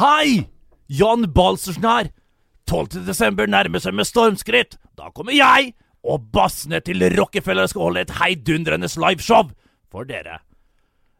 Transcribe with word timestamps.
Hei! 0.00 0.48
Jan 0.86 1.26
Balsersen 1.32 1.84
her. 1.84 2.06
12. 2.70 3.02
desember 3.04 3.50
nærmer 3.50 3.82
seg 3.84 3.92
med 3.92 4.06
stormskritt. 4.08 4.78
Da 4.96 5.10
kommer 5.12 5.34
jeg 5.36 5.74
og 6.00 6.30
bassene 6.32 6.78
til 6.80 7.04
Rockefeller 7.18 7.68
skal 7.68 7.84
holde 7.84 8.04
et 8.06 8.14
heidundrende 8.16 8.88
liveshow 9.02 9.50
for 9.92 10.08
dere. 10.08 10.38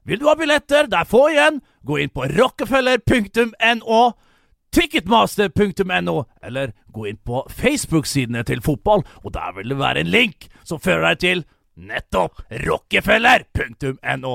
Vil 0.08 0.22
du 0.22 0.30
ha 0.30 0.34
billetter? 0.38 0.88
Det 0.88 0.96
er 0.96 1.10
få 1.10 1.26
igjen. 1.28 1.58
Gå 1.84 1.98
inn 2.00 2.12
på 2.14 2.24
rockefeller.no, 2.32 4.00
ticketmaster.no, 4.72 6.16
eller 6.40 6.72
gå 6.88 7.04
inn 7.10 7.20
på 7.20 7.44
Facebook-sidene 7.52 8.46
til 8.48 8.64
fotball, 8.64 9.04
og 9.20 9.36
der 9.36 9.52
vil 9.58 9.74
det 9.74 9.78
være 9.82 10.06
en 10.06 10.14
link 10.14 10.48
som 10.64 10.80
fører 10.80 11.10
deg 11.10 11.22
til 11.26 11.44
nettopp 11.76 12.40
rockefeller.no. 12.64 14.34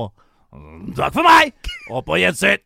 Takk 1.01 1.17
for 1.17 1.25
meg, 1.25 1.57
og 1.89 2.05
på 2.05 2.21
gjensyn. 2.21 2.61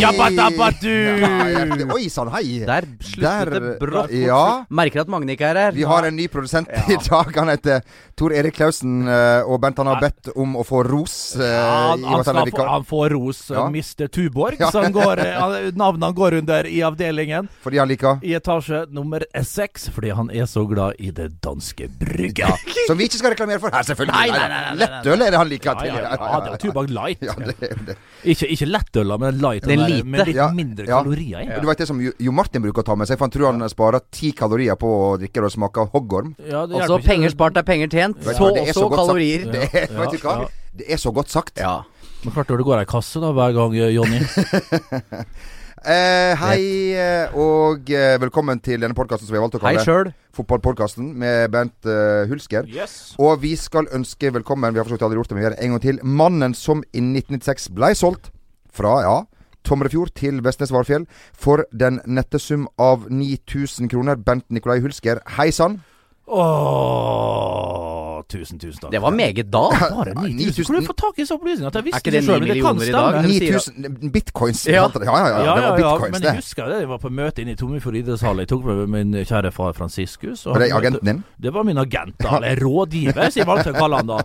I... 0.00 0.04
Jabbadabadu! 0.04 0.92
Ja, 1.20 1.86
Oi 1.94 2.06
sann, 2.12 2.30
hei. 2.32 2.60
Der 2.66 2.86
sluttet 3.04 3.50
det 3.52 3.72
brått. 3.80 4.12
ja. 4.16 4.42
Merker 4.72 5.02
at 5.04 5.10
Magne 5.12 5.34
ikke 5.36 5.48
er 5.50 5.58
her. 5.66 5.74
Vi 5.76 5.84
har 5.88 6.06
en 6.08 6.16
ny 6.16 6.26
produsent 6.32 6.70
i 6.88 6.96
dag. 7.04 7.30
Han 7.36 7.50
heter 7.52 7.82
Tor 8.16 8.32
Erik 8.36 8.56
Klausen. 8.56 9.02
eh, 9.08 9.42
Og 9.44 9.60
Bent 9.60 9.76
han 9.80 9.90
har 9.90 10.00
bedt 10.00 10.30
om 10.36 10.56
å 10.60 10.64
få 10.66 10.82
ros. 10.86 11.36
eh, 11.36 11.44
Ja, 11.44 11.90
han, 11.92 12.04
han, 12.04 12.24
skal 12.24 12.50
få, 12.54 12.66
han 12.68 12.84
får 12.88 13.10
ros, 13.14 13.42
Ja. 13.50 13.66
mister 13.72 14.08
Tuborg, 14.08 14.56
Ja. 14.60 14.70
som 14.70 14.88
går, 14.92 15.18
eh, 15.26 15.70
navnet 15.76 16.04
han 16.08 16.14
går 16.14 16.38
under 16.40 16.66
i 16.66 16.80
avdelingen. 16.86 17.48
Fordi 17.62 17.78
han 17.82 17.88
liker 17.88 18.20
I 18.24 18.34
etasje 18.38 18.86
nummer 18.90 19.24
seks, 19.42 19.88
fordi 19.92 20.10
han 20.16 20.30
er 20.30 20.46
så 20.48 20.64
glad 20.68 20.94
i 20.98 21.10
det 21.10 21.40
danske 21.42 21.88
brygget. 22.00 22.64
Som 22.88 22.98
vi 22.98 23.04
ikke 23.08 23.20
skal 23.20 23.34
reklamere 23.34 23.60
for 23.60 23.70
her, 23.74 23.82
selvfølgelig. 23.86 24.16
Nei, 24.16 24.30
nei, 24.30 24.38
nei, 24.38 24.48
nei, 24.48 24.60
nei, 24.60 24.74
nei. 24.74 24.80
Lettøl 24.86 25.26
er 25.26 25.30
det 25.30 25.38
han 25.42 25.48
liker. 25.52 25.84
Ja, 25.84 25.84
ja, 25.84 26.00
ja, 26.00 26.30
ja, 26.32 26.40
det 26.46 26.52
er 26.56 26.62
Tuborg 26.64 26.90
Light. 26.90 27.22
Ja, 27.22 27.34
det 27.36 27.86
det. 27.90 27.96
Ikke, 28.24 28.48
ikke 28.52 28.66
lettøla, 28.70 29.16
men 29.20 29.38
light. 29.40 29.64
Den 29.68 29.80
lite. 29.90 30.06
Med 30.14 30.26
litt 30.30 30.36
Ja, 30.38 30.48
mindre 30.54 30.86
ja. 30.88 31.02
kalorier 31.02 31.42
i. 31.44 31.60
Du 31.60 31.68
vet 31.68 31.82
det 31.82 31.88
som 31.90 32.00
Jo 32.02 32.12
Jo 32.18 32.32
Martin 32.32 32.62
bruker 32.64 32.84
å 32.84 32.86
ta 32.86 32.96
med 32.98 33.10
seg, 33.10 33.18
for 33.18 33.28
han 33.28 33.34
tror 33.34 33.50
han 33.52 33.68
sparer 33.72 34.04
ti 34.10 34.32
kalorier 34.36 34.78
på 34.80 34.88
å 34.88 35.12
drikke 35.20 35.44
og 35.44 35.54
smake 35.54 35.86
hoggorm. 35.94 36.34
Ja, 36.46 36.66
det 36.66 36.80
Altså, 36.80 37.00
penger 37.04 37.34
spart 37.34 37.56
er 37.60 37.66
penger 37.68 37.88
tjent. 37.92 38.20
Ja. 38.24 38.32
Så 38.38 38.50
også 38.54 38.90
kalorier. 38.94 39.46
Det 39.50 39.68
er, 39.72 39.88
Ja, 39.90 40.04
vet 40.04 40.16
du 40.16 40.18
hva? 40.26 40.36
ja. 40.42 40.48
Det 40.80 40.86
er 40.86 41.00
så 41.02 41.12
godt 41.12 41.28
sagt. 41.28 41.58
Ja. 41.58 41.82
Men 42.24 42.32
klart 42.32 42.48
det 42.52 42.64
går 42.64 42.82
ei 42.82 42.84
kasse 42.88 43.20
da 43.20 43.32
hver 43.32 43.52
gang, 43.56 43.74
eh, 43.74 43.90
Jonny. 43.94 44.20
Eh, 45.80 46.34
hei 46.36 46.92
og 47.32 47.88
eh, 47.88 48.18
velkommen 48.20 48.58
til 48.60 48.82
denne 48.82 48.92
podkasten 48.92 49.24
som 49.24 49.32
vi 49.32 49.38
har 49.38 49.46
valgt 49.46 49.56
å 49.56 49.60
kalle. 49.62 50.12
Fotballpodkasten 50.36 51.06
med 51.16 51.48
Bent 51.54 51.88
eh, 51.88 52.28
Hulsker. 52.28 52.68
Yes. 52.68 53.14
Og 53.16 53.40
vi 53.40 53.54
skal 53.56 53.88
ønske 53.96 54.28
velkommen, 54.34 54.74
vi 54.76 54.82
har 54.82 54.84
vidt 54.84 55.00
aldri 55.06 55.16
gjort 55.16 55.32
det, 55.32 55.38
men 55.38 55.40
vi 55.40 55.46
gjør 55.48 55.56
det 55.56 55.64
en 55.64 55.72
gang 55.72 55.82
til, 55.86 56.00
mannen 56.04 56.52
som 56.52 56.82
i 56.92 57.00
1996 57.00 57.70
ble 57.78 57.94
solgt 57.96 58.28
fra, 58.76 58.98
ja 59.06 59.16
Tomrefjord 59.64 60.14
til 60.18 60.40
Vestnes 60.44 60.72
Varfjell 60.74 61.06
for 61.32 61.64
den 61.72 62.00
nette 62.06 62.40
sum 62.42 62.68
av 62.78 63.08
9000 63.10 63.90
kroner. 63.92 64.16
Bent 64.16 64.48
Nikolai 64.50 64.80
Hulsker, 64.80 65.22
hei 65.36 65.50
sann. 65.54 65.80
Åh, 66.30 68.09
tusen, 68.30 68.58
tusen 68.62 68.80
takk. 68.84 68.92
Det 68.94 69.00
var 69.02 69.14
meget 69.16 69.48
da. 69.52 69.62
Bare 69.74 70.14
9000. 70.14 70.36
9000. 70.38 70.64
Hvor 70.70 70.78
du 70.80 70.86
fått 70.88 71.00
tak 71.02 71.18
i 71.18 71.26
så 71.28 71.36
opplysningene? 71.36 71.72
Jeg 71.74 71.86
visste 71.88 71.98
Er 71.98 72.04
ikke 72.04 72.14
det 72.14 72.22
selv, 72.24 72.44
millioner 72.46 72.72
det 72.72 72.86
millioner 72.86 72.86
i 72.86 72.94
dag? 72.94 73.58
9000 73.90 74.12
bitcoins. 74.14 74.62
Ja. 74.70 74.84
Ja, 74.86 75.00
ja, 75.04 75.26
ja. 75.28 75.40
ja, 75.44 75.56
Ja, 75.60 75.70
det 75.76 75.84
ja, 75.84 75.92
men 76.06 76.16
det. 76.20 76.30
jeg 76.30 76.40
husker 76.40 76.70
det. 76.72 76.78
Jeg 76.84 76.90
var 76.92 77.02
på 77.02 77.10
møte 77.20 77.42
inne 77.44 77.52
i 77.56 77.58
Tommefjord 77.60 77.98
idrettshall. 78.00 78.42
Jeg 78.44 78.50
tok 78.52 78.64
med 78.70 78.82
min 78.94 79.14
kjære 79.26 79.52
far 79.54 79.74
Franciscus. 79.76 80.46
Var 80.46 80.64
det 80.64 80.70
agenten 80.78 81.06
din? 81.10 81.22
Det 81.42 81.52
var 81.54 81.66
min 81.68 81.78
agent, 81.82 82.16
da, 82.22 82.36
eller 82.40 82.62
rådgiver, 82.64 83.30
som 83.30 83.40
jeg 83.42 83.48
valgte 83.50 83.74
å 83.74 83.78
kalle 83.80 84.00
han 84.00 84.10
da. 84.14 84.20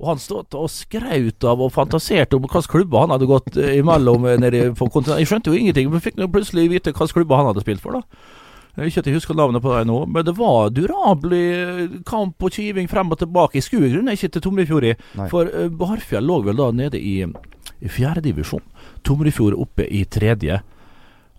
Og 0.00 0.06
han 0.12 0.22
stod 0.22 0.58
og 0.58 0.68
skraut 0.72 1.48
av 1.50 1.60
og 1.66 1.72
fantaserte 1.74 2.36
om 2.38 2.44
hvilke 2.46 2.64
klubber 2.70 3.04
han 3.06 3.14
hadde 3.14 3.28
gått 3.30 3.56
eh, 3.60 3.76
imellom 3.80 4.26
eh, 4.30 4.38
nede 4.40 4.66
på 4.74 4.88
kontinentet. 4.88 5.24
Jeg 5.24 5.30
skjønte 5.32 5.52
jo 5.52 5.58
ingenting, 5.60 5.90
men 5.92 6.02
fikk 6.04 6.16
nå 6.20 6.28
plutselig 6.32 6.68
vite 6.72 6.92
hvilke 6.94 7.12
klubber 7.20 7.40
han 7.42 7.50
hadde 7.52 7.64
spilt 7.64 7.82
for, 7.84 7.98
da. 8.00 8.38
Ikke 8.86 9.02
at 9.02 9.08
jeg 9.10 9.16
husker 9.18 9.36
navnet 9.36 9.62
på 9.64 9.72
dem 9.74 9.90
nå, 9.90 9.98
men 10.08 10.24
det 10.24 10.34
var 10.38 10.70
durabelig 10.72 11.44
eh, 11.52 11.96
kamp 12.08 12.42
og 12.42 12.54
kiving 12.54 12.88
frem 12.90 13.12
og 13.12 13.20
tilbake. 13.20 13.58
Jeg 13.58 13.66
skulle 13.66 13.88
i 13.90 13.94
grunnen 13.94 14.14
ikke 14.14 14.30
til 14.32 14.44
Tomrefjord 14.44 14.86
for 15.32 15.50
uh, 15.50 15.68
Barfjell 15.68 16.24
lå 16.24 16.40
vel 16.46 16.60
da 16.60 16.70
nede 16.72 17.00
i, 17.00 17.16
i 17.24 17.92
fjerdedivisjon. 17.92 18.64
Tomrefjord 19.06 19.58
oppe 19.60 19.84
i 19.84 20.04
tredje. 20.08 20.60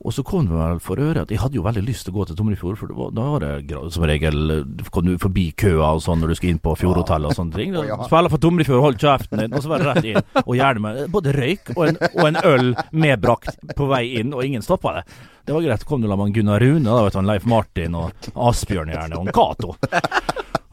Og 0.01 0.13
så 0.15 0.23
kom 0.25 0.47
det 0.49 0.55
vel 0.57 0.79
for 0.81 1.01
øre 1.01 1.23
at 1.25 1.31
jeg 1.31 1.41
hadde 1.41 1.57
jo 1.59 1.65
veldig 1.65 1.83
lyst 1.85 2.07
til 2.07 2.13
å 2.13 2.19
gå 2.19 2.27
til 2.29 2.37
Tomrefjord, 2.39 2.77
for 2.79 2.89
det 2.89 2.97
var, 2.97 3.11
da 3.13 3.25
var 3.35 3.45
det 3.45 3.81
som 3.93 4.05
regel 4.09 4.53
eh, 4.55 4.85
kom 4.93 5.05
du 5.05 5.13
forbi 5.21 5.47
køa 5.53 5.91
og 5.97 6.01
sånn 6.05 6.23
når 6.23 6.31
du 6.33 6.37
skulle 6.39 6.55
inn 6.55 6.63
på 6.63 6.73
Fjordhotellet 6.79 7.29
og 7.31 7.37
sånne 7.37 7.59
ting. 7.59 7.75
Spiller 8.07 8.33
for 8.33 8.41
Tomrefjord, 8.41 8.81
hold 8.85 9.01
kjeften 9.01 9.43
din, 9.43 9.53
og 9.53 9.61
så 9.63 9.73
var 9.73 9.83
det 9.83 9.91
rett 9.91 10.09
inn. 10.11 10.21
Og 10.45 10.55
gjerne 10.57 10.85
med 10.85 11.03
både 11.13 11.35
røyk 11.37 11.73
og 11.75 11.83
en, 11.87 12.01
og 12.11 12.23
en 12.31 12.41
øl 12.53 12.71
medbrakt 13.05 13.61
på 13.77 13.89
vei 13.91 14.03
inn, 14.21 14.33
og 14.33 14.45
ingen 14.47 14.65
stoppa 14.65 14.97
det. 14.99 15.05
Det 15.45 15.53
var 15.55 15.65
greit. 15.65 15.85
Kom 15.89 16.01
det 16.01 16.09
med 16.09 16.33
Gunnar 16.33 16.61
Rune, 16.61 16.85
da 16.85 17.01
vet 17.05 17.13
du, 17.13 17.21
han 17.21 17.29
Leif 17.29 17.45
Martin 17.49 17.97
og 17.97 18.31
Asbjørn 18.49 18.93
gjerne, 18.93 19.21
og 19.21 19.31
Cato. 19.35 19.75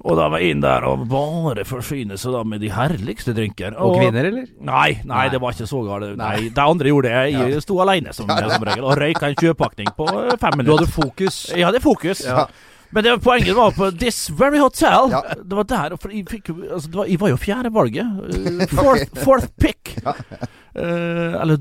Og 0.08 0.16
da 0.16 0.28
var 0.32 0.40
jeg 0.40 0.54
inn 0.54 0.62
der 0.64 0.86
og 0.88 1.02
bare 1.10 1.64
forsyne 1.68 2.16
seg 2.20 2.32
da 2.32 2.40
med 2.48 2.62
de 2.64 2.70
herligste 2.72 3.34
drinker. 3.36 3.76
Og 3.76 3.98
kvinner, 3.98 4.24
eller? 4.30 4.46
Nei, 4.64 4.94
nei, 5.08 5.26
det 5.32 5.40
var 5.42 5.52
ikke 5.52 5.68
så 5.68 5.82
galt. 5.84 6.14
Nei, 6.16 6.48
de 6.48 6.64
andre 6.64 6.94
gjorde 6.94 7.12
det. 7.12 7.26
Jeg 7.34 7.62
sto 7.66 7.76
alene 7.84 8.14
som, 8.16 8.30
som 8.30 8.64
regel 8.70 8.88
og 8.88 8.96
røyka 8.96 9.28
en 9.28 9.36
sjøpakning 9.38 9.92
på 9.98 10.08
fem 10.08 10.56
minutter. 10.56 10.70
Du 10.70 10.74
hadde 10.78 10.90
fokus. 10.94 11.42
Jeg 11.52 11.68
hadde 11.68 11.84
fokus. 11.84 12.24
Ja. 12.24 12.46
Men 12.90 13.04
det 13.04 13.10
var, 13.10 13.18
poenget 13.24 13.56
var 13.56 13.74
på 13.76 13.90
This 14.00 14.30
Very 14.30 14.58
Hotel. 14.62 15.10
Ja. 15.12 15.22
Det 15.44 15.56
var 15.58 15.66
der. 15.68 15.96
For 16.00 16.12
jeg, 16.14 16.24
fikk, 16.30 16.48
altså, 16.56 16.88
det 16.88 17.00
var, 17.00 17.10
jeg 17.10 17.20
var 17.20 17.32
jo 17.34 17.40
fjerde 17.40 17.72
valget. 17.74 18.70
fourth, 18.72 19.20
fourth 19.24 19.52
pick. 19.60 19.96
Eh, 20.78 21.32
eller 21.40 21.56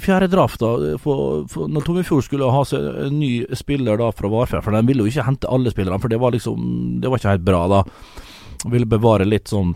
fjerde 0.00 0.30
draft, 0.32 0.62
da. 0.62 0.96
For, 1.02 1.42
for 1.50 1.68
når 1.68 1.82
Tommefjord 1.84 2.24
skulle 2.24 2.46
ha 2.48 2.62
seg 2.64 2.86
en 3.04 3.18
ny 3.20 3.30
spiller 3.58 3.98
da 4.00 4.06
fra 4.16 4.30
Varfjell, 4.32 4.62
for 4.64 4.72
de 4.72 4.80
ville 4.88 5.04
jo 5.04 5.10
ikke 5.12 5.26
hente 5.26 5.50
alle 5.52 5.72
spillerne, 5.74 5.98
for 6.00 6.08
det 6.08 6.20
var 6.22 6.32
liksom 6.32 6.62
Det 7.02 7.10
var 7.10 7.20
ikke 7.20 7.34
helt 7.34 7.44
bra 7.44 7.60
da. 7.68 7.82
Ville 8.72 8.88
bevare 8.88 9.26
litt 9.28 9.52
sånn 9.52 9.74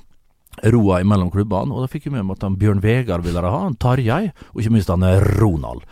roa 0.72 1.02
imellom 1.04 1.28
klubbene. 1.34 1.74
Og 1.74 1.84
da 1.84 1.90
fikk 1.92 2.08
jeg 2.08 2.14
med 2.14 2.24
meg 2.30 2.40
at 2.40 2.56
Bjørn 2.62 2.80
Vegard 2.80 3.26
ville 3.26 3.44
ha, 3.44 3.64
han 3.66 3.76
Tarjei, 3.80 4.30
og 4.54 4.62
ikke 4.62 4.72
minst 4.78 4.92
han 4.92 5.04
eh, 5.04 5.20
Ronald. 5.36 5.84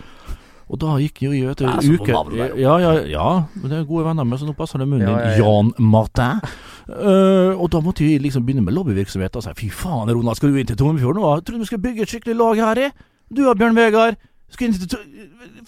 Og 0.69 0.79
da 0.83 0.97
gikk 1.01 1.23
jo 1.25 1.31
vet 1.33 1.62
Ja, 1.65 1.77
så 1.81 1.97
på 1.97 2.05
uke 2.05 2.12
navnet. 2.12 2.56
Ja, 2.61 2.75
ja, 2.83 2.93
ja. 3.09 3.29
Det 3.62 3.73
er 3.73 3.84
gode 3.89 4.05
venner 4.05 4.27
med, 4.29 4.41
så 4.41 4.49
nå 4.49 4.55
passer 4.56 4.79
det 4.83 4.89
munnen 4.89 5.06
din. 5.06 5.17
ja, 5.17 5.31
ja. 5.33 5.45
Jan 5.45 5.73
Martin. 5.79 6.43
Uh, 6.89 7.53
og 7.56 7.71
da 7.73 7.81
måtte 7.84 8.05
vi 8.05 8.19
liksom 8.21 8.45
begynne 8.45 8.65
med 8.65 8.77
lobbyvirksomhet 8.77 9.37
og 9.37 9.45
si 9.45 9.55
fy 9.56 9.69
faen, 9.73 10.09
Ronald, 10.12 10.37
skal 10.37 10.53
du 10.53 10.59
inn 10.61 10.69
til 10.69 10.77
Tommefjord 10.81 11.17
nå? 11.17 11.25
Jeg 11.37 11.47
trodde 11.49 11.65
vi 11.65 11.71
skulle 11.71 11.87
bygge 11.89 12.05
et 12.05 12.12
skikkelig 12.12 12.37
lag 12.37 12.62
her 12.65 12.83
i. 12.84 12.91
Du 13.33 13.43
og 13.49 13.56
Bjørn 13.61 13.77
Vegard. 13.77 14.21
Skal 14.53 14.69
inn 14.71 14.77
til 14.81 15.01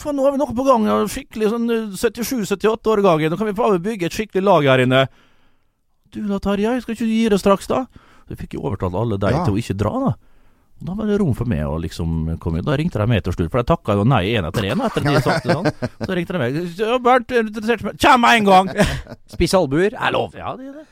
Faen, 0.00 0.16
nå 0.16 0.24
har 0.24 0.32
vi 0.32 0.40
noe 0.40 0.54
på 0.56 0.64
gang. 0.64 0.86
Skikkelig 1.12 1.50
sånn 1.52 1.66
77-78 1.96 2.92
år 2.94 3.02
gangen. 3.04 3.32
Nå 3.32 3.36
kan 3.40 3.50
vi 3.50 3.56
å 3.56 3.80
bygge 3.84 4.08
et 4.08 4.16
skikkelig 4.16 4.44
lag 4.46 4.68
her 4.72 4.84
inne. 4.86 5.02
Du 6.10 6.22
da, 6.26 6.40
Tarjei, 6.42 6.78
skal 6.80 6.96
ikke 6.96 7.06
du 7.08 7.12
gi 7.12 7.28
det 7.32 7.40
straks, 7.42 7.68
da? 7.70 7.84
Så 8.28 8.38
fikk 8.38 8.56
jo 8.56 8.64
overtalt 8.64 8.96
alle 8.96 9.18
de 9.20 9.30
Ja. 9.30 9.44
til 9.44 9.54
å 9.54 9.60
ikke 9.60 9.76
dra, 9.76 9.92
da. 10.06 10.12
Og 10.80 10.86
Da 10.88 10.94
var 10.96 11.06
det 11.10 11.18
rom 11.20 11.34
for 11.36 11.44
meg 11.50 11.64
å 11.68 11.74
liksom 11.80 12.38
komme 12.40 12.60
inn. 12.60 12.64
Da 12.64 12.76
ringte 12.80 13.00
de 13.02 13.06
meg 13.10 13.24
til 13.24 13.34
slutt, 13.36 13.50
for 13.52 13.60
jeg 13.60 13.68
takka 13.68 13.98
jo 13.98 14.04
nei 14.08 14.22
én 14.32 14.46
etter 14.48 14.64
én. 14.70 14.80
Etter 14.80 15.04
at 15.04 15.10
de 15.12 15.24
sagt 15.26 15.44
det 15.44 15.56
sånn. 15.58 15.90
Så 16.06 16.14
ringte 16.16 16.32
de 16.36 16.40
meg. 16.40 16.56
Bernt, 17.04 17.34
er 17.36 17.44
du 17.44 17.50
interessert 17.52 17.84
i 17.84 17.90
meg? 17.90 17.98
Kjem 18.00 18.24
med 18.24 18.38
en 18.40 18.48
gang! 18.48 18.72
Spisse 19.34 19.60
albuer 19.60 19.92
er 19.92 20.16
lov. 20.16 20.32
Ja, 20.38 20.54
det 20.56 20.70
er 20.70 20.80
det. 20.80 20.86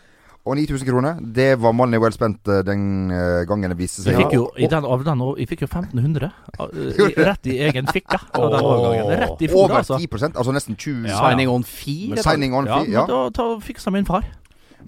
Og 0.49 0.57
9000 0.57 0.87
kroner, 0.89 1.19
det 1.21 1.59
var 1.61 1.75
mannen 1.77 1.99
i 1.99 2.01
well 2.01 2.13
spent 2.15 2.49
eh, 2.49 2.63
den 2.65 3.11
eh, 3.13 3.43
gangen 3.49 3.69
det 3.69 3.77
viste 3.77 4.01
seg. 4.01 4.15
Jeg 4.15 4.23
fikk 4.23 4.37
jo, 4.39 4.47
i 4.57 4.69
den, 4.71 4.87
av 4.87 5.03
den, 5.05 5.21
og- 5.21 5.37
jeg 5.41 5.49
fikk 5.51 5.67
jo 5.67 5.69
1500 5.69 6.31
eh, 6.31 7.11
rett 7.29 7.49
i 7.53 7.57
egen 7.67 7.91
fikke 7.93 8.17
av 8.33 8.55
den. 8.55 9.11
Rett 9.25 9.45
i 9.45 9.51
fôret, 9.51 9.67
Over 9.67 9.83
altså. 9.83 9.99
10 10.01 10.31
altså 10.31 10.55
nesten 10.57 10.79
20 10.79 11.11
Ja, 11.11 11.19
Signing 11.21 11.53
on 11.53 11.67
fee. 11.69 12.17
Signing 12.25 12.57
on 12.57 12.69
fee. 12.71 12.95
Ja. 12.95 13.05
da, 13.11 13.27
da 13.35 13.49
fiksa 13.61 13.93
min 13.93 14.09
far. 14.09 14.25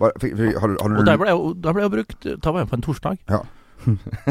Bare- 0.00 0.17
fikk- 0.23 0.37
fikk- 0.38 0.56
Har, 0.62 0.76
har 0.81 0.96
Og 0.96 1.05
der 1.05 1.19
du 1.19 1.25
ble 1.26 1.37
der 1.61 1.76
ble 1.76 1.82
jeg 1.85 1.93
brukt 1.99 2.29
Da 2.41 2.53
var 2.55 2.62
jeg 2.62 2.70
på 2.70 2.79
en 2.79 2.87
torsdag. 2.87 3.19
Ja. 3.29 3.43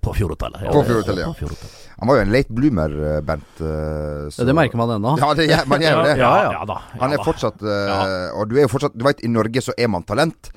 På 0.02 0.10
Fjordhotellet. 0.16 0.64
På 0.72 0.82
Fjordhotellet, 0.82 1.20
ja. 1.22 1.28
På 1.30 1.38
Fjordhotellet. 1.38 1.78
Han 2.00 2.08
var 2.10 2.16
jo 2.18 2.22
en 2.24 2.32
late 2.34 2.54
bloomer, 2.56 2.94
eh, 3.16 3.20
Bent. 3.22 3.60
eh, 3.60 4.24
så- 4.34 4.46
det 4.48 4.54
merker 4.58 4.76
man 4.80 4.90
ennå. 4.96 5.12
Ja, 5.20 5.28
det, 5.38 5.46
man 5.70 5.80
gjør 5.84 5.94
jo 6.00 6.02
det. 6.08 6.16
Ja, 6.18 6.32
ja, 6.42 6.52
ja 6.56 6.64
da. 6.66 6.78
Han 6.98 7.12
er 7.14 7.22
fortsatt 7.22 7.62
eh, 7.62 8.32
Og 8.34 8.48
du 8.50 8.56
er 8.56 8.64
jo 8.66 8.72
fortsatt 8.72 8.96
Du 8.98 9.04
vet, 9.06 9.22
i 9.22 9.30
Norge 9.30 9.62
så 9.62 9.72
er 9.78 9.86
man 9.92 10.02
talent 10.02 10.50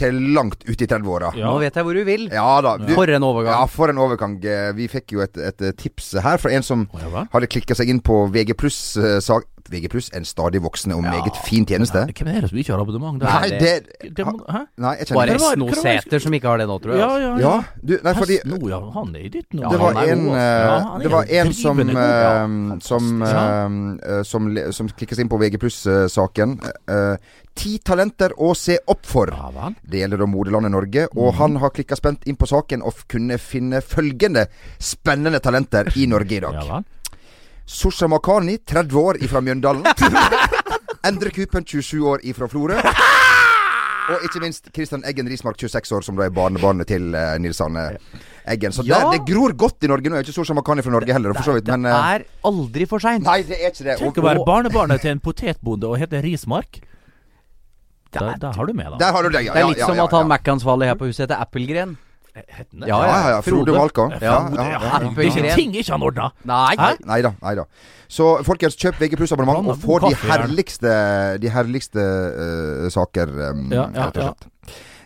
til 0.00 0.16
langt 0.34 0.62
ut 0.64 0.80
i 0.80 0.86
30-åra. 0.88 1.32
Ja. 1.36 1.48
Nå 1.50 1.58
vet 1.60 1.74
jeg 1.76 1.84
hvor 1.84 1.96
du 1.96 2.04
vil. 2.04 2.22
Ja 2.32 2.60
da. 2.64 2.76
Du, 2.80 2.92
For 2.96 3.08
en 3.12 3.24
overgang. 3.26 3.52
ja, 3.52 3.66
for 3.68 3.92
en 3.92 3.98
overgang. 4.00 4.36
Vi 4.76 4.86
fikk 4.88 5.12
jo 5.12 5.20
et, 5.24 5.36
et 5.36 5.64
tips 5.76 6.14
her 6.24 6.40
fra 6.40 6.52
en 6.56 6.64
som 6.64 6.86
oh, 6.88 7.00
ja 7.04 7.24
hadde 7.32 7.48
klikka 7.52 7.76
seg 7.76 7.88
inn 7.92 8.00
på 8.00 8.22
VG 8.32 8.54
pluss-sak 8.56 9.44
VG 9.70 10.10
en 10.18 10.24
stadig 10.24 10.60
voksende 10.62 10.96
og 10.96 11.02
meget 11.04 11.36
fin 11.46 11.64
tjeneste. 11.66 12.04
Nei, 12.06 12.12
Hvem 12.16 12.28
er 12.34 12.40
det 12.40 12.50
som 12.50 12.58
ikke 12.58 12.72
har 12.74 12.80
abonnement? 12.82 13.22
Nei, 13.22 13.48
det- 13.50 13.60
det 14.02 14.14
det 14.16 14.26
må, 14.26 14.32
hæ? 14.48 14.62
Nei, 14.76 14.94
jeg 14.98 15.06
kjenner 15.06 15.26
Bare 15.26 15.38
Snosæter 15.56 16.20
som 16.20 16.32
ikke 16.34 16.48
har 16.48 16.58
det 16.58 16.66
nå, 16.68 16.78
tror 16.82 16.92
jeg. 16.94 16.98
Ja, 16.98 17.08
altså. 17.08 17.40
ja, 17.40 17.50
Ja, 17.50 17.62
du, 17.84 17.98
nei, 18.02 18.14
fordi 18.14 18.36
Hesten, 18.40 18.68
ja, 18.68 18.80
han 18.94 19.14
er 19.14 19.20
i 19.20 19.28
ditt 19.28 19.52
nå. 19.54 19.70
Det 19.70 19.78
var 19.80 19.92
er 19.92 20.12
en, 20.12 20.24
altså. 20.26 20.36
eh, 20.36 20.66
Ja, 20.66 20.94
er 20.96 20.98
det 21.02 21.10
var 21.10 21.24
en 21.40 21.52
som, 21.52 21.78
ja. 21.78 22.44
eh, 22.44 22.78
som, 22.80 23.22
uh, 23.22 23.28
eh, 23.28 24.18
eh, 24.18 24.22
som, 24.22 24.50
som 24.72 24.88
klikket 24.88 25.16
seg 25.16 25.24
inn 25.24 25.28
på 25.32 25.38
VG 25.40 25.58
pluss-saken. 25.62 26.58
Ti 27.60 27.78
talenter 27.84 28.30
å 28.38 28.54
se 28.56 28.78
opp 28.88 29.04
for. 29.04 29.26
Ja. 29.34 29.70
Det 29.82 30.00
gjelder 30.00 30.22
da 30.22 30.26
moderlandet 30.30 30.70
Norge, 30.72 31.08
og 31.16 31.34
han 31.34 31.56
har 31.60 31.70
klikka 31.74 31.96
spent 31.98 32.26
inn 32.26 32.38
på 32.38 32.46
saken 32.48 32.82
og 32.86 32.94
kunne 33.10 33.38
finne 33.42 33.82
følgende 33.82 34.46
spennende 34.78 35.40
talenter 35.42 35.90
i 35.96 36.06
Norge 36.06 36.38
i 36.38 36.40
dag. 36.40 36.84
Ja 37.70 37.90
vel. 38.00 38.08
Makani, 38.10 38.58
30 38.66 38.98
år 38.98 39.20
ifra 39.24 39.40
Mjøndalen. 39.40 39.84
Endre 41.08 41.30
Kupen, 41.30 41.64
27 41.64 42.02
år 42.08 42.24
ifra 42.28 42.48
Florø. 42.48 42.76
Og 44.10 44.24
ikke 44.26 44.40
minst 44.42 44.68
Kristian 44.74 45.04
Eggen 45.06 45.28
Rismark, 45.30 45.58
26 45.60 45.94
år, 45.96 46.04
som 46.04 46.18
da 46.18 46.26
er 46.26 46.34
barnebarnet 46.34 46.88
til 46.90 47.12
uh, 47.14 47.36
Nils 47.38 47.60
Arne 47.62 47.84
Eggen. 48.48 48.74
Så 48.74 48.82
Ja. 48.86 48.98
det, 49.06 49.20
det 49.20 49.34
gror 49.34 49.54
godt 49.54 49.86
i 49.86 49.90
Norge. 49.90 50.10
Nå 50.10 50.18
er 50.18 50.26
ikke 50.26 50.34
Sosha 50.34 50.56
Makani 50.56 50.82
fra 50.82 50.90
Norge 50.96 51.14
heller, 51.14 51.34
for 51.36 51.46
så 51.46 51.56
vidt, 51.56 51.70
men 51.70 51.86
Det 51.86 51.94
eh, 51.94 52.12
er 52.16 52.24
aldri 52.50 52.88
for 52.90 53.02
seint. 53.02 53.24
Nei, 53.24 53.42
det 53.46 53.60
er 53.60 53.70
ikke 53.70 53.86
det. 53.86 53.98
Tenk 54.02 54.18
Og, 54.18 54.22
å 54.24 54.26
være 54.26 54.46
barnebarnet 54.48 55.04
til 55.04 55.14
en 55.14 55.22
potetbonde 55.22 55.92
og 55.92 56.00
hete 56.02 56.22
Rismark. 56.26 56.82
Der, 58.10 58.34
der 58.42 58.56
har 58.56 58.66
du 58.66 58.74
med, 58.74 58.90
da. 58.90 58.96
der 58.98 59.12
har 59.14 59.22
du 59.22 59.30
det, 59.30 59.44
ja. 59.46 59.54
Det 59.54 59.60
er 59.60 59.66
ja, 59.68 59.70
litt 59.70 59.78
ja, 59.84 59.86
som 59.86 60.00
at 60.02 60.16
han 60.16 60.26
ja. 60.26 60.30
Mac-ansvarlig 60.32 60.88
her 60.90 60.96
på 60.98 61.06
huset 61.06 61.28
heter 61.28 61.38
Appelgren. 61.38 61.94
Den 62.34 62.80
det? 62.80 62.88
Ja, 62.88 62.98
Ja, 63.06 63.30
ja. 63.34 63.40
Frode 63.42 63.72
Valka. 63.74 64.08
Ja, 64.20 64.34
ja, 64.54 64.78
Frode, 65.14 65.46
ja, 65.48 65.54
ting 65.56 65.74
ikke 65.74 65.92
han 65.92 66.02
ordna. 66.06 66.30
Nei. 66.46 66.76
Nei 67.06 67.20
da, 67.26 67.32
nei 67.42 67.54
da. 67.58 67.64
Så 68.10 68.28
folkens, 68.46 68.74
kjøp 68.80 68.98
VG 69.02 69.16
pluss-abonnement 69.20 69.68
og 69.70 69.78
få 69.82 70.00
de 70.02 70.14
herligste 70.26 70.92
De 71.42 71.50
herligste 71.54 72.02
uh, 72.02 72.88
saker, 72.90 73.30
um, 73.50 73.68
Ja, 73.70 73.88
ja, 73.94 74.08
rett 74.08 74.16
og 74.18 74.30
slett. 74.30 74.48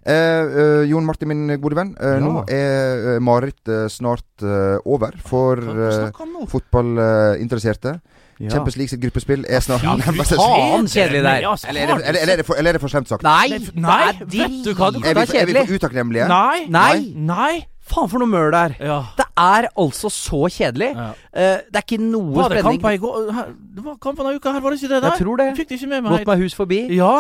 Eh, 0.05 0.12
eh, 0.12 0.82
Jon 0.91 1.05
Martin, 1.09 1.29
min 1.31 1.61
gode 1.62 1.76
venn. 1.79 1.94
eh, 1.97 2.19
Ja. 2.19 2.21
Nå 2.21 2.43
er 2.53 3.15
uh, 3.17 3.21
marerittet 3.25 3.93
snart 3.93 4.44
over 4.85 5.17
for 5.25 5.56
uh, 5.56 6.11
fotballinteresserte. 6.53 7.99
Ja. 8.40 8.50
Champions 8.50 8.76
League 8.76 8.88
sitt 8.90 9.00
gruppespill 9.00 9.44
er 9.48 9.60
snart 9.62 9.82
Ja, 9.86 9.94
fy 9.96 10.25
faen, 10.34 10.88
kjedelig 10.90 11.22
der. 11.22 11.44
Eller, 11.69 11.82
er 11.82 11.86
det, 11.86 12.06
eller, 12.08 12.20
eller, 12.22 12.38
er 12.38 12.42
for, 12.48 12.54
eller 12.58 12.70
er 12.70 12.78
det 12.78 12.81
for 12.82 12.88
slemt 12.94 13.08
sagt? 13.08 13.22
Nei, 13.22 13.48
Nei, 13.48 13.60
nei, 13.84 14.12
vet 14.19 14.56
du 14.64 14.72
hva, 14.75 14.90
du- 14.90 14.98
drit- 14.98 15.06
Er 15.10 15.14
vi, 15.14 15.38
er 15.38 15.42
er 15.42 15.46
vi 15.46 15.54
for 15.60 15.78
utakknemlige? 15.78 16.26
Nei. 16.28 16.66
Nei. 16.69 17.12
Nei. 17.14 17.54
Faen 17.84 18.08
for 18.08 18.19
noe 18.19 18.26
møl 18.32 18.50
det 18.50 18.60
er. 18.64 18.75
Ja. 18.88 18.98
Det 19.19 19.26
er 19.36 19.66
altså 19.76 20.08
så 20.10 20.46
kjedelig. 20.48 20.90
Ja. 20.96 21.10
Uh, 21.12 21.58
det 21.69 21.76
er 21.78 21.84
ikke 21.84 22.00
noe 22.00 22.32
Var 22.34 22.48
det 22.48 22.62
spenning. 22.62 22.81
kamper 22.81 22.96
i 22.96 23.00
går? 23.02 23.32
Her- 23.38 23.50
Det 23.76 23.84
var 23.84 23.96
kampen 24.00 24.26
av 24.26 24.34
uka 24.40 24.52
her, 24.56 24.60
var 24.64 24.70
det 24.72 24.80
ikke 24.82 24.88
det 24.94 25.02
der? 25.02 25.10
Jeg 25.10 25.20
tror 25.26 25.37
det. 25.42 25.48
Fikk 25.58 25.69
det 25.69 25.78
ikke 25.82 25.88
med 25.92 26.02
meg. 26.06 26.12
Gått 26.19 26.26
meg 26.32 26.38
hus 26.46 26.54
forbi. 26.56 26.80
Ja. 26.96 27.12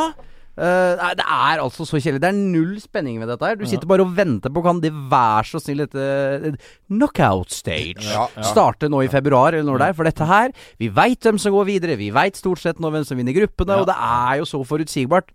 Nei, 0.56 1.08
det 1.18 1.24
er 1.26 1.58
altså 1.64 1.82
så 1.88 1.98
kjedelig. 1.98 2.20
Det 2.22 2.28
er 2.30 2.36
null 2.38 2.76
spenning 2.78 3.16
ved 3.18 3.26
dette 3.32 3.48
her. 3.48 3.56
Du 3.58 3.64
sitter 3.66 3.88
bare 3.90 4.04
og 4.06 4.12
venter 4.14 4.52
på 4.54 4.62
Kan 4.62 4.78
de 4.84 4.90
være 5.10 5.42
så 5.50 5.58
snill 5.62 5.82
dette 5.82 5.98
eh, 5.98 6.54
knockout 6.92 7.50
stage 7.50 8.04
Ja, 8.06 8.28
ja. 8.36 8.42
starte 8.46 8.86
nå 8.92 9.02
i 9.02 9.08
februar, 9.10 9.52
eller 9.56 9.66
når 9.72 9.82
det 9.82 9.88
er? 9.88 9.96
For 9.98 10.04
dette 10.06 10.28
her 10.30 10.52
Vi 10.78 10.88
veit 10.94 11.20
hvem 11.26 11.40
som 11.42 11.52
går 11.56 11.66
videre. 11.72 11.96
Vi 11.98 12.12
veit 12.14 12.38
stort 12.38 12.62
sett 12.62 12.78
nå 12.78 12.90
hvem 12.94 13.04
som 13.08 13.18
vinner 13.18 13.34
gruppene, 13.34 13.74
Ja. 13.74 13.80
og 13.82 13.90
det 13.90 13.96
er 13.98 14.38
jo 14.42 14.46
så 14.52 14.62
forutsigbart. 14.64 15.34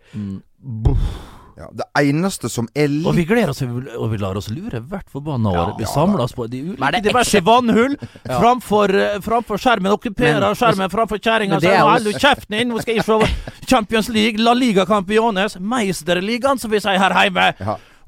Ja, 1.59 1.67
det 1.75 1.85
eneste 2.07 2.47
som 2.47 2.69
er 2.73 2.87
litt 2.87 3.05
Og 3.09 3.17
vi 3.17 3.25
gleder 3.27 3.51
oss, 3.51 3.59
og 3.61 4.05
vi 4.13 4.17
lar 4.21 4.37
oss 4.39 4.47
lure 4.53 4.79
hvert 4.79 5.09
forbanna 5.11 5.51
år. 5.51 5.57
Ja, 5.57 5.75
vi 5.81 5.83
ja, 5.83 5.89
samler 5.91 6.23
oss 6.23 6.31
på 6.37 6.47
de 6.47 6.61
ulike 6.69 6.91
det 6.95 7.01
diverse 7.09 7.41
vannhull 7.43 7.97
framfor, 8.39 8.93
eh, 8.95 9.17
framfor 9.25 9.59
skjermen. 9.59 9.91
Okkuperer 9.97 10.39
Men- 10.45 10.55
skjermen 10.55 10.89
framfor 10.93 11.19
kjerringa. 11.19 11.57
Men 11.57 11.65
det 11.65 11.69
Så 11.69 11.75
er 11.75 11.83
holder 11.83 12.07
du 12.13 12.19
kjeften 12.23 12.57
din, 12.57 12.71
nå 12.71 12.79
skal 12.81 12.95
jeg 12.95 13.03
se 13.03 13.19
Champions 13.73 14.07
League, 14.09 14.39
La 14.39 14.53
Liga 14.55 14.85
Campiones, 14.87 15.57
Meisterligaen, 15.59 16.57
som 16.59 16.71
vi 16.71 16.79
sier 16.79 16.97
her 16.99 17.17
hjemme. 17.27 17.49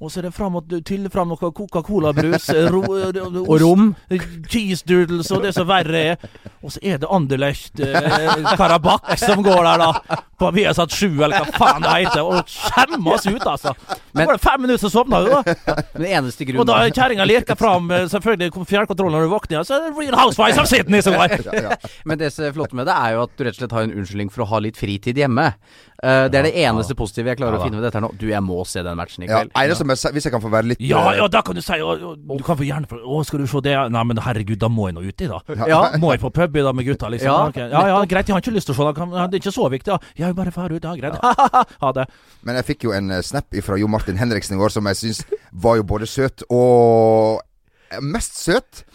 Ja. 0.01 0.05
Og 0.05 0.09
så 0.11 0.17
er 0.19 0.27
det 0.27 0.33
fram 0.33 0.55
og 0.57 0.71
til 0.87 1.03
fram 1.13 1.29
noe 1.29 1.37
Coca-Cola-brus. 1.37 2.49
eh, 2.49 2.69
ro- 2.73 3.45
Og 3.45 3.61
rom. 3.61 3.95
Cheese 4.49 4.83
doodles 4.87 5.29
og 5.31 5.43
det 5.43 5.53
som 5.53 5.67
verre 5.69 6.01
er. 6.13 6.17
Og 6.63 6.71
så 6.73 6.79
er 6.81 6.97
det 6.97 7.07
Anderlecht 7.09 7.79
eh, 7.79 8.55
Karabakh 8.57 9.15
som 9.21 9.43
går 9.43 9.63
der, 9.63 9.77
da. 9.77 10.17
På 10.41 10.49
Viasat 10.51 10.89
7, 10.91 11.21
eller 11.21 11.37
hva 11.45 11.53
faen 11.53 11.83
det 11.85 11.91
heter. 12.07 12.23
Og 12.25 12.49
skjemmer 12.49 13.13
oss 13.13 13.27
ut, 13.29 13.45
altså. 13.45 13.75
Så 13.77 13.99
Men- 14.17 14.25
var 14.27 14.33
det 14.33 14.41
fem 14.41 14.61
minutter, 14.61 14.81
så 14.87 14.91
sovna 14.91 15.21
du, 15.23 15.29
da. 15.29 15.75
Den 15.95 16.05
eneste 16.09 16.47
Og 16.57 16.65
da 16.65 16.73
grunnen 16.81 16.93
kjerringa 16.97 17.25
lirker 17.29 17.55
fram 17.55 17.87
Selvfølgelig 17.91 18.49
selvfølgelig 18.51 18.67
fjernkontrollen 18.71 19.13
når 19.17 19.27
du 19.27 19.31
våkner, 19.35 19.63
så 19.67 19.75
er 19.77 19.85
det 19.89 19.97
Real 19.99 20.17
Housewives 20.17 20.57
of 20.57 20.67
Sydney 20.67 21.01
som 21.05 21.13
går. 21.13 21.37
ja, 21.45 21.61
ja. 21.69 21.75
Men 22.05 22.17
det 22.17 22.31
som 22.33 22.45
er 22.45 22.51
flott 22.55 22.73
med 22.73 22.87
det, 22.89 22.95
er 22.97 23.13
jo 23.15 23.23
at 23.27 23.35
du 23.37 23.43
rett 23.45 23.53
og 23.53 23.61
slett 23.61 23.71
har 23.77 23.85
en 23.85 23.93
unnskyldning 24.01 24.31
for 24.33 24.43
å 24.45 24.49
ha 24.51 24.59
litt 24.65 24.77
fritid 24.79 25.17
hjemme. 25.21 25.51
Uh, 26.01 26.25
det 26.33 26.39
er 26.39 26.47
det 26.47 26.55
eneste 26.63 26.95
positive 26.97 27.29
jeg 27.29 27.37
klarer 27.37 27.59
Ja, 27.59 27.61
å 27.61 27.67
finne 27.67 27.77
ved 27.77 27.85
dette 27.85 27.99
her 27.99 28.05
nå. 28.07 28.09
Du, 28.17 28.25
jeg 28.31 28.41
må 28.41 28.63
se 28.65 28.81
den 28.81 28.97
matchen 28.97 29.21
i 29.23 29.29
Ja, 29.29 29.43
kveld. 29.43 29.51
eneste 29.61 29.85
med, 29.91 30.15
Hvis 30.15 30.27
jeg 30.27 30.33
kan 30.33 30.43
få 30.43 30.51
være 30.53 30.71
litt 30.71 30.81
Ja, 30.83 31.01
eh, 31.11 31.19
ja, 31.19 31.27
da 31.31 31.41
kan 31.45 31.57
du 31.57 31.61
si 31.63 31.77
å, 31.83 31.93
å, 31.93 32.13
Du 32.17 32.43
kan 32.47 32.59
få 32.59 32.65
gjerne 32.67 32.87
Å, 32.89 33.21
skal 33.27 33.43
du 33.43 33.47
se 33.51 33.61
det? 33.65 33.75
Nei, 33.93 34.03
men 34.09 34.21
herregud, 34.25 34.59
da 34.61 34.69
må 34.71 34.89
jeg 34.89 34.97
nå 34.97 35.05
uti, 35.05 35.29
da. 35.29 35.41
Ja. 35.69 35.81
Må 36.01 36.13
jeg 36.15 36.23
på 36.23 36.31
pub 36.35 36.57
i 36.57 36.65
dag 36.65 36.77
med 36.77 36.87
gutta, 36.87 37.11
liksom? 37.13 37.29
Ja, 37.29 37.51
okay. 37.51 37.67
ja, 37.71 37.83
ja, 37.93 37.99
greit, 38.09 38.29
jeg 38.29 38.37
har 38.37 38.43
ikke 38.43 38.55
lyst 38.55 38.71
til 38.71 38.75
å 38.75 38.79
se 38.79 38.89
det. 38.89 39.09
Det 39.11 39.39
er 39.39 39.43
ikke 39.43 39.55
så 39.55 39.67
viktig, 39.73 39.91
da. 39.93 40.13
Jeg 40.17 40.31
vil 40.31 40.37
bare 40.37 40.55
dra 40.55 40.67
ut, 40.71 40.87
ja, 40.89 40.95
greit. 40.97 41.19
ha 41.85 41.93
det. 41.97 42.07
Men 42.47 42.59
jeg 42.59 42.69
fikk 42.73 42.87
jo 42.87 42.95
en 42.97 43.11
eh, 43.17 43.23
snap 43.25 43.61
fra 43.65 43.79
Jo 43.79 43.89
Martin 43.91 44.19
Henriksen 44.21 44.57
i 44.57 44.61
går 44.61 44.73
som 44.73 44.87
jeg 44.91 44.99
syns 44.99 45.25
var 45.51 45.79
jo 45.79 45.87
både 45.87 46.09
søt 46.09 46.45
og 46.49 47.41
eh, 47.91 48.01
mest 48.01 48.39
søt. 48.41 48.85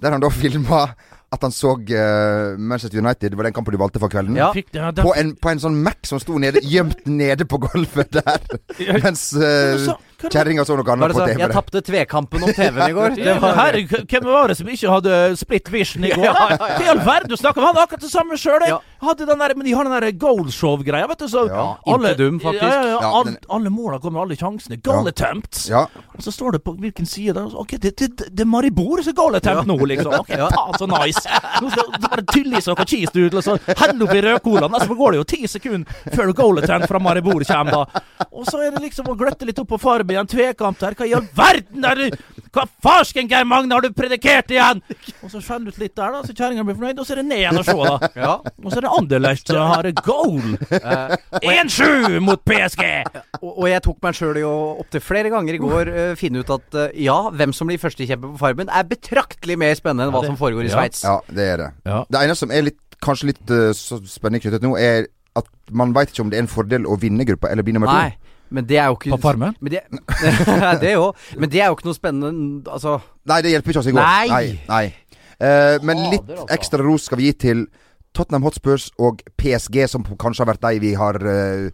Der 0.00 0.14
han 0.14 0.22
da 0.22 0.30
filma 0.42 0.88
at 1.30 1.44
han 1.46 1.52
så 1.54 1.76
uh, 1.78 2.58
Manchester 2.58 2.98
United, 2.98 3.30
det 3.30 3.38
var 3.38 3.46
den 3.46 3.54
kampen 3.54 3.74
du 3.74 3.78
valgte 3.78 4.00
for 4.02 4.10
kvelden. 4.10 4.36
Ja. 4.38 4.50
Fikk, 4.54 4.72
ja, 4.74 4.90
da, 4.90 5.04
På 5.06 5.14
en, 5.14 5.36
på 5.38 5.52
en 5.52 5.62
sånn 5.62 5.76
Mac 5.84 6.02
som 6.08 6.18
sto 6.22 6.38
nede, 6.42 6.62
gjemt 6.66 7.06
nede 7.06 7.46
på 7.46 7.60
gulvet 7.62 8.18
der. 8.18 8.42
Mens 9.04 9.28
uh, 9.38 9.92
Er 10.20 10.34
kjerringa 10.34 10.64
så 10.68 10.76
noe 10.76 10.84
er 10.84 10.92
annet 10.94 11.12
det 11.12 11.16
på? 11.16 11.26
TV. 11.26 11.40
Jeg 11.40 11.54
tapte 11.54 11.82
tvekampen 11.86 12.44
om 12.44 12.52
TV-en 12.52 12.90
i 12.90 12.96
går. 12.96 13.14
Det 13.16 13.34
var 13.40 13.54
herre, 13.56 13.82
hvem 14.04 14.26
var 14.28 14.52
det 14.52 14.56
som 14.60 14.68
ikke 14.68 14.94
hadde 14.94 15.18
split 15.40 15.72
vision 15.72 16.04
i 16.04 16.12
går? 16.14 16.24
Ja, 16.30 16.34
ja, 16.36 16.56
ja. 16.56 16.76
Hva 16.76 16.84
i 16.84 16.90
all 16.92 17.04
verden 17.06 17.32
du 17.32 17.36
snakker 17.40 17.62
om? 17.62 17.70
Han 17.70 17.74
hadde 17.78 17.86
akkurat 17.88 18.04
det 18.04 18.12
samme 18.12 18.36
sjøl. 18.40 18.66
Ja. 18.68 18.80
Hadde 19.00 19.26
den 19.26 19.38
der, 19.40 19.54
men 19.56 19.64
de 19.66 19.72
har 19.72 19.84
den 19.88 19.94
der 19.96 20.12
goalshow-greia, 20.20 21.06
vet 21.08 21.18
du. 21.18 21.28
Så 21.28 21.46
Ja, 21.48 21.76
alle, 21.86 22.10
Intedum, 22.12 22.40
faktisk. 22.40 22.62
Ja, 22.62 22.68
ja, 22.68 22.88
ja, 22.88 22.98
Ja, 23.00 23.10
all, 23.18 23.24
den- 23.24 23.36
alle 23.48 23.70
måla 23.70 23.98
kommer, 23.98 24.20
alle 24.22 24.36
sjansene. 24.36 24.76
Goal. 24.82 25.08
Ja. 25.68 25.86
Og 26.14 26.20
så 26.22 26.30
står 26.32 26.52
det 26.52 26.64
på 26.64 26.74
hvilken 26.76 27.06
side 27.06 27.34
der. 27.34 27.48
Ok, 27.56 27.76
det, 27.80 27.96
det, 27.96 28.16
det 28.16 28.40
er 28.40 28.44
Maribor 28.48 29.02
som 29.02 29.10
er 29.12 29.16
goal 29.16 29.34
attempt 29.38 29.66
nå, 29.66 29.76
liksom. 29.86 30.12
Ok, 30.20 30.28
Ja. 30.36 30.48
faen 30.48 30.74
så 30.78 30.86
nice. 30.86 31.24
Nå 31.62 31.70
skal 31.70 31.90
du 31.92 31.98
bare 32.08 32.22
tylle 32.32 32.58
i 32.58 32.60
seg 32.60 32.76
noe 32.76 32.86
cheese 32.86 33.14
ut, 33.16 33.34
og 33.34 33.42
så 33.44 33.56
helle 33.80 34.04
oppi 34.04 34.20
rødcolaen. 34.26 34.80
Så 34.84 34.96
går 34.96 35.10
det 35.12 35.18
jo 35.22 35.24
ti 35.24 35.46
sekunder 35.46 35.86
før 36.14 36.32
goal 36.34 36.58
attempt 36.62 36.88
fra 36.88 36.98
Maribor 37.00 37.44
kommer, 37.44 37.70
da. 37.70 38.26
Og 38.32 38.44
så 38.46 38.60
er 38.66 38.70
det 38.76 38.82
liksom 38.84 39.06
å 39.08 39.16
gløtte 39.16 39.46
litt 39.48 39.58
opp 39.58 39.68
på 39.68 39.78
farmen 39.80 40.10
igjen. 40.14 40.26
tvekamp 40.30 40.78
der. 40.78 40.94
Hva 40.94 41.06
i 41.08 41.14
all 41.14 41.26
verden 41.34 41.84
er 41.84 41.94
det 41.94 42.10
Hva 42.52 42.64
farsken, 42.82 43.28
Geir 43.30 43.44
Magne, 43.46 43.72
har 43.72 43.80
du 43.80 43.92
predikert 43.94 44.50
igjen? 44.50 44.80
Og 45.22 45.30
så 45.30 45.38
skjeller 45.40 45.70
du 45.70 45.70
ut 45.70 45.78
litt 45.78 45.94
der, 45.94 46.10
da, 46.10 46.22
så 46.26 46.34
kjerringa 46.34 46.64
blir 46.66 46.74
fornøyd. 46.74 46.98
Og 46.98 47.06
så 47.06 47.12
er 47.14 47.20
det 47.22 47.26
ned 47.30 47.38
igjen 47.44 47.58
og 47.60 47.64
se, 47.64 47.76
da. 47.78 48.08
Ja. 48.16 48.32
Og 48.64 48.72
så 48.72 48.80
er 48.80 48.86
det 48.88 48.89
Anderlecht 48.98 49.50
som 49.50 49.70
har 49.70 49.88
goal. 50.06 50.56
1-7 51.40 52.18
mot 52.24 52.42
PSG! 52.46 52.84
Og, 53.40 53.50
og 53.50 53.66
jeg 53.70 53.84
tok 53.86 54.00
meg 54.04 54.18
sjøl 54.18 54.40
i 54.40 54.44
å 54.46 54.54
opptil 54.82 55.04
flere 55.04 55.32
ganger 55.32 55.56
i 55.56 55.62
går 55.62 55.92
uh, 55.94 56.02
finne 56.18 56.42
ut 56.42 56.52
at 56.56 56.78
uh, 56.78 56.88
ja, 56.98 57.18
hvem 57.34 57.54
som 57.56 57.70
blir 57.70 57.80
førstekjemper 57.82 58.34
på 58.34 58.40
Farmen, 58.42 58.70
er 58.72 58.88
betraktelig 58.90 59.58
mer 59.60 59.76
spennende 59.78 60.08
enn 60.08 60.14
hva 60.14 60.24
det- 60.24 60.32
som 60.32 60.40
foregår 60.40 60.66
i 60.66 60.72
ja. 60.72 60.76
Sveits. 60.76 61.04
ja, 61.06 61.16
det 61.30 61.46
er 61.54 61.64
det. 61.64 61.70
Ja. 61.86 62.02
Det 62.10 62.24
eneste 62.24 62.46
som 62.46 62.54
er 62.54 62.66
litt, 62.70 62.80
kanskje 63.04 63.32
litt 63.32 63.54
uh, 63.54 63.70
så 63.76 64.00
spenning 64.08 64.42
knyttet 64.42 64.66
nå, 64.66 64.74
er 64.80 65.08
at 65.38 65.46
man 65.70 65.94
veit 65.94 66.10
ikke 66.10 66.24
om 66.24 66.32
det 66.32 66.40
er 66.40 66.44
en 66.44 66.50
fordel 66.50 66.88
å 66.90 66.98
vinne 67.00 67.26
gruppa 67.28 67.52
eller 67.52 67.66
bli 67.66 67.76
nummer 67.76 67.90
to. 67.90 68.32
men 68.50 68.66
det 68.66 68.80
er 68.82 68.88
jo 68.90 68.96
ikke 68.98 69.14
På 69.14 69.20
Farmen? 69.28 69.54
Men 69.62 69.76
det, 69.76 69.84
det 70.82 70.96
jo. 70.96 71.12
Men 71.38 71.52
det 71.52 71.62
er 71.62 71.70
jo 71.70 71.78
ikke 71.78 71.86
noe 71.86 71.98
spennende 71.98 72.72
Altså 72.72 72.96
Nei, 73.30 73.38
det 73.46 73.52
hjelper 73.54 73.72
ikke 73.72 73.82
oss 73.84 73.90
i 73.90 73.94
går. 73.94 74.02
Nei. 74.02 74.26
nei, 74.32 74.46
nei. 74.66 74.84
Uh, 75.40 75.78
men 75.86 76.02
litt 76.10 76.26
altså. 76.26 76.48
ekstra 76.52 76.82
ros 76.84 77.06
skal 77.08 77.20
vi 77.20 77.30
gi 77.30 77.36
til 77.46 77.62
Tottenham 78.16 78.46
Hotspurs 78.46 78.90
og 78.98 79.22
PSG, 79.40 79.84
som 79.88 80.04
kanskje 80.04 80.44
har 80.44 80.52
vært 80.52 80.64
de 80.66 80.82
vi 80.82 80.94
har 80.98 81.18
uh, 81.22 81.68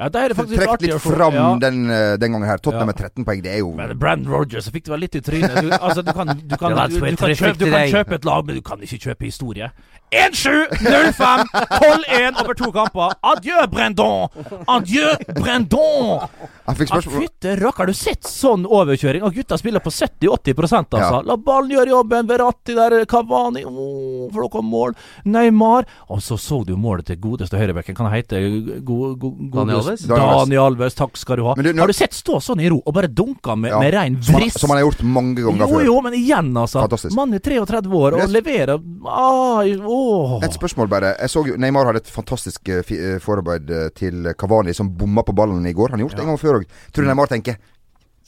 Ja, 0.00 0.08
det 0.08 0.20
er 0.20 0.32
faktisk 0.32 0.56
Trekk 0.62 0.80
litt 0.86 1.02
fram 1.04 1.34
Ja. 1.34 1.46
den, 1.60 1.90
eh, 1.90 2.16
den 2.16 2.32
gangen 2.32 2.48
her. 2.48 2.56
Tottenham 2.56 2.88
Ja. 2.88 2.92
med 2.92 2.96
13 2.96 3.24
poeng, 3.24 3.42
det 3.42 3.52
er 3.52 3.58
jo 3.58 3.74
Men 3.74 3.98
Brandon 3.98 4.32
Rogers 4.32 4.64
så 4.64 4.72
fikk 4.72 4.84
du 4.84 4.92
vel 4.92 5.00
litt 5.00 5.14
i 5.14 5.20
trynet. 5.20 5.60
Du, 5.60 5.68
altså, 5.70 6.02
du 6.02 6.12
kan, 6.12 6.26
du 6.26 6.56
kan, 6.56 6.72
du, 6.72 7.00
du, 7.00 7.16
kan, 7.16 7.28
kjøpe, 7.36 7.58
du 7.58 7.70
kan 7.70 7.88
kjøpe 7.92 8.14
et 8.14 8.24
lag, 8.24 8.46
men 8.46 8.54
du 8.54 8.62
kan 8.62 8.78
ikke 8.80 8.98
kjøpe 8.98 9.24
historie. 9.28 9.70
1-7, 10.10 10.66
0-5, 10.82 11.44
12-1 11.52 12.40
over 12.42 12.54
to 12.54 12.72
kamper. 12.72 13.12
Adjø, 13.22 13.66
Brendon! 13.70 14.28
Adjø, 14.66 15.12
Brendon! 15.36 16.24
Spørsmål 16.70 17.02
Fytte 17.02 17.54
rakker, 17.60 17.84
har 17.84 17.90
du 17.90 17.94
sett 17.94 18.26
sånn 18.26 18.64
overkjøring? 18.66 19.22
Og 19.26 19.34
gutta 19.34 19.58
spiller 19.58 19.82
på 19.84 19.92
70-80% 19.94 20.96
altså. 20.96 21.20
Ja. 21.20 21.20
La 21.26 21.36
ballen 21.38 21.70
gjøre 21.74 21.94
jobben. 21.94 22.26
Verratti 22.30 22.74
der, 22.74 23.04
Kavani 23.10 23.62
oh, 23.66 24.26
For 24.34 24.48
kom 24.50 24.66
mål. 24.70 24.96
Neymar. 25.30 25.86
Og 26.10 26.22
så 26.22 26.38
så 26.40 26.62
du 26.66 26.74
målet 26.78 27.06
til 27.10 27.20
godeste 27.22 27.58
høyrebekken. 27.60 27.94
Kan 27.98 28.10
det 28.10 28.24
hete 28.24 28.42
go, 28.86 29.14
go, 29.14 29.34
Daniel 29.38 29.78
godeste 29.78 29.89
Alves. 29.90 30.06
Daniel 30.06 30.62
Alves. 30.64 30.94
Takk 30.94 31.16
skal 31.16 31.36
du 31.40 31.44
ha. 31.44 31.54
Du, 31.54 31.62
nå- 31.72 31.80
Har 31.80 31.86
du 31.86 31.92
sett 31.96 32.12
stå 32.14 32.38
sånn 32.40 32.60
i 32.62 32.68
ro 32.70 32.78
og 32.86 32.94
bare 32.94 33.08
dunke 33.08 33.56
med, 33.58 33.70
Ja. 33.70 33.78
med 33.80 33.94
rein 33.94 34.22
Som 34.22 34.34
han, 34.40 34.50
som 34.50 34.70
han 34.70 34.78
har 34.78 34.84
gjort 34.86 35.02
mange 35.02 35.34
ganger 35.42 35.58
jo, 35.66 35.68
før. 35.78 35.84
jo, 35.84 36.00
men 36.02 36.12
igjen, 36.14 36.52
altså. 36.56 36.80
Fantastisk. 36.84 37.14
Mann 37.16 37.34
er 37.34 37.38
33 37.40 37.90
år 37.90 38.12
og 38.14 38.20
det- 38.20 38.30
leverer 38.30 38.78
ah, 39.06 39.62
åh. 39.64 40.42
Et 40.44 40.52
spørsmål 40.52 40.88
bare. 40.88 41.14
Jeg 41.18 41.28
så 41.30 41.44
Neymar 41.58 41.86
hadde 41.86 41.96
et 42.04 42.06
fantastisk 42.10 42.68
eh, 42.68 42.82
eh, 42.96 43.18
forarbeid 43.18 43.70
eh, 43.70 43.88
til 43.94 44.32
Kavani, 44.38 44.72
som 44.74 44.88
bomma 44.96 45.22
på 45.22 45.34
ballen 45.34 45.64
i 45.66 45.72
går. 45.72 45.90
Han 45.90 46.00
har 46.00 46.08
gjort 46.08 46.16
det 46.16 46.24
en 46.24 46.32
gang 46.34 46.38
før 46.38 46.60
òg. 46.60 46.64
Tror 46.92 47.02
du 47.04 47.08
Neymar 47.08 47.26
tenker 47.28 47.56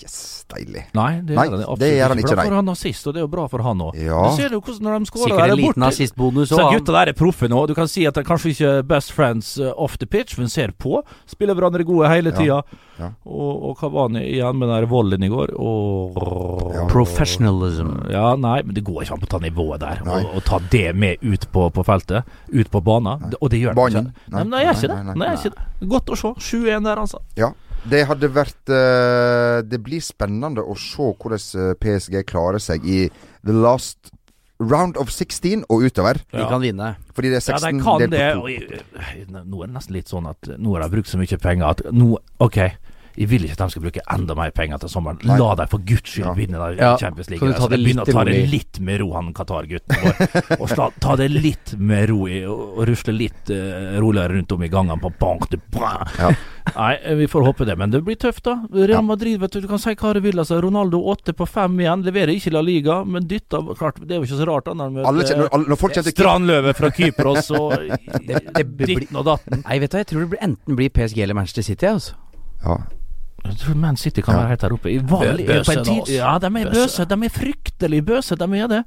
Yes, 0.02 0.44
deilig. 0.50 0.82
Nei, 0.98 1.20
det 1.22 1.36
Nei, 1.36 1.44
gjør 1.46 1.52
han 1.52 1.60
absolutt 1.62 1.78
det 1.82 1.90
gjør 1.94 2.08
han 2.12 2.18
ikke, 2.22 2.32
Bra 2.34 2.44
for 2.48 2.56
han 2.58 2.68
assist, 2.72 3.06
og 3.06 3.14
det 3.14 3.20
er 3.20 3.24
jo 3.26 3.30
bra 3.30 3.44
for 3.52 3.62
han 3.62 3.78
òg. 3.86 3.98
Ja. 4.02 4.22
Du 4.26 4.36
ser 4.40 4.50
jo 4.56 4.60
hvordan 4.60 4.82
når 4.88 4.98
de 5.04 5.10
skårer 5.12 5.28
Sikkert 5.30 5.42
der 5.46 5.52
en 5.52 5.60
liten 5.60 5.74
borte. 5.82 5.88
assistbonus 5.92 6.48
Så 6.50 6.58
òg. 6.58 6.72
gutta 6.74 6.92
der 6.96 7.12
er 7.12 7.16
proffe 7.18 7.48
nå. 7.52 7.60
Du 7.70 7.74
kan 7.78 7.86
si 7.88 8.06
at 8.10 8.14
de 8.18 8.24
kanskje 8.26 8.50
ikke 8.54 8.72
er 8.80 8.82
best 8.82 9.12
friends 9.14 9.52
eh, 9.62 9.70
off 9.76 9.94
the 10.02 10.06
pitch, 10.10 10.34
men 10.38 10.48
ser 10.50 10.72
på. 10.74 11.02
Spiller 11.30 11.54
hverandre 11.54 11.84
gode 11.86 12.08
hele 12.10 12.32
Ja, 12.32 12.36
tida. 12.40 12.80
ja. 12.98 13.10
Og, 13.26 13.62
og 13.70 13.78
Kavani 13.78 14.20
igjen 14.32 14.58
med 14.58 14.68
den 14.68 14.76
der 14.80 14.86
volden 14.90 15.22
i 15.22 15.30
går. 15.30 15.54
Og 15.58 16.18
Ja. 16.74 16.86
Professionalism. 16.90 17.94
Ja, 18.10 18.34
nei, 18.36 18.62
men 18.66 18.74
det 18.74 18.84
går 18.84 19.04
ikke 19.04 19.14
an 19.16 19.24
å 19.26 19.30
ta 19.30 19.38
nivået 19.42 19.80
der. 19.82 20.02
Og, 20.06 20.34
og 20.38 20.44
ta 20.48 20.58
det 20.72 20.94
med 20.96 21.22
ut 21.22 21.46
på, 21.52 21.68
på 21.74 21.84
feltet. 21.86 22.24
Ut 22.52 22.70
på 22.72 22.82
banen. 22.82 23.32
Og 23.40 23.50
det 23.52 23.60
gjør 23.62 23.74
det 23.76 23.80
Banen? 23.82 24.10
ikke. 24.12 24.32
Nei, 24.32 24.64
det 24.64 24.88
det. 24.88 24.88
nei, 24.90 25.14
Nei, 25.14 25.28
det 25.28 25.28
er 25.28 25.38
ikke 25.38 25.54
det. 25.56 25.88
Godt 25.94 26.10
å 26.14 26.18
se. 26.18 26.32
7-1 26.56 26.84
der, 26.88 26.96
altså. 27.06 27.22
Ja. 27.38 27.52
Det 27.90 28.04
hadde 28.06 28.28
vært 28.30 28.70
uh, 28.70 29.60
Det 29.66 29.80
blir 29.82 30.02
spennende 30.04 30.62
å 30.62 30.76
se 30.78 31.02
hvordan 31.02 31.40
eh, 31.58 31.72
PSG 31.82 32.20
klarer 32.28 32.62
seg 32.62 32.84
i 32.86 33.06
the 33.42 33.54
last 33.54 34.12
round 34.62 34.96
of 35.00 35.10
16 35.10 35.64
og 35.66 35.82
utover. 35.82 36.20
De 36.30 36.44
kan 36.46 36.62
vinne. 36.62 36.92
Fordi 37.16 37.32
det 37.32 37.40
er 37.40 37.48
Ja, 37.50 37.58
16 37.58 37.78
de 37.78 37.82
kan 37.82 38.04
delt 38.04 38.38
på 38.38 38.52
to. 38.70 39.42
Nå 39.42 39.62
er 39.64 39.66
det 39.66 39.74
nesten 39.74 39.96
litt 39.96 40.12
sånn 40.12 40.28
at 40.30 40.52
nå 40.54 40.76
har 40.76 40.84
de 40.84 40.92
brukt 40.94 41.10
så 41.10 41.18
mye 41.18 41.38
penger 41.42 41.66
at 41.72 41.82
nå 41.90 42.14
OK. 42.44 42.60
Jeg 43.16 43.28
vil 43.28 43.44
ikke 43.44 43.52
at 43.52 43.58
de 43.58 43.70
skal 43.74 43.82
bruke 43.82 44.00
enda 44.14 44.34
mer 44.34 44.50
penger 44.56 44.78
til 44.78 44.88
sommeren. 44.88 45.18
Nei. 45.28 45.36
La 45.38 45.54
dem 45.54 45.68
for 45.68 45.78
guds 45.84 46.08
skyld 46.08 46.24
Ja. 46.26 46.32
vinne 46.34 46.58
der 46.58 46.76
Ja, 46.80 46.96
Champions 46.96 47.28
League. 47.30 47.44
Så 47.52 47.58
ta 47.58 47.68
det 47.68 47.78
begynner 47.80 48.06
litt 48.06 48.14
å 48.14 48.18
ta 48.18 48.24
det 48.24 48.50
litt 48.50 48.80
med 48.80 49.00
ro, 49.00 49.12
han 49.12 49.32
Qatar-gutten 49.34 49.96
vår. 50.02 50.60
og 50.60 50.68
sla, 50.68 50.90
ta 51.00 51.16
det 51.16 51.30
litt 51.30 51.74
med 51.78 52.08
ro 52.08 52.26
i, 52.26 52.44
og, 52.46 52.78
rusle 52.88 53.12
litt 53.16 53.50
uh, 53.50 54.00
roligere 54.00 54.32
rundt 54.38 54.52
om 54.52 54.62
i 54.62 54.68
gangene 54.68 55.00
på 55.00 55.12
bank 55.20 55.48
de. 55.50 55.60
Ja. 56.18 56.30
Nei, 56.76 57.14
vi 57.18 57.26
får 57.26 57.44
håpe 57.44 57.64
det. 57.66 57.76
Men 57.76 57.90
det 57.90 58.00
blir 58.06 58.16
tøft, 58.16 58.44
da. 58.44 58.54
Real 58.72 59.02
Madrid, 59.02 59.38
vet 59.40 59.50
du. 59.52 59.60
Du 59.60 59.68
kan 59.68 59.78
si 59.82 59.92
hva 59.94 60.14
du 60.14 60.20
vil. 60.20 60.38
Altså, 60.38 60.60
Ronaldo 60.62 61.00
åtte 61.12 61.34
på 61.34 61.46
fem 61.48 61.76
igjen. 61.82 62.04
Leverer 62.06 62.32
ikke 62.36 62.52
La 62.54 62.60
Liga, 62.62 63.04
men 63.04 63.26
dytta 63.28 63.60
Klart, 63.76 63.98
det 64.06 64.14
er 64.16 64.20
jo 64.22 64.26
ikke 64.28 64.38
så 64.40 64.46
rart. 64.48 64.64
da, 64.64 64.74
Når, 64.74 64.88
de 64.88 65.02
møter- 65.02 66.12
Strandløve 66.12 66.74
fra 66.74 66.90
Kypros 66.90 67.50
og 67.50 67.72
Det- 68.26 68.54
det 68.54 68.66
blir- 68.76 68.96
dritten 69.02 69.16
og 69.16 69.24
datten. 69.26 69.62
Nei, 69.66 69.78
vet 69.82 69.90
du, 69.90 69.96
jeg 69.98 70.06
tror 70.06 70.20
det 70.24 70.30
blir 70.30 70.42
enten 70.48 70.76
blir 70.76 70.88
PSG 70.90 71.22
eller 71.22 71.34
Manchester 71.34 71.62
City. 71.62 71.86
Altså. 71.86 72.14
ja. 72.64 72.78
Jeg 73.44 73.56
tror 73.58 73.74
Man 73.76 73.96
City 73.96 74.20
kan 74.22 74.34
Ja. 74.34 74.40
være 74.42 74.48
helt 74.48 74.60
der 74.60 74.72
oppe. 74.72 74.90
I 74.90 74.98
vanlig, 74.98 75.46
bøse, 75.46 75.64
på 75.64 75.78
en 75.78 75.84
tid, 75.84 76.00
altså. 76.00 76.12
ja, 76.14 76.38
de 76.38 76.46
er 76.46 76.70
Bøse. 76.70 76.74
bøse. 76.74 77.04
De 77.08 77.14
er 77.24 77.28
fryktelig 77.28 78.04
bøse, 78.06 78.36
de 78.36 78.58
er 78.58 78.68
det. 78.68 78.84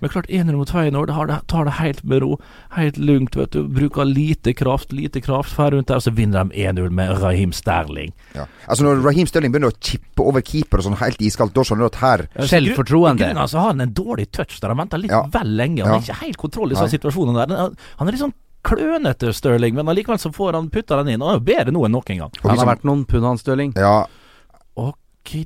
Men 0.00 0.10
klart, 0.10 0.26
enere 0.28 0.56
mot 0.58 0.68
Feyenoord 0.68 1.08
har 1.10 1.26
det- 1.26 1.46
tar 1.48 1.64
det 1.64 1.72
helt 1.74 2.04
med 2.04 2.20
ro. 2.22 2.38
Helt 2.76 2.98
lugnt, 2.98 3.36
vet 3.36 3.50
du. 3.52 3.62
Bruker 3.68 4.04
lite 4.04 4.52
kraft, 4.52 4.92
lite 4.92 5.20
kraft. 5.22 5.48
Fer 5.54 5.70
rundt 5.70 5.86
der, 5.86 5.94
og 5.94 6.02
så 6.02 6.10
vinner 6.12 6.44
de 6.44 6.50
1-0 6.66 6.90
med 6.90 7.22
Raheem 7.22 7.52
Sterling. 7.52 8.12
ja. 8.34 8.44
Altså 8.68 8.82
Når 8.84 9.02
Raheem 9.02 9.26
Sterling 9.26 9.52
begynner 9.52 9.70
å 9.70 9.78
chippe 9.80 10.20
over 10.20 10.40
keeper 10.42 10.78
og 10.78 10.84
sånn 10.84 10.98
helt 10.98 11.18
iskaldt, 11.22 11.54
da 11.54 11.60
skjønner 11.62 11.78
du 11.78 11.84
at 11.86 11.94
her 11.94 12.28
Selvfortroende. 12.46 13.18
Grunnen 13.18 13.48
så 13.48 13.58
har 13.60 13.66
han 13.68 13.80
en 13.80 13.92
dårlig 13.94 14.30
touch 14.32 14.60
der 14.60 14.68
han 14.68 14.76
venter 14.76 14.98
litt 14.98 15.10
Ja. 15.10 15.22
vel 15.26 15.46
lenge. 15.56 15.82
Han 15.84 15.92
Ja. 15.92 15.98
har 15.98 16.00
ikke 16.00 16.24
helt 16.26 16.36
kontroll 16.36 16.72
i 16.72 16.74
sånne 16.74 16.90
situasjoner 16.98 17.46
der. 17.46 17.56
Han 17.98 18.08
er 18.08 18.12
litt 18.12 18.20
sånn 18.20 18.32
klønete, 18.64 19.32
Stirling, 19.36 19.76
men 19.76 19.90
allikevel 19.92 20.20
så 20.20 20.32
får 20.34 20.58
han 20.58 20.70
putta 20.72 21.00
den 21.02 21.14
inn. 21.14 21.22
Og 21.24 21.30
han 21.30 21.36
er 21.36 21.40
jo 21.42 21.48
bedre 21.52 21.74
nå 21.76 21.84
enn 21.86 21.96
noen 21.98 22.22
gang. 22.24 22.38
Han 22.44 22.60
har 22.60 22.70
vært 22.74 22.86
noen 22.88 23.04
pund, 23.08 23.26
han 23.28 23.40
Stirling. 23.40 23.74
Ja, 23.78 24.04
Ok 24.74 25.44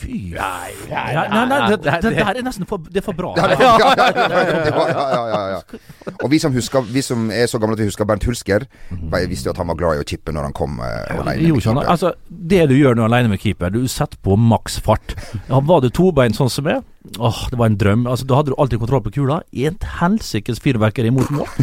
Fy 0.00 0.32
Nei, 0.32 0.72
nei, 0.88 1.10
nei, 1.14 1.40
nei 1.46 1.58
det, 1.68 1.76
det, 1.84 1.96
det 2.02 2.10
der 2.16 2.38
er 2.40 2.44
nesten 2.44 2.66
for, 2.66 2.80
det 2.88 3.02
er 3.02 3.04
for 3.04 3.16
bra. 3.18 3.34
Ja, 3.36 3.50
ja, 3.52 3.72
ja, 3.76 4.06
ja, 4.16 4.28
ja, 4.32 5.02
ja, 5.12 5.24
ja, 5.28 5.40
ja. 5.52 5.80
Og 6.24 6.30
vi 6.32 6.40
som, 6.40 6.54
husker, 6.56 6.86
vi 6.88 7.02
som 7.04 7.28
er 7.34 7.44
så 7.50 7.60
gamle 7.60 7.76
at 7.76 7.82
vi 7.82 7.88
husker 7.90 8.08
Bernt 8.08 8.24
Hulsker, 8.26 8.64
jeg 8.64 9.28
visste 9.30 9.50
jo 9.50 9.52
at 9.52 9.60
han 9.60 9.68
var 9.70 9.76
glad 9.78 9.98
i 10.00 10.02
å 10.02 10.06
chippe 10.08 10.32
når 10.32 10.48
han 10.48 10.56
kom 10.56 10.80
eh, 10.82 11.12
alene. 11.20 11.84
Altså, 11.84 12.14
det 12.26 12.62
du 12.72 12.74
gjør 12.78 12.96
når 12.96 13.02
du 13.02 13.04
er 13.04 13.10
alene 13.10 13.34
med 13.34 13.44
keeper, 13.44 13.74
du 13.76 13.84
setter 13.92 14.18
på 14.24 14.38
maks 14.40 14.80
fart. 14.82 15.14
Ja, 15.50 15.60
var 15.60 15.84
du 15.84 15.90
tobeint 15.92 16.38
sånn 16.40 16.50
som 16.50 16.66
meg, 16.66 16.80
åh, 17.20 17.44
det 17.52 17.60
var 17.60 17.68
en 17.68 17.78
drøm. 17.84 18.08
Altså, 18.08 18.26
da 18.30 18.40
hadde 18.40 18.54
du 18.54 18.58
alltid 18.58 18.80
kontroll 18.80 19.04
på 19.04 19.14
kula. 19.20 19.42
I 19.52 19.68
et 19.68 19.86
helsikes 20.00 20.64
fyrverkeri 20.64 21.12
mot 21.14 21.28
mål. 21.36 21.60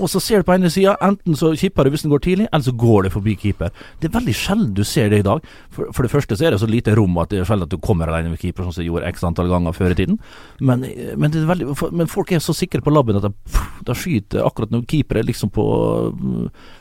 Og 0.00 0.10
så 0.10 0.20
ser 0.22 0.40
du 0.40 0.48
på 0.48 0.54
ene 0.56 0.70
sida, 0.72 0.96
enten 1.04 1.36
så 1.38 1.52
kipper 1.58 1.84
du 1.84 1.92
hvis 1.94 2.04
den 2.06 2.12
går 2.12 2.22
tidlig, 2.24 2.46
eller 2.50 2.64
så 2.64 2.74
går 2.80 3.06
det 3.06 3.12
forbi 3.14 3.36
keeper. 3.40 3.72
Det 4.00 4.08
er 4.08 4.16
veldig 4.16 4.34
sjelden 4.36 4.72
du 4.76 4.82
ser 4.88 5.10
det 5.12 5.20
i 5.20 5.26
dag. 5.26 5.44
For, 5.74 5.90
for 5.96 6.06
det 6.06 6.12
første 6.12 6.38
så 6.38 6.46
er 6.46 6.54
det 6.54 6.62
så 6.62 6.68
lite 6.70 6.94
rom 6.98 7.18
at 7.20 7.32
det 7.32 7.42
er 7.42 7.48
sjelden 7.48 7.68
at 7.68 7.74
du 7.74 7.80
kommer 7.84 8.10
alene 8.10 8.32
med 8.32 8.40
keeper, 8.40 8.64
sånn 8.64 8.76
som 8.76 8.84
du 8.84 8.88
gjorde 8.88 9.10
x 9.12 9.24
antall 9.26 9.50
ganger 9.52 9.76
før 9.76 9.94
i 9.94 9.98
tiden. 10.00 10.20
Men, 10.58 10.86
men, 11.16 11.28
det 11.32 11.42
er 11.42 11.50
veldig, 11.50 11.76
for, 11.78 11.94
men 11.96 12.10
folk 12.10 12.32
er 12.32 12.44
så 12.44 12.56
sikre 12.56 12.82
på 12.84 12.94
labben 12.94 13.20
at 13.20 13.28
de, 13.28 13.60
de 13.86 13.96
skyter 13.98 14.46
akkurat 14.46 14.72
når 14.72 14.86
keeper 14.90 15.20
er 15.20 15.28
liksom 15.28 15.52
på, 15.54 15.66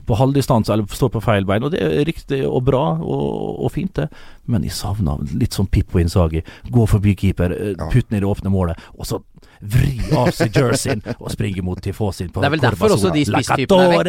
på 0.07 0.19
halvdistanse 0.19 0.73
eller 0.73 0.99
står 0.99 1.13
på 1.17 1.23
feil 1.25 1.47
bein. 1.49 1.65
Og 1.67 1.75
det 1.75 1.83
er 1.83 2.07
riktig 2.07 2.45
og 2.47 2.63
bra 2.69 2.85
og, 2.97 3.65
og 3.65 3.73
fint, 3.75 3.95
det. 3.99 4.07
Men 4.49 4.65
jeg 4.65 4.73
savna 4.77 5.17
litt 5.33 5.57
sånn 5.57 5.69
Pippo 5.69 5.99
Inzaghi. 6.01 6.41
Gå 6.71 6.88
forbi 6.89 7.15
keeper, 7.19 7.53
eh, 7.53 7.89
putt 7.89 8.09
ned 8.09 8.21
i 8.21 8.23
det 8.23 8.29
åpne 8.29 8.53
målet, 8.53 8.89
og 8.95 9.07
så 9.09 9.19
vri 9.59 9.97
av 10.15 10.29
seg 10.35 10.55
jerseyen 10.55 11.01
og 11.17 11.27
springe 11.33 11.63
mot 11.65 11.79
tifosin 11.83 12.29
på 12.31 12.41
Det 12.41 12.47
er 12.47 12.53
vel 12.53 12.63
derfor 12.63 12.95
også 12.95 13.08
de 13.15 13.23
spisstypene 13.27 13.83
er 13.85 13.89
vekk. 13.93 14.05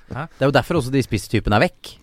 Det 0.38 0.44
er 0.44 0.50
jo 0.50 0.54
derfor 0.58 0.74
også 0.80 0.90
de 0.94 1.02
spisstypene 1.02 1.56
er 1.60 1.66
vekk. 1.68 1.96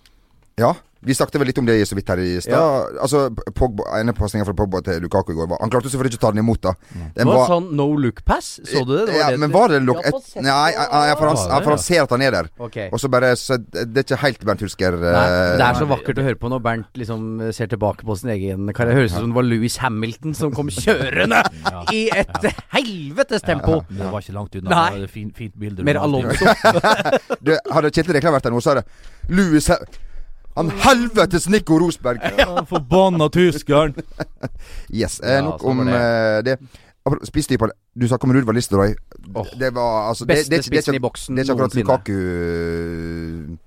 Ja, 0.57 0.71
vi 1.05 1.13
snakket 1.13 1.37
vel 1.37 1.45
litt 1.51 1.59
om 1.61 1.67
det 1.67 1.75
så 1.85 1.93
vidt 1.93 2.07
her 2.09 2.17
i 2.17 2.31
stad. 2.41 2.95
Altså, 3.03 3.27
Pogba, 3.55 3.83
ene 3.99 4.13
pasninga 4.17 4.45
fra 4.47 4.55
Pogba 4.57 4.79
til 4.81 5.03
Lukaku 5.03 5.29
i 5.31 5.35
går 5.37 5.45
var 5.51 5.59
Han 5.61 5.69
klarte 5.69 5.91
selvfølgelig 5.91 6.15
ikke 6.15 6.19
å 6.19 6.23
ta 6.23 6.31
den 6.33 6.41
imot, 6.41 6.61
da. 6.65 6.71
Det 7.13 7.27
var 7.27 7.37
var 7.37 7.51
sånn 7.51 7.67
no 7.77 7.85
look 8.01 8.23
pass. 8.25 8.47
Så 8.65 8.81
du 8.81 8.95
det? 8.95 9.03
det 9.11 9.19
ja, 9.19 9.27
men 9.37 9.53
var 9.53 9.69
det 9.69 9.83
look 9.85 9.99
Jeg 10.01 10.15
har 10.15 10.41
Nei, 10.41 10.71
det. 10.73 10.87
ja, 10.89 11.01
ja, 11.11 11.17
for, 11.19 11.29
han, 11.29 11.61
for 11.61 11.75
han 11.75 11.83
ser 11.83 12.01
at 12.07 12.15
han 12.15 12.23
er 12.25 12.33
der. 12.39 12.49
Ok. 12.57 12.79
Og 12.89 13.03
så 13.03 13.11
bare 13.13 13.29
så 13.37 13.59
Det 13.61 13.85
er 13.85 14.07
ikke 14.07 14.19
helt 14.23 14.47
Bernt 14.49 14.63
Hulsker. 14.65 14.97
Nei, 15.03 15.27
det 15.61 15.67
er 15.67 15.77
så 15.77 15.85
eh, 15.85 15.91
vakkert 15.93 16.23
å 16.23 16.25
høre 16.25 16.39
på 16.41 16.51
når 16.55 16.65
Bernt 16.65 16.99
liksom 17.03 17.29
ser 17.59 17.69
tilbake 17.75 18.07
på 18.09 18.17
sin 18.17 18.33
egen 18.33 18.73
karriere. 18.73 19.03
Høres 19.03 19.13
ut 19.13 19.19
som 19.19 19.29
det 19.29 19.37
var 19.37 19.47
Louis 19.51 19.77
Hamilton 19.85 20.35
som 20.41 20.55
kom 20.57 20.73
kjørende 20.81 21.43
i 21.93 22.07
et 22.09 22.49
helvetes 22.73 23.45
tempo. 23.45 23.83
Det 23.93 24.09
var 24.09 24.25
ikke 24.25 24.35
langt 24.39 24.57
unna. 24.57 24.73
Nei. 24.73 24.89
Det 24.97 25.05
var 25.05 25.13
Fint, 25.13 25.37
fint 25.37 25.53
bilde. 25.61 25.85
Mer 25.85 26.01
Alonso. 26.01 26.49
du, 27.45 27.53
Hadde 27.69 27.93
Kjetil 27.93 28.17
Rekla 28.17 28.33
vært 28.39 28.49
der 28.49 28.57
nå, 28.57 28.65
så 28.65 28.73
hadde 28.73 28.85
Louis 29.29 29.69
He- 29.69 29.81
Han 30.57 30.71
helvetes 30.81 31.45
Nico 31.53 31.77
Rosberg! 31.79 32.17
Ja, 32.37 32.63
Forbanna 32.65 33.29
tyskeren! 33.29 33.93
Yes. 34.89 35.19
Eh, 35.19 35.35
Ja, 35.37 35.41
nok 35.45 35.61
ja, 35.61 35.69
om 35.69 35.87
eh, 35.87 36.39
det. 36.47 36.57
Spisstyper. 37.27 37.71
Du 37.93 38.07
snakka 38.07 38.27
om 38.27 38.33
Ruud 38.33 38.47
van 38.47 38.57
Nistelrooy. 38.57 38.95
Åh. 39.35 39.47
Det 39.59 39.69
var 39.75 40.09
altså 40.09 40.25
Beste 40.25 40.49
det, 40.49 40.57
det, 40.57 40.63
det, 40.63 40.65
spissen 40.71 40.97
i 40.97 40.99
boksen 41.03 41.37
det 41.37 41.45
er 41.45 41.53
ikke 41.53 41.67
akkurat. 41.67 41.77
Lukaku 41.77 42.17
du, 42.17 43.57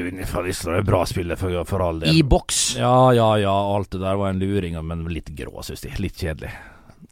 Rune 0.00 0.26
fra 0.26 0.42
er 0.46 0.82
bra 0.86 1.04
spiller, 1.08 1.36
for, 1.36 1.54
for 1.68 1.82
all 1.84 2.00
del. 2.02 2.14
I 2.16 2.22
boks. 2.22 2.76
Ja, 2.78 3.12
ja, 3.16 3.28
ja. 3.42 3.54
Alt 3.76 3.92
det 3.92 4.00
der 4.02 4.18
var 4.18 4.30
en 4.30 4.38
luring, 4.42 4.76
men 4.86 5.04
litt 5.12 5.30
grå, 5.36 5.62
syns 5.66 5.84
jeg. 5.86 5.98
Litt 6.02 6.18
kjedelig. 6.20 6.52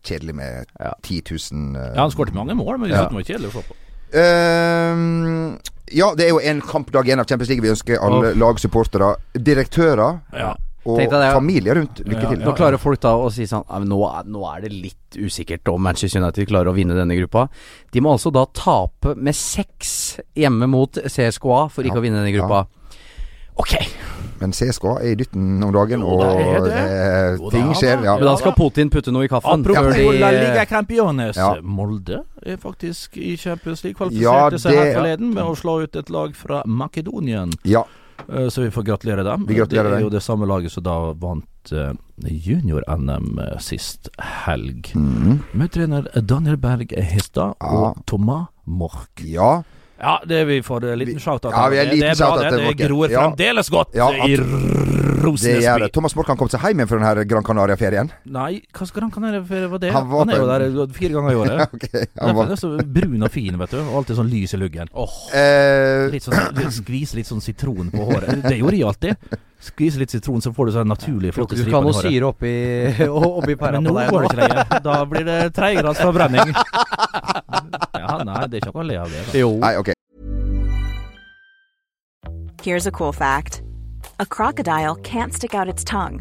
Kjedelig 0.07 0.35
med 0.39 0.73
Ja. 0.79 0.95
10 1.03 1.23
000 1.53 1.77
uh, 1.77 1.83
Ja, 1.97 2.03
Han 2.05 2.15
skåret 2.15 2.35
mange 2.37 2.55
mål, 2.55 2.79
men 2.79 2.91
Ja. 2.91 3.05
det 3.09 3.19
var 3.19 3.27
kjedelig 3.27 3.51
å 3.53 3.59
se 3.59 3.67
på. 3.69 3.77
Ehm, 4.19 5.59
ja, 5.93 6.13
det 6.15 6.27
er 6.27 6.33
jo 6.35 6.41
en 6.41 6.61
kampdag 6.65 7.07
igjen 7.09 7.21
av 7.23 7.27
Champions 7.29 7.49
League. 7.53 7.63
Vi 7.65 7.71
ønsker 7.75 8.01
alle 8.03 8.35
lagsupportere, 8.39 9.15
direktører 9.35 10.21
Ja. 10.37 10.55
og 10.87 10.99
det. 10.99 11.33
familier 11.35 11.75
rundt 11.77 11.99
lykke 12.05 12.23
Ja, 12.23 12.29
til. 12.31 12.39
Nå 12.45 12.55
klarer 12.57 12.79
folk 12.79 13.01
da 13.01 13.15
å 13.17 13.31
si 13.33 13.45
sånn 13.45 13.65
«Ja, 13.69 13.79
nå, 13.79 13.99
er, 14.09 14.25
nå 14.25 14.45
er 14.57 14.61
det 14.63 14.73
litt 14.73 15.19
usikkert 15.19 15.69
om 15.69 15.83
Manchester 15.83 16.21
United 16.23 16.49
klarer 16.49 16.71
å 16.71 16.75
vinne 16.75 16.95
denne 16.97 17.17
gruppa. 17.19 17.49
De 17.93 18.01
må 18.01 18.13
altså 18.13 18.33
da 18.33 18.47
tape 18.47 19.15
med 19.17 19.35
seks 19.35 20.21
hjemme 20.37 20.67
mot 20.69 20.91
CSKA 20.93 21.69
for 21.71 21.83
ikke 21.85 21.95
Ja, 21.97 22.01
å 22.01 22.07
vinne 22.07 22.23
denne 22.25 22.33
gruppa. 22.37 22.67
Ok, 23.59 23.75
Men 24.41 24.53
CSKA 24.53 24.97
er 25.03 25.13
i 25.13 25.15
dytten 25.19 25.63
om 25.65 25.73
dagen, 25.73 26.01
Jo, 26.01 26.07
og 26.07 26.65
det 26.65 26.71
det. 26.71 26.79
eh, 26.79 27.37
Jo, 27.39 27.51
ting 27.51 27.73
skjer. 27.75 28.05
Ja. 28.05 28.17
men 28.19 28.25
da 28.25 28.37
skal 28.37 28.53
Putin 28.55 28.91
putte 28.91 29.13
noe 29.13 29.25
i 29.25 29.29
kaffen. 29.29 29.61
Apropos 29.65 29.95
ja. 30.15 30.19
La 30.21 30.31
Liga 30.31 30.65
Campiones. 30.67 31.37
Ja. 31.37 31.57
Molde 31.63 32.23
er 32.47 32.57
faktisk 32.57 33.17
i 33.19 33.37
Champions 33.37 33.83
League. 33.85 33.99
Ja, 34.13 34.49
Kvalifiserte 34.49 34.59
seg 34.63 34.73
det- 34.73 34.85
her 34.85 35.01
forleden 35.01 35.35
med 35.35 35.45
å 35.45 35.55
slå 35.57 35.83
ut 35.83 35.97
et 35.97 36.11
lag 36.11 36.35
fra 36.37 36.63
Makedonien. 36.67 37.53
ja. 37.65 37.85
Eh, 38.29 38.49
Så 38.51 38.63
vi 38.65 38.71
får 38.71 38.83
gratulere 38.85 39.23
dem. 39.23 39.47
Vi 39.47 39.55
gratulerer 39.55 39.91
det 39.91 39.99
er 39.99 40.01
jo 40.03 40.11
det 40.11 40.23
samme 40.23 40.45
laget 40.45 40.73
som 40.73 40.83
da 40.83 41.13
vant 41.13 41.45
eh, 41.73 41.93
junior-NM 42.27 43.39
sist 43.61 44.09
helg. 44.19 44.91
Mm. 44.95 45.39
Med 45.55 45.71
trener 45.73 46.09
Daniel 46.27 46.57
Berg 46.57 46.93
Hestad 46.97 47.55
Ja. 47.61 47.67
og 47.93 48.03
Thomas 48.07 48.49
Mork. 48.67 49.23
ja. 49.23 49.63
Ja, 50.01 50.21
det 50.27 50.45
vi 50.47 50.61
får 50.63 50.85
en 50.93 50.99
liten 51.01 51.19
shout-out. 51.19 51.51
Ja, 51.53 51.69
vi 51.69 51.77
er 51.79 51.81
en 51.83 51.89
Det- 51.89 51.91
det 51.91 51.99
liten 51.99 52.11
er 52.11 52.17
bra, 52.17 52.37
det. 52.39 52.51
Det 52.57 52.65
Morken. 52.65 52.87
gror 52.89 53.11
Ja. 53.11 53.21
fremdeles 53.31 53.69
godt 53.71 53.95
Ja, 53.95 54.11
i 54.13 54.37
Rosenes 55.19 55.65
gjør 55.65 55.75
by. 55.79 55.83
det. 55.83 55.93
Thomas 55.93 56.15
Morkan 56.15 56.37
kom 56.39 56.49
seg 56.49 56.61
hjem 56.61 56.79
igjen 56.79 56.89
fra 56.89 56.99
denne 57.15 57.25
Gran 57.27 57.43
Canaria-ferien. 57.43 58.11
Nei, 58.27 58.63
hva 58.73 58.79
slags 58.87 58.93
Gran 58.95 59.11
Canaria-ferie 59.11 59.69
var 59.69 59.79
det? 59.83 59.91
Han 59.93 60.07
Han, 60.07 60.29
var 60.29 60.61
er 60.61 60.71
jo 60.71 60.87
der 60.87 60.93
fire 60.95 61.11
ganger 61.17 61.31
i 61.33 61.35
året. 61.35 61.69
okay, 61.75 62.05
Han 62.21 62.29
han 62.29 62.37
var 62.37 62.53
er 62.53 62.57
så 62.57 62.71
brun 62.87 63.23
og 63.27 63.31
fin, 63.33 63.59
vet 63.59 63.71
du. 63.71 63.79
Og 63.81 63.95
alltid 64.05 64.17
sånn 64.17 64.31
lys 64.31 64.55
i 64.55 64.57
luggen. 64.57 64.89
eh, 65.35 66.09
Litt 66.15 66.23
sånn, 66.23 66.55
skvise 66.71 67.15
litt 67.19 67.27
sånn 67.27 67.43
sitron 67.43 67.91
på 67.91 68.07
håret. 68.13 68.43
Det 68.43 68.59
gjorde 68.61 68.79
jeg 68.79 68.87
alltid. 68.87 69.17
Skvise 69.61 69.99
litt 69.99 70.11
sitron, 70.11 70.39
så 70.41 70.55
får 70.55 70.67
du 70.67 70.73
sånn 70.79 70.87
naturlig 70.87 71.33
flotte 71.35 71.57
striper 71.59 71.65
Du 71.67 71.71
kan 71.75 71.83
jo 71.83 71.91
håret. 71.91 72.07
syre 72.07 72.27
oppi, 72.31 73.09
oppi 73.43 73.57
pæra 73.59 73.81
Men 73.83 73.87
på 73.91 73.99
nå 73.99 74.09
går 74.09 74.23
det 74.23 74.31
ikke 74.31 74.41
lenger. 74.47 74.83
Da 74.85 75.05
blir 75.05 75.25
det 75.27 75.53
tredjegrads 75.53 75.99
forbrenning. 75.99 76.55
Ja, 78.19 78.25
nei, 78.27 78.47
det 78.51 78.59
er 78.59 78.67
ikke 78.67 78.75
noe 78.75 78.83
å 78.83 78.89
le 78.89 78.99
av 78.99 79.13
det. 79.15 79.23
Da. 79.29 79.39
Jo. 79.39 79.53
Nei, 79.63 79.77
ok. 79.79 79.93
Here's 82.63 82.87
a 82.87 82.91
cool 82.91 83.13
fact 83.13 83.63
a 84.19 84.27
crocodile 84.27 84.97
can't 84.97 85.33
stick 85.33 85.55
out 85.55 85.69
its 85.69 85.85
tongue. 85.85 86.21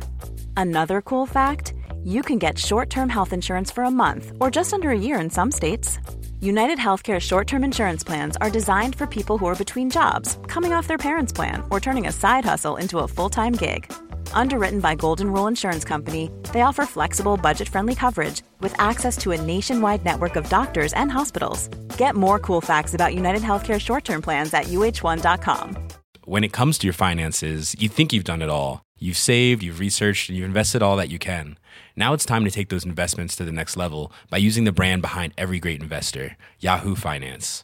Another 0.55 1.01
cool 1.01 1.25
fact 1.25 1.73
you 2.03 2.21
can 2.21 2.37
get 2.37 2.59
short 2.59 2.89
term 2.89 3.09
health 3.09 3.33
insurance 3.33 3.71
for 3.71 3.83
a 3.83 3.91
month 3.91 4.31
or 4.39 4.51
just 4.51 4.73
under 4.73 4.91
a 4.91 4.99
year 4.99 5.19
in 5.19 5.29
some 5.29 5.51
states. 5.51 5.99
United 6.39 6.77
Healthcare 6.77 7.19
short 7.19 7.47
term 7.47 7.63
insurance 7.63 8.03
plans 8.03 8.37
are 8.37 8.51
designed 8.51 8.95
for 8.95 9.07
people 9.07 9.39
who 9.39 9.47
are 9.47 9.55
between 9.55 9.89
jobs, 9.89 10.37
coming 10.47 10.73
off 10.73 10.87
their 10.87 10.99
parents' 10.99 11.33
plan, 11.33 11.63
or 11.71 11.79
turning 11.79 12.05
a 12.05 12.11
side 12.11 12.45
hustle 12.45 12.75
into 12.75 12.99
a 12.99 13.07
full 13.07 13.29
time 13.29 13.53
gig. 13.53 13.91
Underwritten 14.31 14.79
by 14.79 14.95
Golden 14.95 15.31
Rule 15.33 15.47
Insurance 15.47 15.83
Company, 15.83 16.31
they 16.53 16.61
offer 16.61 16.85
flexible, 16.85 17.35
budget 17.35 17.67
friendly 17.67 17.95
coverage 17.95 18.41
with 18.61 18.73
access 18.79 19.17
to 19.17 19.31
a 19.31 19.41
nationwide 19.41 20.05
network 20.05 20.35
of 20.37 20.47
doctors 20.49 20.93
and 20.93 21.11
hospitals. 21.11 21.67
Get 21.97 22.15
more 22.15 22.39
cool 22.39 22.61
facts 22.61 22.93
about 22.93 23.15
United 23.15 23.41
Healthcare 23.41 23.79
short 23.81 24.05
term 24.05 24.21
plans 24.21 24.53
at 24.53 24.65
uh1.com. 24.65 25.77
when 26.25 26.43
it 26.43 26.53
comes 26.53 26.77
to 26.77 26.87
your 26.87 26.93
finances, 26.93 27.75
you 27.79 27.89
think 27.89 28.13
you've 28.13 28.23
done 28.23 28.41
it 28.41 28.49
all. 28.49 28.83
You've 28.99 29.17
saved, 29.17 29.63
you've 29.63 29.79
researched, 29.79 30.29
and 30.29 30.37
you've 30.37 30.47
invested 30.47 30.81
all 30.81 30.95
that 30.97 31.09
you 31.09 31.19
can. 31.19 31.57
Now 31.95 32.13
it's 32.13 32.25
time 32.25 32.43
to 32.45 32.51
take 32.51 32.69
those 32.69 32.85
investments 32.85 33.35
to 33.35 33.45
the 33.45 33.51
next 33.51 33.77
level 33.77 34.11
by 34.29 34.37
using 34.37 34.63
the 34.65 34.71
brand 34.71 35.01
behind 35.01 35.33
every 35.37 35.59
great 35.59 35.81
investor, 35.81 36.35
Yahoo 36.59 36.95
Finance. 36.95 37.63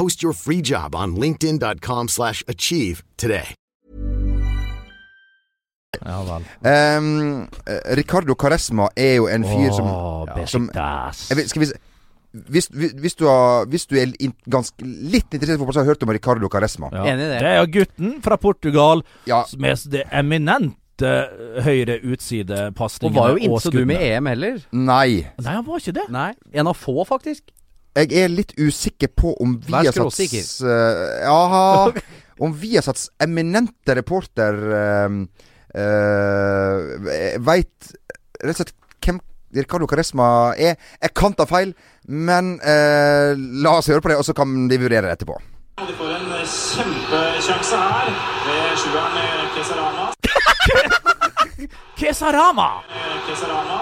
Post 0.00 0.22
your 0.22 0.32
free 0.32 0.62
job 0.62 0.94
on 0.94 1.14
linkedin.com/achieve 1.16 2.08
slash 2.08 2.42
achieve 2.48 3.02
today. 3.16 3.54
Ja 6.06 6.22
vel. 6.24 6.44
Um, 6.64 7.48
Ricardo 7.96 8.34
Caresma 8.34 8.88
er 8.96 9.14
jo 9.18 9.28
en 9.28 9.44
fyr 9.44 9.72
som, 9.76 9.86
Åh, 9.90 10.46
som 10.48 10.70
jeg 10.74 11.36
vet, 11.36 11.50
Skal 11.50 11.60
vi 11.60 11.66
se 11.72 11.78
hvis, 12.30 12.68
hvis, 12.70 13.14
du 13.18 13.26
har, 13.26 13.66
hvis 13.66 13.86
du 13.90 13.96
er 13.98 14.12
in, 14.22 14.32
ganske, 14.46 14.86
litt 14.86 15.34
interessert 15.34 15.56
i 15.56 15.58
fotball, 15.58 15.74
så 15.74 15.80
har 15.82 15.88
du 15.88 15.90
hørt 15.90 16.04
om 16.06 16.12
Ricardo 16.14 16.48
Caresma. 16.48 16.92
Ja. 16.94 17.04
Enig 17.10 17.24
i 17.24 17.30
det. 17.32 17.40
Det 17.42 17.48
er 17.50 17.56
jo 17.58 17.70
gutten 17.74 18.12
fra 18.22 18.36
Portugal 18.38 19.02
Ja. 19.26 19.40
med 19.58 19.82
det 19.90 20.04
eminente 20.12 21.10
høyre 21.66 21.98
Og 23.10 23.16
var 23.18 23.34
jo 23.34 23.40
ikke 23.42 23.60
så 23.64 23.72
du 23.74 23.80
skuddene. 23.80 23.86
med 23.90 24.06
EM 24.12 24.26
heller. 24.30 24.60
Nei. 24.70 25.08
Nei, 25.42 25.56
han 25.56 25.66
var 25.66 25.82
ikke 25.82 25.96
det. 25.98 26.06
Nei. 26.14 26.30
En 26.54 26.70
av 26.70 26.78
få, 26.78 27.02
faktisk. 27.08 27.50
Jeg 27.98 28.12
er 28.22 28.30
litt 28.30 28.52
usikker 28.58 29.10
på 29.18 29.32
om 29.42 29.56
vi 29.58 29.72
Viasats 29.72 30.20
satt 30.20 30.62
uh, 30.62 31.00
Ja 31.24 31.90
Om 32.40 32.52
Viasats 32.56 33.08
eminente 33.20 33.96
reporter 33.98 34.60
uh, 34.70 35.16
uh, 35.74 36.78
veit 37.42 37.90
rett 38.40 38.54
og 38.54 38.60
slett 38.62 38.76
hvem 39.04 39.18
Ricardo 39.56 39.86
Caresma 39.90 40.54
er. 40.54 40.76
Jeg 41.02 41.14
kan 41.18 41.34
ta 41.34 41.44
feil, 41.50 41.74
men 42.06 42.54
uh, 42.62 43.34
la 43.36 43.76
oss 43.80 43.90
høre 43.90 44.00
på 44.04 44.12
det, 44.12 44.20
og 44.20 44.24
så 44.24 44.36
kan 44.36 44.68
vi 44.70 44.78
vurdere 44.80 45.08
det 45.08 45.18
etterpå. 45.18 45.40
De 45.80 45.94
får 45.96 46.10
en 46.14 46.30
kjempesjanse 46.44 47.76
her 47.76 48.10
ved 48.46 48.76
sjueren 48.82 49.16
eh, 49.20 49.46
Kesarama. 49.56 50.10
Kesarama! 51.96 52.70
Eh, 52.90 53.16
Kesarama. 53.28 53.78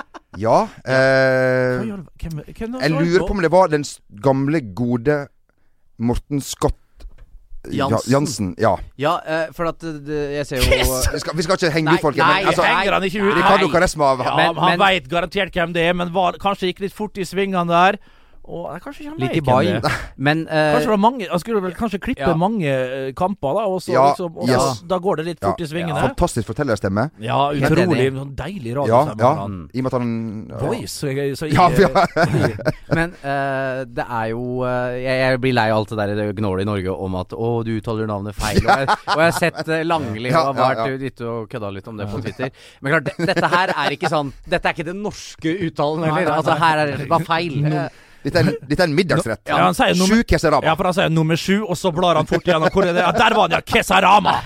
Ja 0.38 0.68
eh, 0.84 1.80
Hva 1.80 1.86
gjør- 1.88 2.04
hvem, 2.22 2.42
hvem 2.54 2.76
Jeg 2.80 2.90
lurer 2.92 3.24
på 3.26 3.30
om 3.34 3.40
det 3.42 3.50
var 3.50 3.68
den 3.68 3.82
s- 3.82 3.98
gamle, 4.22 4.60
gode 4.74 5.16
Morten 5.98 6.40
Scott 6.40 6.76
Ja, 7.70 7.88
Jansen. 7.90 8.12
Jansen. 8.12 8.54
Ja. 8.58 8.76
Ja, 8.96 9.18
eh, 9.26 9.50
for 9.52 9.66
at 9.68 9.78
det, 9.80 10.20
jeg 10.32 10.46
ser 10.46 10.62
jo 10.62 10.62
Vi 10.70 11.18
skal, 11.20 11.34
vi 11.36 11.42
skal 11.44 11.56
ikke 11.58 11.72
henge 11.74 11.90
Nei, 11.90 11.94
ut 11.98 12.00
folk, 12.06 12.16
men 12.16 12.46
altså, 12.46 12.62
nei. 12.62 12.70
Henger 12.78 12.92
han 12.96 13.02
ikke 13.02 13.20
ut? 13.26 13.34
Ricardo 13.36 13.66
Nei. 13.66 13.72
Caresma 13.74 14.06
Ja, 14.24 14.36
Men- 14.36 14.54
han 14.56 14.70
men- 14.70 14.78
veit 14.80 15.08
garantert 15.10 15.52
hvem 15.52 15.72
det 15.74 15.82
er, 15.90 15.92
men 15.92 16.12
var, 16.14 16.32
kanskje 16.40 16.70
gikk 16.72 16.80
litt 16.80 16.92
fort 16.94 17.18
i 17.18 17.22
svingene 17.28 17.66
der. 17.68 17.98
Og 18.50 18.64
jeg 18.74 18.82
kanskje 18.84 19.04
ikke 19.04 19.12
han 19.12 19.20
Litt 19.22 19.36
i 19.38 19.40
det 19.46 19.74
er. 19.86 19.98
Men 20.28 20.42
uh, 20.48 20.54
Kanskje 20.74 20.86
det 20.88 20.92
var 20.92 21.00
mange 21.04 21.28
Han 21.30 21.42
skulle 21.42 21.62
vel 21.64 21.74
kanskje 21.78 22.00
klippe 22.02 22.26
Ja. 22.26 22.34
mange 22.38 22.66
eh, 22.70 23.12
kamper, 23.16 23.54
da, 23.58 23.64
og 23.70 23.78
så 23.84 23.92
Ja, 23.94 24.04
liksom 24.10 24.36
og 24.40 24.48
yes. 24.48 24.80
da, 24.82 24.88
da 24.94 24.98
går 25.04 25.20
det 25.20 25.24
litt 25.30 25.40
fort 25.44 25.60
Ja. 25.60 25.64
i 25.64 25.68
svingene. 25.70 26.00
Fantastisk 26.10 26.48
fortellerstemme. 26.50 27.04
Ja, 27.22 27.38
utrolig 27.54 28.08
sånn 28.16 28.34
deilig 28.38 28.72
Ja, 28.74 28.78
radiostemme. 28.80 29.22
ja. 29.22 29.32
I 29.72 29.80
og 29.80 29.84
med 29.84 29.90
at 29.92 29.96
han 29.98 30.10
ja. 30.50 30.60
Voice. 30.64 30.92
Så 31.00 31.12
jeg, 31.14 31.36
så 31.38 31.48
jeg, 31.48 31.54
Ja, 31.54 31.68
ja. 31.78 32.06
Men 32.98 33.14
uh, 33.22 33.84
det 33.86 34.06
er 34.06 34.26
jo 34.32 34.42
uh, 34.64 34.92
jeg, 34.98 35.16
jeg 35.24 35.40
blir 35.44 35.56
lei 35.56 35.68
av 35.70 35.80
alt 35.80 35.94
det 35.94 36.00
der 36.02 36.14
det 36.18 36.28
gnålet 36.40 36.66
i 36.66 36.68
Norge 36.70 36.96
om 37.06 37.14
at 37.20 37.32
'Å, 37.32 37.50
du 37.66 37.72
uttaler 37.78 38.10
navnet 38.10 38.34
feil'. 38.36 38.60
Og 38.66 38.70
jeg, 38.70 38.88
og 38.88 39.22
jeg 39.22 39.30
har 39.30 39.38
sett 39.38 39.60
uh, 39.68 39.80
Langli 39.86 40.30
Ja, 40.34 40.44
og 40.50 40.58
har 40.58 40.74
ja, 40.76 40.84
vært 40.90 41.06
ute 41.06 41.30
og 41.30 41.48
kødda 41.52 41.70
litt 41.74 41.88
om 41.88 41.96
det 42.00 42.08
på 42.10 42.20
Twitter. 42.24 42.50
Men 42.80 42.96
klart, 42.96 43.10
dette 43.18 43.50
her 43.54 43.74
er 43.76 43.96
ikke 43.96 44.10
sånn 44.12 44.32
Dette 44.50 44.68
er 44.68 44.76
ikke 44.76 44.88
den 44.90 45.02
norske 45.04 45.56
uttalen 45.68 46.04
heller. 46.08 46.32
Altså 46.36 46.56
her 46.60 46.82
er 46.84 46.92
det 46.96 47.08
bare 47.10 47.26
feil. 47.26 47.58
Eh, 47.64 47.88
Dette, 48.22 48.36
er 48.36 48.48
en, 48.50 48.56
dette 48.68 48.82
er 48.82 48.88
en 48.90 48.94
middagsrett. 48.94 49.40
Ja, 49.48 49.62
han 49.64 49.74
sier 49.76 49.94
nummer- 49.96 50.20
Sju 50.20 50.24
keserama. 50.28 50.66
Ja, 50.66 50.74
for 50.76 50.84
han 50.90 50.96
sier 50.98 51.08
nummer 51.12 51.36
sju, 51.40 51.62
og 51.64 51.76
så 51.80 51.92
blar 51.94 52.18
han 52.20 52.26
fort 52.28 52.44
igjennom. 52.44 52.68
Hvor 52.74 52.84
er 52.84 52.92
det? 52.92 53.00
Ja, 53.06 53.12
der 53.16 53.36
var 53.36 53.48
han, 53.48 53.56
ja! 53.56 53.60
Kesarama! 53.64 54.34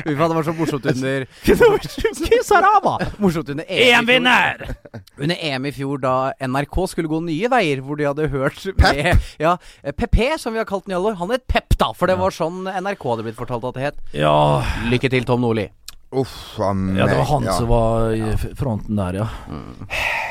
Faen, 0.00 0.16
det 0.16 0.34
var 0.36 0.42
så 0.46 0.52
morsomt 0.56 0.86
under 0.86 1.24
Kesarama! 2.30 2.94
Morsomt 3.18 3.48
under. 3.52 3.64
EM-vinner! 3.68 4.64
Under 5.20 5.36
EM 5.36 5.66
i 5.66 5.72
fjor, 5.76 5.98
da 6.02 6.14
NRK 6.46 6.76
skulle 6.92 7.10
gå 7.10 7.20
nye 7.26 7.50
veier, 7.52 7.82
hvor 7.84 7.98
de 8.00 8.06
hadde 8.08 8.28
hørt 8.32 8.62
med 8.80 9.10
Ja, 9.42 9.56
eh, 9.82 9.92
PP, 9.92 10.38
som 10.40 10.54
vi 10.54 10.62
har 10.62 10.68
kalt 10.68 10.86
den 10.86 10.94
i 10.94 10.98
alle 10.98 11.12
år. 11.12 11.18
Han 11.20 11.34
het 11.34 11.46
Pep, 11.50 11.76
da, 11.80 11.90
for 11.96 12.10
det 12.10 12.16
var 12.20 12.34
sånn 12.34 12.64
NRK 12.70 13.06
hadde 13.12 13.26
blitt 13.28 13.38
fortalt 13.38 13.66
at 13.70 13.76
det 13.78 13.86
het. 13.90 14.00
Ja, 14.16 14.34
Lykke 14.90 15.10
til, 15.12 15.26
Tom 15.28 15.44
Nordli. 15.44 15.68
Uff 16.10 16.56
a 16.58 16.72
meg. 16.74 16.96
ja, 16.98 17.06
det 17.06 17.20
var 17.20 17.28
han 17.30 17.44
ja. 17.46 17.52
som 17.54 17.68
var 17.70 18.10
i 18.16 18.32
fronten 18.58 18.98
der, 18.98 19.20
ja. 19.22 19.28
Eh, 19.46 20.29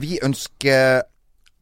vi 0.00 0.18
ønsker 0.22 1.02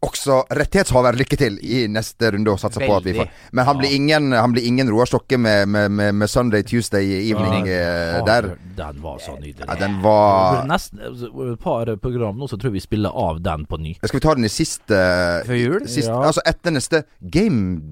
også 0.01 0.39
rettighetshaver 0.57 1.13
lykke 1.21 1.37
til 1.37 1.59
i 1.61 1.83
neste 1.93 2.31
runde, 2.33 2.49
og 2.55 2.61
satser 2.63 2.87
på 2.89 2.95
at 2.97 3.05
vi 3.05 3.13
får 3.19 3.29
Men 3.53 3.67
han 3.69 3.77
blir 3.83 3.93
ingen, 3.93 4.31
han 4.33 4.53
blir 4.55 4.65
ingen 4.65 4.89
Roar 4.89 5.05
Stokke 5.11 5.37
med, 5.37 5.69
med, 5.69 5.91
med, 5.93 6.15
med 6.15 6.31
Sunday 6.33 6.63
Tuesday 6.65 7.05
evening 7.31 7.69
eh, 7.69 8.17
Ja, 8.17 8.23
der. 8.25 8.49
Den 8.81 9.03
var 9.05 9.19
så 9.21 9.35
nydelig. 9.37 9.67
Ja, 9.69 9.75
den 9.77 9.99
var 10.01 10.63
Nesten 10.71 11.03
altså, 11.05 11.29
et 11.53 11.61
par 11.61 11.91
program 12.01 12.39
nå, 12.41 12.49
så 12.49 12.57
tror 12.57 12.71
jeg 12.73 12.79
vi 12.79 12.85
spiller 12.87 13.13
av 13.13 13.43
den 13.45 13.67
på 13.69 13.77
ny. 13.77 13.93
Skal 14.01 14.17
vi 14.17 14.25
ta 14.25 14.35
den 14.39 14.49
i 14.49 14.53
siste 14.53 15.03
Før 15.47 15.61
jul? 15.61 15.85
Sist, 15.89 16.09
Ja. 16.09 16.23
Altså 16.31 16.41
etter 16.49 16.73
neste 16.73 17.03
Game 17.21 17.83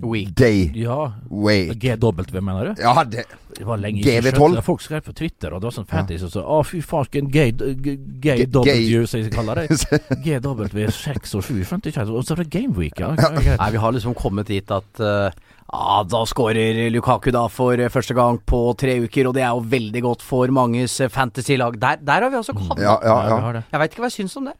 Week. 0.00 0.30
Day. 0.38 0.70
Ja. 0.78 1.12
Wait. 1.28 1.74
GW, 1.82 2.40
mener 2.40 2.70
du? 2.72 2.82
Ja, 2.82 3.02
det 3.04 3.24
Det 3.58 3.64
var 3.66 3.80
lenge 3.82 3.98
GV12. 4.04 4.30
skjønte 4.38 4.54
det. 4.54 4.62
Folk 4.64 4.82
skrev 4.84 5.00
på 5.02 5.12
Twitter, 5.18 5.50
og 5.52 5.60
det 5.60 5.66
var 5.66 5.74
sånn 5.74 5.88
fantasy 5.90 6.20
som 6.22 6.30
sa 6.30 6.44
Å, 6.46 6.60
fy 6.64 6.78
farsken, 6.86 7.26
gay, 7.34 7.50
g- 7.50 7.96
gay 8.22 8.38
G- 8.44 8.46
W, 8.54 8.62
gay. 8.64 9.06
som 9.10 9.18
jeg 9.20 9.32
kaller 9.34 9.64
det. 9.64 9.78
GW 10.22 10.86
6 10.94 11.34
og 11.40 11.42
7, 11.48 11.57
skjønte 11.66 11.90
ikke 11.90 12.04
jeg. 12.04 12.14
Og 12.14 12.26
så 12.26 12.34
er 12.34 12.42
det 12.44 12.50
Gameweek, 12.52 13.00
ja. 13.00 13.12
greit. 13.16 13.58
Nei, 13.58 13.70
vi 13.74 13.82
har 13.82 13.94
liksom 13.96 14.16
kommet 14.18 14.50
dit 14.50 14.74
at 14.74 15.02
uh, 15.02 15.30
ja, 15.68 16.02
da 16.08 16.22
skårer 16.28 16.86
Lukaku 16.94 17.30
da 17.34 17.44
for 17.52 17.76
eh, 17.76 17.90
første 17.92 18.14
gang 18.16 18.38
på 18.48 18.62
tre 18.80 18.94
uker, 19.04 19.28
og 19.28 19.34
det 19.36 19.42
er 19.44 19.52
jo 19.52 19.66
veldig 19.68 20.02
godt 20.06 20.24
for 20.24 20.48
manges 20.54 20.96
eh, 21.04 21.10
fantasy-lag. 21.12 21.76
Der, 21.80 22.00
der 22.00 22.24
har 22.24 22.32
vi 22.32 22.40
altså 22.40 22.56
kommet. 22.56 22.80
Ja, 22.80 22.96
ja, 23.04 23.18
ja. 23.28 23.62
Jeg 23.68 23.82
veit 23.82 23.92
ikke 23.92 24.06
hva 24.06 24.08
jeg 24.08 24.16
syns 24.22 24.38
om 24.40 24.48
det. 24.48 24.56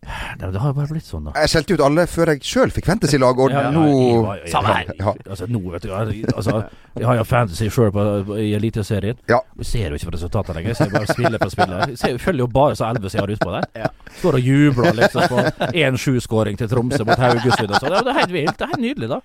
Det, 0.00 0.52
det 0.54 0.60
har 0.62 0.70
jo 0.70 0.76
bare 0.78 0.88
blitt 0.92 1.04
sånn, 1.04 1.24
da. 1.26 1.32
Jeg 1.42 1.50
skjelte 1.52 1.74
ut 1.74 1.80
alle 1.84 2.04
før 2.08 2.30
jeg 2.32 2.40
sjøl 2.46 2.70
fikk 2.72 2.86
fantasy-lag, 2.86 3.38
og 3.42 3.50
Ja, 3.50 3.62
ja, 3.66 3.70
nå 3.74 3.82
jeg 3.88 4.44
jeg- 4.44 4.52
Samme 4.52 4.74
her. 4.74 4.92
Ja. 4.98 5.12
Altså, 5.28 5.48
nå, 5.50 5.60
vet 5.72 5.82
du 5.82 5.88
jeg- 5.88 6.24
Altså, 6.36 6.70
jeg 6.96 7.06
har 7.06 7.16
jo 7.16 7.24
fantasy 7.24 7.68
sjøl 7.68 8.38
i 8.38 8.52
Eliteserien. 8.54 9.16
Ja. 9.28 9.40
Vi 9.56 9.64
ser 9.64 9.88
jo 9.90 9.94
ikke 9.98 10.10
på 10.10 10.14
resultatene 10.14 10.54
lenger. 10.54 10.68
Jeg 10.68 10.76
ser 10.76 10.90
bare 10.90 11.06
spiller 11.06 11.38
for 11.38 11.50
spiller. 11.50 11.86
Jeg 11.88 12.20
følger 12.20 12.38
jo 12.38 12.46
bare 12.46 12.76
så 12.76 12.86
elleve 12.88 13.10
som 13.10 13.18
jeg 13.18 13.26
har 13.26 13.34
utpå 13.36 13.50
der. 13.60 13.64
Ja. 13.82 13.88
Står 14.20 14.34
og 14.34 14.40
jubler 14.40 14.92
liksom 14.94 15.22
på 15.28 15.72
1-7-skåring 15.74 16.56
til 16.58 16.68
Tromsø 16.68 17.04
mot 17.04 17.18
Haugesund 17.18 17.70
og 17.70 17.80
sånn. 17.82 17.98
Det 18.04 18.14
er 18.14 18.18
helt 18.22 18.32
vilt. 18.32 18.56
Det 18.56 18.62
er 18.62 18.72
helt 18.76 18.80
nydelig, 18.86 19.08
da. 19.08 19.20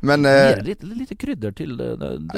Men 0.00 0.26
eh, 0.28 0.58
litt, 0.64 0.82
lite 0.84 1.16
krydder 1.18 1.54
til 1.56 1.76
det. 1.78 1.88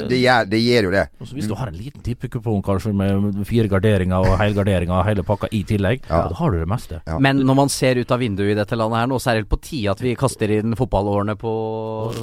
det, 0.09 0.19
gjør, 0.21 0.47
det 0.49 0.59
jo 0.63 0.91
det. 0.93 1.05
Også 1.19 1.35
hvis 1.35 1.49
du 1.49 1.55
har 1.59 1.71
en 1.71 1.77
liten 1.77 2.03
tippekupong 2.05 2.61
kanskje 2.65 2.93
med 2.95 3.41
fire 3.47 3.67
garderinger 3.71 4.23
og 4.23 4.37
helgarderinger 4.39 4.95
og 4.95 5.05
hele 5.09 5.25
pakka 5.27 5.49
i 5.51 5.63
tillegg, 5.67 6.05
Ja. 6.09 6.23
da 6.29 6.35
har 6.39 6.51
du 6.51 6.59
det 6.59 6.69
meste. 6.69 7.01
Ja. 7.05 7.19
Men 7.19 7.43
når 7.45 7.55
man 7.55 7.69
ser 7.69 7.99
ut 7.99 8.11
av 8.11 8.19
vinduet 8.23 8.53
i 8.53 8.57
dette 8.57 8.79
landet 8.79 9.01
her 9.03 9.11
nå, 9.11 9.19
så 9.19 9.31
er 9.31 9.39
det 9.39 9.43
helt 9.43 9.53
på 9.53 9.61
tide 9.61 9.91
at 9.91 10.01
vi 10.01 10.15
kaster 10.15 10.51
inn 10.59 10.75
fotballårene 10.79 11.35
på 11.39 11.53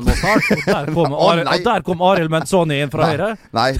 Mozart. 0.06 0.50
Og 0.66 1.64
der 1.64 1.82
kom, 1.86 2.02
Arild, 2.02 2.30
Menzoni 2.32 2.80
inn 2.82 2.92
fra 2.92 3.10
høyre. 3.12 3.34
Nei, 3.56 3.72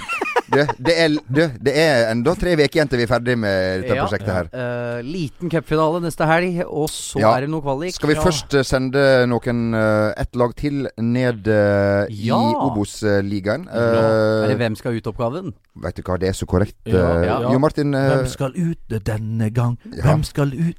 det, 0.52 0.64
det, 0.78 0.94
er, 1.02 1.14
du, 1.26 1.40
det 1.66 1.72
er 1.74 2.10
enda 2.12 2.34
tre 2.38 2.52
uker 2.54 2.78
igjen 2.78 2.90
til 2.90 3.00
vi 3.00 3.04
er 3.06 3.10
ferdig 3.10 3.34
med 3.38 3.82
dette 3.82 3.96
Ja. 3.96 4.04
prosjektet 4.04 4.30
her. 4.32 4.48
Uh, 4.54 5.00
liten 5.02 5.50
cupfinale 5.50 6.00
neste 6.04 6.26
helg, 6.28 6.60
og 6.66 6.88
så 6.92 7.18
Ja. 7.20 7.32
er 7.36 7.40
det 7.46 7.50
noe 7.50 7.64
kvalik. 7.64 7.94
Skal 7.96 8.12
vi 8.12 8.18
først 8.20 8.54
eh, 8.54 8.62
sende 8.66 9.02
noen 9.26 9.74
uh, 9.74 10.12
ett 10.16 10.36
lag 10.38 10.54
til 10.54 10.86
ned 11.02 11.48
uh, 11.50 12.06
Ja. 12.10 12.38
i 12.38 12.54
Obos-ligaen? 12.68 13.66
Er 13.68 14.48
det 14.48 14.58
Hvem 14.60 14.76
skal 14.78 14.96
ut-oppgaven? 15.00 15.52
Vet 15.82 15.96
du 15.98 16.02
hva, 16.06 16.18
det 16.18 16.28
er 16.30 16.38
så 16.38 16.46
korrekt. 16.46 16.76
Ja, 16.86 17.22
ja. 17.24 17.38
Jo 17.52 17.58
Martin 17.58 17.92
Hvem 17.92 18.26
skal 18.30 18.54
ut 18.56 18.98
denne 19.04 19.50
gang? 19.50 19.78
Ja. 19.92 20.02
Hvem 20.12 20.22
skal 20.24 20.54
ut? 20.54 20.76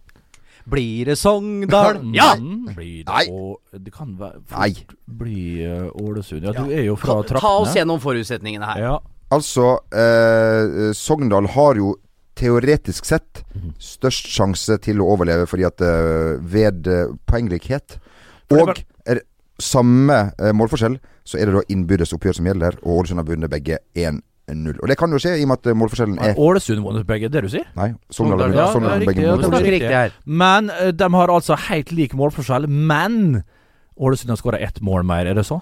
Blir 0.67 1.05
det 1.11 1.17
Sogndal? 1.17 2.01
ja! 2.17 2.33
Blir 2.35 3.03
det, 3.03 3.07
Nei. 3.07 3.27
Og 3.31 3.59
det 3.71 3.93
kan 3.95 4.15
være 4.19 4.41
fort 4.47 4.59
Nei. 4.59 4.97
bli 5.07 5.43
Ålesund. 5.95 6.43
Ja, 6.43 6.51
Ja. 6.55 6.63
du 6.63 6.71
er 6.75 6.83
jo 6.89 6.95
fra 6.99 7.21
trappene. 7.23 7.39
ta 7.39 7.53
oss 7.61 7.75
gjennom 7.75 7.99
forutsetningene 8.03 8.65
her. 8.73 8.81
Ja. 8.83 8.97
Altså, 9.31 9.79
eh, 9.91 10.91
Sogndal 10.95 11.47
har 11.55 11.75
jo 11.75 11.95
teoretisk 12.37 13.05
sett 13.05 13.43
Mhm. 13.55 13.73
størst 13.81 14.27
sjanse 14.29 14.77
til 14.81 14.97
å 15.01 15.07
overleve 15.17 15.47
fordi 15.49 15.65
at 15.65 15.81
eh, 15.81 16.37
ved 16.39 16.87
eh, 16.87 17.07
poenglikhet 17.27 17.97
og 18.51 18.77
samme 19.59 20.31
eh, 20.39 20.51
målforskjell, 20.53 20.99
så 21.25 21.39
er 21.41 21.45
det 21.49 21.55
da 21.55 21.63
innbyrdes 21.73 22.13
oppgjør 22.13 22.35
som 22.37 22.45
gjelder, 22.45 22.77
og 22.83 22.99
Ålesund 23.01 23.17
har 23.17 23.25
vunnet 23.25 23.49
begge 23.49 23.79
1-0. 23.97 24.77
Og 24.79 24.87
det 24.87 24.97
kan 24.99 25.09
jo 25.11 25.17
skje 25.17 25.33
i 25.39 25.43
og 25.43 25.49
med 25.49 25.57
at 25.65 25.75
målforskjellen 25.75 26.19
er 26.23 26.35
Ålesund 26.37 26.83
vunnet 26.85 27.07
begge, 27.09 27.27
det 27.33 27.41
du 27.41 27.49
sier? 27.49 27.65
Nei, 27.75 27.89
Sogndal 28.13 28.53
har 28.53 28.53
Ja, 28.53 28.67
vunnet- 28.75 29.05
begge 29.09 29.25
målforskjell. 29.33 30.11
Men 30.25 30.67
de 30.95 31.09
har 31.17 31.27
altså 31.27 31.57
helt 31.57 31.91
lik 31.91 32.13
målforskjell. 32.13 32.67
Men 32.69 33.43
Ålesund 33.99 34.29
har 34.29 34.37
skåra 34.37 34.61
ett 34.61 34.79
mål 34.79 35.03
mer, 35.03 35.25
er 35.25 35.33
det 35.33 35.45
så? 35.49 35.59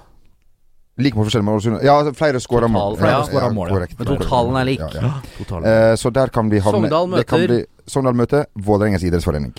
Lik 0.97 1.15
målforskjell 1.17 1.43
med 1.43 1.53
Ålesund. 1.57 1.81
Ja, 1.83 1.95
flere 2.15 2.39
skåra 2.39 2.67
mål. 2.71 2.95
Flere 2.97 3.11
Ja, 3.17 3.23
skåret 3.27 3.53
mål, 3.53 3.67
ja. 3.67 3.73
korrekt. 3.75 3.97
Men 3.99 4.07
totalen 4.07 4.55
er 4.61 4.65
lik. 4.69 4.79
Ja, 4.79 4.89
ja. 5.01 5.09
Totalen. 5.37 5.65
Uh, 5.67 5.95
så 5.99 6.11
der 6.15 6.27
kan 6.31 6.49
vi 6.49 6.59
havne 6.63 6.87
Sogndal 6.87 7.07
møter- 7.11 7.47
bli 7.47 7.65
Sogndal 7.87 8.13
møter 8.15 8.45
Vålerengas 8.55 9.03
idrettsforening. 9.03 9.51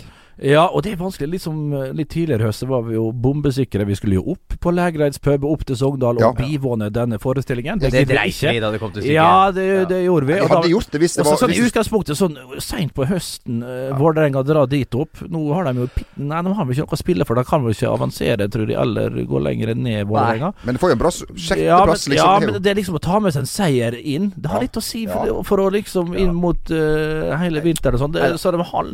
Ja, 0.43 0.67
og 0.69 0.83
det 0.85 0.93
er 0.93 0.97
vanskelig. 1.01 1.31
Litt, 1.33 1.41
som, 1.43 1.73
eh, 1.73 1.93
litt 1.97 2.11
tidligere 2.13 2.45
i 2.45 2.47
høst 2.51 2.67
var 2.69 2.83
vi 2.85 2.93
jo 2.95 3.07
bombesikre. 3.13 3.87
Vi 3.89 3.95
skulle 3.97 4.19
jo 4.19 4.25
opp 4.35 4.57
på 4.61 4.73
Lægreids 4.75 5.17
pub, 5.19 5.45
opp 5.49 5.65
til 5.65 5.77
Sogndal 5.77 6.19
Ja. 6.21 6.29
og 6.29 6.37
bivåne 6.37 6.91
denne 6.93 7.17
forestillingen. 7.19 7.79
Det, 7.81 7.89
ja, 7.93 8.01
det 8.05 8.09
dreit 8.11 8.37
vi 8.53 8.61
da 8.61 8.71
det 8.71 8.81
kom 8.81 8.93
til 8.93 9.01
stykket. 9.03 9.15
Ja, 9.15 9.51
det, 9.51 9.89
det 9.89 10.05
gjorde 10.05 10.27
vi. 10.27 10.35
Vi 10.35 10.41
og 10.41 10.49
da- 10.51 10.57
hadde 10.57 10.71
gjort 10.75 10.91
det 10.93 11.01
hvis 11.01 11.17
det 11.17 11.25
var 11.25 11.37
sånn 11.41 11.55
i 11.57 11.63
utgangspunktet 11.65 12.17
sånn 12.21 12.37
seint 12.61 12.93
på 12.93 13.07
høsten 13.09 13.63
uh, 13.65 13.97
Vålerenga 13.97 14.45
drar 14.45 14.67
dit 14.69 14.95
opp. 14.95 15.17
Nå 15.27 15.55
har 15.55 15.65
de 15.73 15.81
jo 15.81 15.89
Nei, 16.17 16.43
de 16.43 16.53
har 16.53 16.65
vel 16.67 16.75
ikke 16.77 16.85
noe 16.85 16.97
å 16.99 17.01
spille 17.01 17.25
for. 17.25 17.35
Da 17.41 17.43
kan 17.43 17.65
vi 17.65 17.73
ikke 17.73 17.89
avansere, 17.97 18.49
tror 18.53 18.69
jeg, 18.69 18.77
eller 18.77 19.11
gå 19.25 19.41
lenger 19.43 19.75
ned 19.75 20.07
Vålerenga. 20.07 20.53
Men 20.65 20.75
det 20.77 20.81
får 20.85 20.91
jo 20.93 20.99
en 20.99 20.99
bra 21.07 21.11
sjetteplass, 21.11 22.09
liksom. 22.13 22.17
ja, 22.17 22.39
men 22.41 22.61
det 22.63 22.71
er 22.71 22.75
liksom 22.83 22.97
å 23.01 23.01
ta 23.01 23.19
med 23.21 23.33
seg 23.33 23.41
en 23.41 23.47
seier 23.47 23.97
inn. 24.05 24.33
Det 24.37 24.51
har 24.53 24.61
Ja. 24.61 24.69
litt 24.69 24.77
å 24.77 24.83
si 24.83 25.07
for, 25.07 25.43
for 25.45 25.59
å 25.65 25.71
liksom 25.73 26.13
inn 26.17 26.35
mot 26.35 26.61
uh, 26.71 27.33
hele 27.41 27.61
vinteren 27.65 27.95
og 27.97 28.01
sånn. 28.05 28.13
Det- 28.13 28.37
Så 28.39 28.53
de 28.53 28.61
har 28.63 28.85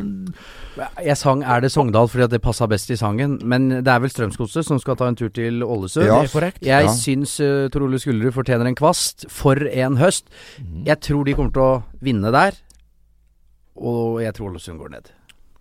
Jeg 1.05 1.17
sang 1.19 1.43
'Er 1.45 1.61
det 1.61 1.71
Sogndal' 1.73 2.09
fordi 2.09 2.23
at 2.25 2.31
det 2.31 2.41
passa 2.43 2.67
best 2.67 2.91
i 2.91 2.97
sangen, 2.97 3.39
men 3.45 3.69
det 3.71 3.89
er 3.89 3.99
vel 4.01 4.09
Strømsgodset 4.11 4.65
som 4.65 4.79
skal 4.79 4.97
ta 4.97 5.07
en 5.09 5.17
tur 5.17 5.29
til 5.29 5.63
Ålesund. 5.63 6.07
Ja. 6.07 6.23
Det 6.23 6.31
korrekt. 6.33 6.63
Jeg 6.63 6.85
Ja. 6.85 6.93
syns 6.93 7.41
uh, 7.41 7.69
Tor 7.69 7.83
Ole 7.83 7.99
Skullerud 7.99 8.33
fortjener 8.33 8.67
en 8.67 8.75
kvast. 8.75 9.27
For 9.29 9.55
en 9.69 9.97
høst. 9.99 10.25
Mhm. 10.59 10.85
Jeg 10.87 11.01
tror 11.01 11.25
de 11.25 11.35
kommer 11.35 11.53
til 11.53 11.63
å 11.63 11.83
vinne 12.01 12.33
der, 12.33 12.53
og 13.77 14.23
jeg 14.23 14.35
tror 14.35 14.51
Ålesund 14.53 14.79
går 14.79 14.91
ned. 14.91 15.11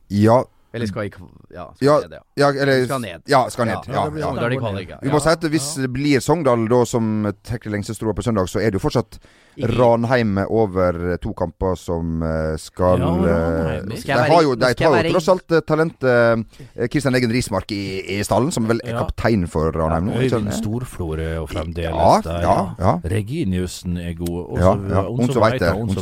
Ja, 0.09 0.43
Eller 0.73 0.87
skal 0.87 1.03
ikke 1.09 1.19
Ja, 1.53 1.65
skal 1.75 1.85
Ja, 1.85 1.95
ned, 2.07 2.11
ja. 2.11 2.21
ja, 2.37 2.49
eller 2.63 2.85
Skal 2.85 3.01
ned. 3.01 3.21
Ja, 3.27 3.49
skal 3.49 3.65
ned. 3.65 3.87
Ja, 3.87 3.93
Ja, 3.93 4.09
det 4.09 4.19
ja. 4.19 4.59
Kvalik, 4.59 4.89
ja. 4.89 4.97
Vi 5.03 5.09
må 5.09 5.19
si 5.21 5.29
at 5.29 5.39
hvis 5.51 5.75
det 5.81 5.91
blir 5.93 6.19
Sogndal 6.23 6.67
da 6.69 6.83
som 6.85 7.33
trekker 7.43 7.69
lengste 7.71 7.93
strået 7.93 8.15
på 8.15 8.23
søndag, 8.23 8.47
så 8.47 8.59
er 8.61 8.71
det 8.71 8.79
jo 8.81 8.87
fortsatt 8.89 9.19
Ranheim 9.59 10.37
over 10.47 11.17
to 11.21 11.33
kamper 11.35 11.75
som 11.75 12.21
eh, 12.23 12.55
skal 12.57 12.99
Ja, 12.99 13.09
eh, 13.11 13.97
Skal 13.99 14.15
De 14.15 14.21
være- 14.21 14.31
har 14.31 14.41
jo, 14.43 14.55
de 14.55 14.61
være- 14.95 15.07
jo 15.07 15.13
tross 15.13 15.27
alt 15.29 15.51
eh, 15.51 15.59
talentet 15.67 16.45
Kristian 16.89 16.89
Christian 16.89 17.15
Egen 17.15 17.31
Rismark 17.31 17.71
i, 17.71 18.01
i 18.17 18.23
stallen, 18.23 18.51
som 18.51 18.65
vel 18.67 18.79
er 18.85 18.93
Ja. 18.93 18.99
kaptein 19.03 19.47
for 19.47 19.71
Ranheim 19.71 20.05
nå. 20.07 20.13
Øyvind 20.21 20.51
storflore 20.53 21.37
og 21.41 21.49
fremdeles 21.49 21.91
Ja, 21.91 22.21
der. 22.23 22.41
ja, 22.41 22.75
ja. 22.79 22.93
Reginiussen 23.03 23.97
er 23.97 24.13
god. 24.13 24.47
Også, 24.55 24.61
Ja, 24.61 24.73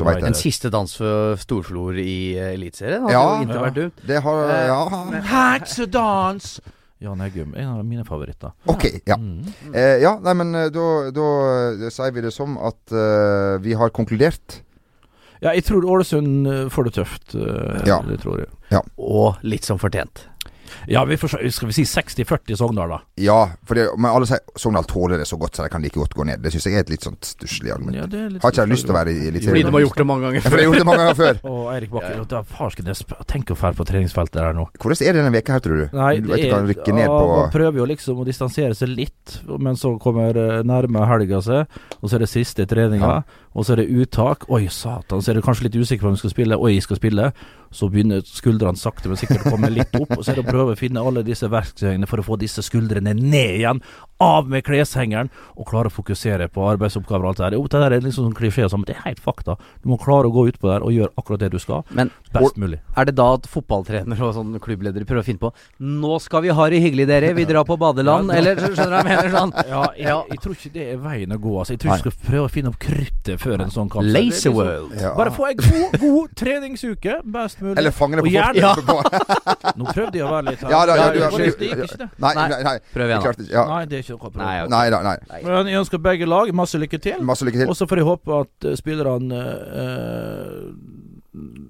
vet 0.06 0.20
det. 0.22 0.28
En 0.28 0.34
siste 0.34 0.70
dans 0.70 0.96
for 0.98 1.36
Storflor 1.38 1.98
i 1.98 2.36
Eliteserien 2.38 3.10
Ja. 3.10 3.42
jo 3.42 3.62
vært. 3.66 3.92
Det 4.06 4.22
har 4.22 4.48
Eh, 4.68 5.80
and 5.80 5.92
Dance. 5.92 6.62
Jan 7.00 7.22
Eggum, 7.24 7.54
en 7.56 7.68
av 7.68 7.86
mine 7.86 8.04
favoritter. 8.04 8.52
Ok, 8.68 8.86
ja. 9.08 9.16
Mm. 9.16 9.46
Eh, 9.72 10.02
ja, 10.04 10.18
nei, 10.20 10.34
men 10.36 10.56
eh, 10.56 10.68
da, 10.76 10.88
da 11.16 11.28
eh, 11.86 11.86
sier 11.96 12.12
vi 12.12 12.24
det 12.26 12.34
som 12.36 12.58
at 12.60 12.92
uh, 12.92 13.56
vi 13.64 13.78
har 13.80 13.94
konkludert. 13.96 14.60
Ja, 15.40 15.54
jeg 15.56 15.64
tror 15.70 15.88
Ålesund 15.88 16.50
får 16.76 16.90
det 16.90 16.94
tøft. 16.98 17.36
Uh, 17.38 17.80
Ja. 17.88 18.02
Det 18.04 18.20
tror 18.20 18.42
jeg. 18.44 18.52
Og 19.00 19.40
litt 19.48 19.64
som 19.64 19.80
fortjent. 19.80 20.26
Ja, 20.92 21.04
vi 21.10 21.18
får, 21.20 21.38
skal 21.56 21.72
vi 21.72 21.78
si 21.80 21.86
60-40 21.88 22.60
Sogndal, 22.60 22.94
da? 22.94 23.00
Ja, 23.22 23.40
for 23.68 23.80
det, 23.80 23.88
men 23.98 24.10
alle 24.12 24.30
sier 24.30 24.42
Sogndal 24.60 24.88
tåler 24.90 25.22
det 25.22 25.28
så 25.30 25.40
godt, 25.40 25.58
så 25.58 25.66
de 25.66 25.74
kan 25.74 25.84
like 25.84 26.00
godt 26.00 26.16
gå 26.18 26.26
ned. 26.28 26.42
Det 26.44 26.54
syns 26.54 26.68
jeg 26.70 26.80
er 26.80 26.86
et 26.86 26.94
litt 26.94 27.06
sånn 27.08 27.18
stusslig 27.26 27.74
argument. 27.76 27.98
Ja, 28.00 28.08
det 28.10 28.22
er 28.26 28.34
litt 28.36 28.44
Har 28.44 28.54
ikke 28.54 28.66
jeg 28.66 28.74
lyst 28.74 28.88
til 28.88 28.96
å 28.96 29.00
være 29.00 29.16
i 29.16 29.44
Fordi 29.46 29.64
de 29.66 29.74
har 29.76 29.86
gjort 29.86 30.02
det 30.02 30.08
mange 30.10 30.28
ganger 30.28 30.46
før 30.46 30.58
jeg 30.60 30.68
har 30.68 30.70
gjort 30.70 30.84
det 30.84 30.90
mange 30.90 31.04
ganger 31.04 31.20
før. 31.20 31.42
Og 31.50 31.62
Eirik 31.74 31.94
Bakke, 31.94 32.14
da 32.34 32.44
Farskenes 32.56 33.04
Tenk 33.30 33.54
å 33.54 33.58
dra 33.60 33.72
på 33.78 33.86
treningsfeltet 33.88 34.40
der 34.40 34.56
nå. 34.58 34.66
Hvordan 34.80 35.04
er 35.06 35.16
det 35.16 35.22
denne 35.22 35.34
veka 35.36 35.56
her, 35.56 35.64
tror 35.64 35.82
du? 35.82 35.86
Nei, 35.98 36.14
du 36.20 36.30
vet 36.32 36.44
ikke, 36.44 36.54
kan 36.56 36.70
rykke 36.70 36.96
ned 36.98 37.12
på 37.12 37.20
Man 37.34 37.54
prøver 37.54 37.82
jo 37.82 37.88
liksom 37.90 38.22
å 38.22 38.26
distansere 38.28 38.76
seg 38.78 38.92
litt, 38.94 39.40
men 39.60 39.78
så 39.80 39.94
kommer 40.02 40.38
eh, 40.38 40.60
nærme 40.68 41.06
helga 41.10 41.42
seg, 41.46 41.80
og 42.00 42.10
så 42.10 42.18
er 42.18 42.26
det 42.26 42.32
siste 42.32 42.66
treninga, 42.70 43.22
og 43.54 43.66
så 43.66 43.76
er 43.76 43.84
det 43.84 43.90
uttak. 44.02 44.48
Oi, 44.54 44.66
satan, 44.74 45.22
så 45.24 45.32
er 45.32 45.40
du 45.40 45.46
kanskje 45.46 45.68
litt 45.68 45.78
usikker 45.80 46.06
på 46.06 46.12
om 46.12 46.18
du 46.18 46.22
skal 46.22 46.34
spille. 46.34 46.58
Oi, 46.60 46.76
jeg 46.78 46.86
skal 46.86 47.00
spille. 47.00 47.32
Så 47.72 47.90
begynner 47.92 48.22
skuldrene 48.26 48.78
sakte, 48.78 49.08
men 49.12 49.18
sikkert 49.18 49.46
å 49.46 49.52
komme 49.54 49.70
litt 49.70 49.94
opp, 50.00 50.16
og 50.18 50.24
så 50.26 50.32
er 50.32 50.40
det 50.40 50.46
å 50.48 50.52
prøve 50.52 50.74
å 50.74 50.80
finne 50.80 51.02
alle 51.06 51.22
disse 51.24 51.46
verktøyene 51.50 52.08
for 52.10 52.18
å 52.22 52.26
få 52.26 52.38
disse 52.42 52.64
skuldrene 52.66 53.14
ned 53.14 53.60
igjen. 53.62 53.82
av 54.22 54.50
med 54.52 54.66
kleshengeren 54.68 55.30
og 55.56 55.64
klare 55.70 55.88
å 55.88 55.94
fokusere 55.96 56.50
på 56.52 56.60
arbeidsoppgaver 56.68 57.24
og 57.24 57.30
alt 57.30 57.38
det 57.38 57.44
der. 57.46 57.54
Jo, 57.56 57.68
det 57.72 57.80
der 57.80 57.94
er 57.96 58.02
liksom 58.04 58.26
sånn 58.26 58.34
klisjé, 58.36 58.66
men 58.74 58.84
det 58.84 58.98
er 58.98 59.06
helt 59.06 59.22
fakta. 59.24 59.56
Du 59.80 59.88
må 59.88 59.96
klare 59.98 60.28
å 60.28 60.34
gå 60.36 60.44
utpå 60.50 60.68
der 60.68 60.84
og 60.84 60.92
gjøre 60.92 61.14
akkurat 61.16 61.40
det 61.40 61.52
du 61.54 61.60
skal, 61.60 61.86
Men 61.96 62.12
best 62.34 62.58
mulig. 62.60 62.82
er 63.00 63.06
det 63.08 63.14
da 63.16 63.30
at 63.38 63.48
fotballtrenere 63.48 64.20
og 64.28 64.34
sånn 64.36 64.60
klubbledere 64.60 65.06
prøver 65.08 65.24
å 65.24 65.28
finne 65.30 65.40
på 65.40 65.54
Nå 65.80 66.20
skal 66.20 66.42
vi 66.44 66.50
ha 66.50 66.66
det 66.70 66.82
hyggelig, 66.84 67.08
dere. 67.08 67.32
Vi 67.34 67.46
drar 67.48 67.64
på 67.64 67.78
badeland. 67.80 68.30
Eller 68.36 68.60
skjønner 68.60 68.76
du 68.76 68.96
hva 68.98 69.00
jeg 69.00 69.08
mener? 69.08 69.32
Sånn. 69.38 69.54
Ja, 69.70 69.84
jeg, 69.96 70.04
jeg, 70.10 70.26
jeg 70.34 70.40
tror 70.44 70.54
ikke 70.58 70.74
det 70.76 70.86
er 70.92 70.98
veien 70.98 71.32
å 71.32 71.40
gå. 71.40 71.56
Altså. 71.62 71.74
Jeg 71.78 71.80
tror 71.86 71.96
ikke 71.96 72.04
du 72.04 72.18
skal 72.18 72.28
prøve 72.28 72.50
å 72.50 72.52
finne 72.52 72.74
opp 72.74 72.80
kruttet 72.84 73.40
før 73.40 73.64
en 73.64 73.72
sånn 73.72 73.90
kamp. 73.94 74.04
Lazy 74.04 74.50
liksom- 74.50 75.16
Bare 75.16 75.32
få 75.32 75.48
ei 75.48 75.56
god, 75.62 75.98
god 76.04 76.36
treningsuke, 76.44 77.22
best 77.24 77.59
mulig. 77.66 77.78
Eller 77.82 77.92
fange 77.96 78.16
det 78.18 78.24
Og 78.24 78.28
på 78.28 78.34
gjerne- 78.34 78.74
forhånd. 78.90 79.78
Nå 79.80 79.86
prøvde 79.94 80.20
jeg 80.20 80.26
å 80.26 80.32
være 80.32 80.46
litt 80.50 80.64
her. 80.64 80.70
Ja, 80.74 80.80
da, 80.86 80.96
ja, 80.96 81.08
Ja, 81.20 81.30
det 81.30 81.48
gikk 81.50 81.64
ikke 81.68 81.98
det. 82.04 82.10
Nei, 82.26 82.34
Nei. 82.40 82.48
nei. 82.70 82.76
Prøv 82.94 83.10
igjen, 83.14 83.28
Jeg 83.30 83.50
Ja. 83.52 83.66
Nei, 83.74 83.82
det 83.86 83.98
er 84.00 84.04
ikke 84.06 84.16
noe 84.16 84.24
problem. 84.24 84.46
Nei, 84.46 84.56
okay. 84.62 84.72
Nei 84.76 84.90
da, 84.96 85.02
nei. 85.04 85.18
Men 85.44 85.68
jeg 85.74 85.80
ønsker 85.84 86.04
begge 86.10 86.26
lag 86.30 86.54
masse 86.54 86.78
lykke 86.82 87.00
til. 87.02 87.22
Masse 87.24 87.46
lykke 87.48 87.64
til. 87.64 87.70
Og 87.70 87.76
så 87.80 87.88
får 87.90 87.98
jeg 88.04 88.08
håpe 88.10 88.40
at 88.44 88.70
eh, 88.72 88.76
spillerne 88.80 89.44
øh, 89.84 90.74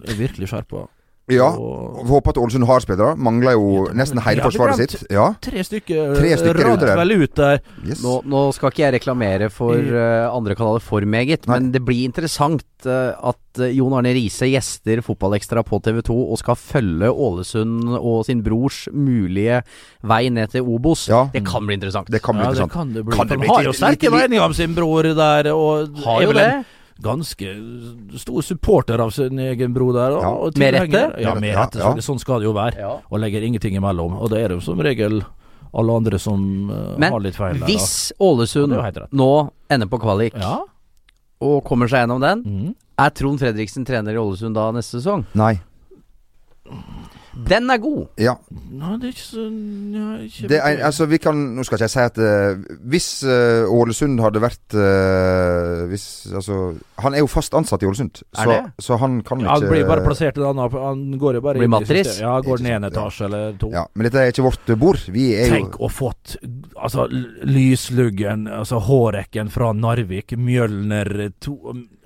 er 0.09 0.15
virkelig 0.19 0.47
skjerpa. 0.51 0.85
Ja. 1.29 1.49
Og 1.53 2.07
håper 2.09 2.33
at 2.33 2.39
Ålesund 2.41 2.65
har 2.69 2.83
spillere. 2.83 3.15
Mangler 3.19 3.55
jo 3.57 3.85
nesten 3.95 4.21
hele 4.25 4.43
forsvaret 4.45 4.79
sitt. 4.81 5.05
Ja. 5.13 5.29
tre 5.43 5.63
stykker, 5.65 6.15
Tre 6.17 6.31
stykker 6.41 6.65
rant 6.65 6.85
vel 7.01 7.15
ut 7.21 7.35
der. 7.37 7.61
Yes. 7.85 8.01
Nå, 8.03 8.19
nå 8.29 8.43
skal 8.55 8.73
ikke 8.73 8.85
jeg 8.85 8.95
reklamere 8.97 9.51
for 9.53 9.77
uh, 9.77 10.29
andre 10.33 10.57
kanaler 10.57 10.83
for 10.83 11.05
meget, 11.05 11.45
Nei. 11.45 11.59
men 11.59 11.69
det 11.75 11.83
blir 11.85 12.07
interessant 12.07 12.65
uh, 12.87 13.13
at 13.31 13.61
eh, 13.61 13.75
Jon 13.77 13.93
Arne 13.97 14.13
Riise 14.15 14.49
gjester 14.49 15.03
Fotballekstra 15.05 15.63
på 15.67 15.81
TV2 15.85 16.15
og 16.15 16.39
skal 16.41 16.57
følge 16.59 17.11
Ålesund 17.11 17.85
og 17.99 18.23
sin 18.27 18.43
brors 18.45 18.85
mulige 18.93 19.61
vei 20.09 20.23
ned 20.33 20.55
til 20.55 20.65
Obos. 20.65 21.07
Ja. 21.11 21.27
Det 21.33 21.43
kan 21.47 21.67
bli 21.67 21.77
interessant. 21.79 22.09
Det 22.09 22.23
kan 22.25 22.39
bli 22.39 22.47
Ja, 22.47 22.55
det 22.57 22.71
kan 22.73 22.93
det 22.95 23.05
bli. 23.05 23.17
Kan 23.17 23.29
det 23.29 23.39
bli 23.41 23.49
han 23.51 23.61
har 23.61 23.69
jo 23.69 23.77
sterke 23.77 24.13
meninger 24.13 24.49
om 24.49 24.57
sin 24.57 24.75
bror 24.77 25.13
der, 25.13 25.53
og 25.53 26.03
Har 26.05 26.25
jo 26.25 26.35
det. 26.37 26.51
Ganske 27.01 27.47
stor 28.19 28.41
supporter 28.43 28.99
av 28.99 29.11
sin 29.15 29.39
egen 29.39 29.73
bror 29.73 29.93
der. 29.93 30.11
Og, 30.17 30.21
Ja. 30.23 30.29
og 30.29 30.57
Med 30.57 30.73
rette? 30.73 31.03
Ja, 31.21 31.33
med 31.35 31.55
rette. 31.55 31.79
ja. 31.79 31.83
selvfølgelig. 31.85 32.03
Sånn 32.03 32.19
skal 32.19 32.39
det 32.39 32.45
jo 32.49 32.53
være. 32.53 32.77
Ja. 32.77 32.93
Og 33.09 33.19
legger 33.19 33.41
ingenting 33.43 33.75
imellom. 33.79 34.17
Og 34.19 34.29
det 34.29 34.41
er 34.43 34.47
det 34.49 34.57
jo 34.59 34.65
som 34.71 34.79
regel 34.79 35.21
alle 35.73 35.95
andre 35.95 36.17
som 36.19 36.69
uh, 36.71 36.97
Men 36.97 37.11
har 37.13 37.19
litt 37.21 37.35
feil 37.37 37.59
Men. 37.59 37.67
Hvis 37.69 38.11
Ålesund 38.19 38.73
Ja, 38.73 38.91
nå 39.13 39.51
ender 39.69 39.87
på 39.87 39.99
kvalik 40.01 40.33
Ja. 40.35 40.63
og 41.41 41.63
kommer 41.63 41.87
seg 41.87 42.07
gjennom 42.07 42.19
den, 42.21 42.43
mm. 42.43 42.75
er 42.97 43.09
Trond 43.11 43.39
Fredriksen 43.39 43.85
trener 43.85 44.13
i 44.13 44.17
Ålesund 44.17 44.55
da 44.55 44.71
neste 44.71 44.99
sesong? 44.99 45.25
Nei. 45.35 45.59
Den 47.33 47.69
er 47.69 47.77
god! 47.77 48.07
Ja. 48.17 48.33
Nei, 48.49 48.95
det 49.01 49.09
er 49.09 49.13
ikke 49.13 49.25
så 49.25 49.43
ja, 49.45 50.07
ikke 50.25 50.49
Det 50.49 50.57
er, 50.59 50.79
altså, 50.87 51.05
vi 51.09 51.19
kan 51.21 51.37
Nå 51.55 51.63
skal 51.65 51.77
ikke 51.77 51.87
jeg 51.87 51.93
si 51.93 52.01
at 52.01 52.17
uh, 52.21 52.77
Hvis 52.89 53.09
uh, 53.27 53.69
Ålesund 53.69 54.21
hadde 54.23 54.41
vært 54.43 54.75
uh, 54.77 55.85
Hvis 55.91 56.05
Altså 56.33 56.57
Han 57.03 57.17
er 57.17 57.23
jo 57.23 57.29
fast 57.31 57.53
ansatt 57.57 57.85
i 57.85 57.89
Ålesund, 57.89 58.23
Er 58.33 58.41
så, 58.41 58.49
det? 58.55 58.85
så 58.85 58.97
han 59.01 59.19
kan 59.27 59.43
Ja, 59.45 59.53
ikke 59.55 59.69
han 59.69 59.75
blir 59.75 59.87
bare 59.91 60.05
plassert 60.05 60.39
i 60.41 60.45
annen 60.49 60.79
Han 60.79 61.05
går 61.21 61.39
jo 61.39 61.43
bare 61.45 61.61
Blir 61.61 61.69
inn 61.69 61.75
matris? 61.75 62.15
Ja, 62.23 62.33
går 62.45 62.65
ned 62.65 62.79
en 62.79 62.89
sant, 62.89 63.19
ja. 63.19 63.27
eller 63.29 63.55
to. 63.61 63.71
Ja, 63.75 63.85
Men 63.93 64.09
dette 64.09 64.23
er 64.23 64.33
ikke 64.33 64.47
vårt 64.49 64.73
bord. 64.81 65.05
Vi 65.13 65.29
er 65.37 65.49
jo 65.49 65.55
Tenk 65.59 65.79
å 65.79 65.91
fått 65.93 66.35
altså, 66.75 67.05
Lysluggen, 67.09 68.47
altså 68.51 68.81
Hårrekken 68.83 69.49
fra 69.53 69.71
Narvik, 69.77 70.35
Mjølner 70.37 71.29
to, 71.41 71.55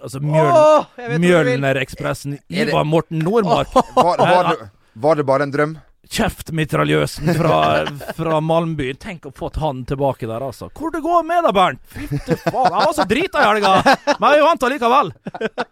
Altså 0.04 0.20
Mjøl. 0.20 1.20
Mjølner-ekspressen, 1.24 2.34
Er 2.34 2.66
det- 2.66 2.74
Ivar 2.74 2.84
Morten 2.84 3.20
Nordmark. 3.24 3.74
var, 3.96 4.18
har, 4.20 4.50
det, 4.52 4.70
var 4.94 5.16
det 5.20 5.26
bare 5.28 5.44
en 5.48 5.52
drøm? 5.54 5.74
Kjeftmitraljøsen 6.14 7.30
fra, 7.38 7.60
fra 8.14 8.40
Malmbyen. 8.44 8.98
Tenk 9.00 9.24
å 9.30 9.32
få 9.34 9.48
han 9.62 9.86
tilbake 9.88 10.28
der, 10.30 10.44
altså. 10.44 10.68
Hvor 10.76 10.92
det 10.94 11.00
går 11.02 11.24
med 11.26 11.46
deg, 11.48 11.54
Bernt? 11.56 11.80
Fytti 11.90 12.36
faen. 12.44 12.74
Han 12.76 12.84
var 12.90 12.94
så 12.98 13.06
drita 13.10 13.40
i 13.42 13.48
helga, 13.48 13.72
men 14.20 14.36
jeg 14.36 14.44
vant 14.46 14.66
allikevel. 14.68 15.14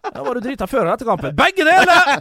Da 0.08 0.24
var 0.24 0.34
du 0.34 0.40
drita 0.48 0.66
før 0.70 0.88
og 0.88 0.94
etter 0.96 1.10
kampen. 1.12 1.36
Begge 1.38 1.66
deler! 1.68 2.16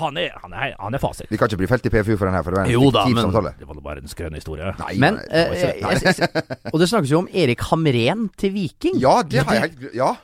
Han 0.00 0.16
er, 0.16 0.32
han 0.40 0.54
er, 0.56 0.72
han 0.80 0.96
er 0.96 1.02
fasit. 1.02 1.28
Vi 1.28 1.36
kan 1.36 1.50
ikke 1.50 1.60
bli 1.60 1.68
felt 1.68 1.86
i 1.86 1.92
PFU 1.92 2.14
for 2.16 2.24
den 2.30 2.34
her, 2.38 2.44
for 2.46 2.54
det 2.54 2.60
var 2.62 2.68
en 2.70 2.72
Jo 2.72 2.88
da, 2.94 3.02
fiktiv 3.04 3.18
men 3.20 3.26
samtale. 3.28 3.52
det 3.60 3.68
var 3.68 3.80
bare 3.84 4.00
en 4.00 4.08
skrønn 4.14 4.38
historie. 4.38 4.70
Nei, 4.80 4.94
Men 5.02 5.18
nei, 5.20 5.26
eh, 5.28 5.50
det 5.50 5.60
ikke 5.60 5.92
jeg, 5.92 6.02
jeg, 6.06 6.30
jeg, 6.40 6.58
Og 6.72 6.80
det 6.80 6.88
snakkes 6.94 7.12
jo 7.12 7.20
om 7.20 7.28
Erik 7.44 7.66
Hamren 7.68 8.26
til 8.40 8.54
Viking. 8.56 8.96
Ja, 9.02 9.18
det 9.22 9.44
har 9.44 9.58
jeg 9.60 9.66
helt 9.68 9.98
Ja. 9.98 10.14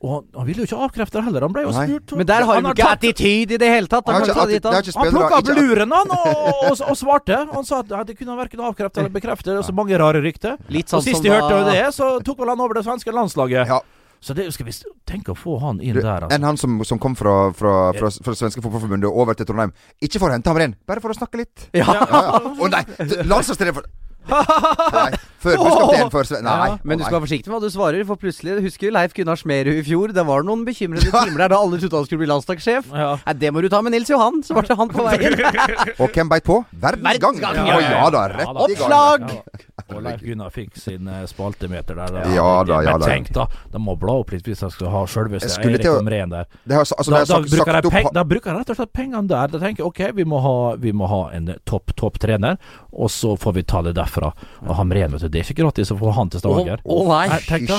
Og 0.00 0.08
han, 0.14 0.22
han 0.32 0.46
ville 0.48 0.62
jo 0.64 0.66
ikke 0.70 0.78
avkrefte 0.86 1.18
det 1.18 1.24
heller. 1.26 1.44
Han 1.44 1.52
ble 1.52 1.62
jo 1.66 1.72
spurt. 1.76 2.14
Men 2.16 2.26
der 2.30 2.40
har 2.48 2.54
Han 2.56 2.64
han 2.64 2.72
ikke 2.72 2.86
tatt- 2.88 3.02
attityd 3.04 3.50
i 3.52 3.58
det 3.60 3.68
hele 3.68 3.86
tatt. 3.92 4.06
Han 4.08 4.22
har 4.22 4.32
han. 4.32 4.74
Han 4.96 5.12
plukka 5.12 5.40
opp 5.42 5.50
luren, 5.58 5.92
han, 5.92 6.14
og, 6.16 6.50
og, 6.70 6.82
og 6.88 6.96
svarte. 6.96 7.36
Han 7.52 7.68
sa 7.68 7.82
at 7.84 7.92
det 8.08 8.16
kunne 8.16 8.32
han 8.32 8.40
verken 8.40 8.64
avkrefte 8.64 9.02
eller 9.04 9.12
bekrefte. 9.12 9.50
Det 9.52 9.58
er 9.60 9.68
så 9.68 9.76
mange 9.76 9.98
rare 10.00 10.22
rykter. 10.24 10.56
Litt 10.72 10.88
Og 10.88 11.02
sånn 11.02 11.08
sist 11.10 11.22
de 11.22 11.28
hørte 11.34 11.52
da- 11.52 11.74
det, 11.74 11.84
så 11.94 12.14
tok 12.24 12.40
vel 12.40 12.48
han 12.54 12.64
over 12.64 12.80
det 12.80 12.86
svenske 12.88 13.12
landslaget. 13.12 13.68
Ja. 13.68 13.80
Så 14.20 14.34
det 14.36 14.50
skal 14.52 14.66
vi 14.68 14.72
tenke 15.08 15.32
å 15.32 15.36
få 15.36 15.54
han 15.62 15.78
inn 15.80 15.94
Du, 15.96 16.02
der, 16.04 16.26
Enn 16.28 16.28
altså. 16.28 16.44
han 16.44 16.56
som, 16.60 16.74
som 16.84 16.98
kom 17.00 17.14
fra, 17.16 17.52
fra, 17.56 17.92
fra, 17.96 18.10
fra 18.12 18.34
svenske 18.36 18.60
fotballforbundet 18.60 19.08
over 19.08 19.32
til 19.36 19.46
Trondheim. 19.48 19.72
Ikke 20.00 20.20
for 20.20 20.28
å 20.28 20.34
hente 20.36 20.48
ham 20.52 20.60
inn, 20.60 20.74
bare 20.88 21.00
for 21.00 21.12
å 21.12 21.16
snakke 21.16 21.40
litt. 21.40 21.68
Ja. 21.72 21.86
Ja, 21.88 22.04
ja. 22.10 22.40
Å 22.52 22.68
nei! 22.72 22.82
Landslagstrener 23.24 23.76
for 23.76 23.88
Nei. 24.28 25.10
Før 25.40 25.56
busskaptein 25.56 26.10
for 26.12 26.28
før 26.28 26.42
Nei. 26.44 26.72
Men 26.84 27.00
du 27.00 27.04
skal 27.06 27.16
være 27.16 27.24
forsiktig 27.24 27.48
med 27.48 27.56
hva 27.56 27.62
du 27.64 27.72
svarer, 27.72 28.02
for 28.08 28.20
plutselig 28.20 28.58
Husker 28.66 28.92
Leif 28.92 29.14
Gunnar 29.16 29.40
Smerud 29.40 29.78
i 29.80 29.84
fjor? 29.86 30.12
Det 30.16 30.24
var 30.28 30.44
noen 30.46 30.66
bekymrede 30.66 31.08
timer 31.08 31.40
der 31.44 31.54
da 31.54 31.60
alle 31.60 31.80
trodde 31.80 31.96
han 31.96 32.08
skulle 32.08 32.22
bli 32.24 32.28
landslagssjef. 32.30 32.90
Ja. 32.92 33.14
Nei, 33.24 33.36
det 33.40 33.52
må 33.54 33.64
du 33.64 33.70
ta 33.72 33.80
med 33.84 33.96
Nils 33.96 34.12
Johan, 34.12 34.42
så 34.44 34.56
ble 34.58 34.66
det 34.68 34.76
han 34.76 34.92
på 34.92 35.06
veien. 35.06 35.38
Og 36.02 36.12
hvem 36.12 36.32
beit 36.32 36.46
på? 36.46 36.60
Verdens 36.84 37.22
gang. 37.24 37.40
Ja. 37.40 37.80
ja 37.80 38.06
da, 38.12 38.26
rett 38.34 38.44
Ja 38.44 38.52
da. 38.52 38.68
i 38.68 38.76
gang. 38.76 39.26
Oppslag! 39.26 39.69
Og 39.88 40.02
Leif 40.04 40.20
Gunnar 40.24 40.50
fikk 40.54 40.76
sin 40.78 41.08
eh, 41.08 41.24
spaltemeter 41.30 41.96
der. 41.98 42.12
da. 42.14 42.24
Ja 42.34 42.64
da, 42.64 42.80
ja 42.84 42.96
Men 42.98 43.06
tenk, 43.08 43.32
da. 43.34 43.46
De 43.72 43.80
må 43.82 43.96
bla 44.00 44.18
opp 44.20 44.32
litt 44.34 44.46
hvis 44.48 44.62
de 44.64 44.70
skal 44.74 44.92
ha 44.92 45.04
sjølveste 45.10 45.60
Eirik 45.60 45.86
Omren 45.90 46.34
der. 46.34 46.48
Det 46.64 46.76
har, 46.76 46.84
altså, 46.86 46.96
Da, 46.98 47.04
det 47.10 47.18
har 47.18 47.26
da, 47.26 47.34
sagt, 47.34 47.50
bruker 47.50 47.72
sagt 47.72 47.84
jeg 47.90 47.94
peng, 47.96 48.10
da 48.14 48.24
bruker 48.24 48.50
jeg 48.52 48.58
rett 48.60 48.72
og 48.74 48.80
slett 48.80 48.92
pengene 48.96 49.26
der. 49.30 49.52
Da 49.54 49.62
tenker 49.62 49.84
jeg 49.84 49.88
ok, 49.90 50.02
vi 50.16 50.24
må 50.28 50.40
ha, 50.44 50.56
vi 50.80 50.92
må 50.92 51.10
ha 51.10 51.22
en 51.36 51.52
topp, 51.64 51.94
topp 51.96 52.18
trener, 52.22 52.58
og 52.92 53.10
så 53.10 53.36
får 53.40 53.56
vi 53.58 53.66
ta 53.74 53.82
det 53.86 53.94
derfra. 53.98 54.32
Og 54.66 54.74
Hamren, 54.76 55.16
vet 55.16 55.24
du, 55.26 55.28
det 55.28 55.42
er 55.44 55.48
ikke 55.50 55.62
gratis 55.62 55.92
å 55.94 55.98
få 56.00 56.12
han 56.16 56.32
til 56.32 56.42
Stavanger. 56.42 56.82
Å 56.84 57.00
nei. 57.08 57.24
Nei, 57.30 57.40
Tenk 57.48 57.70
da. 57.70 57.78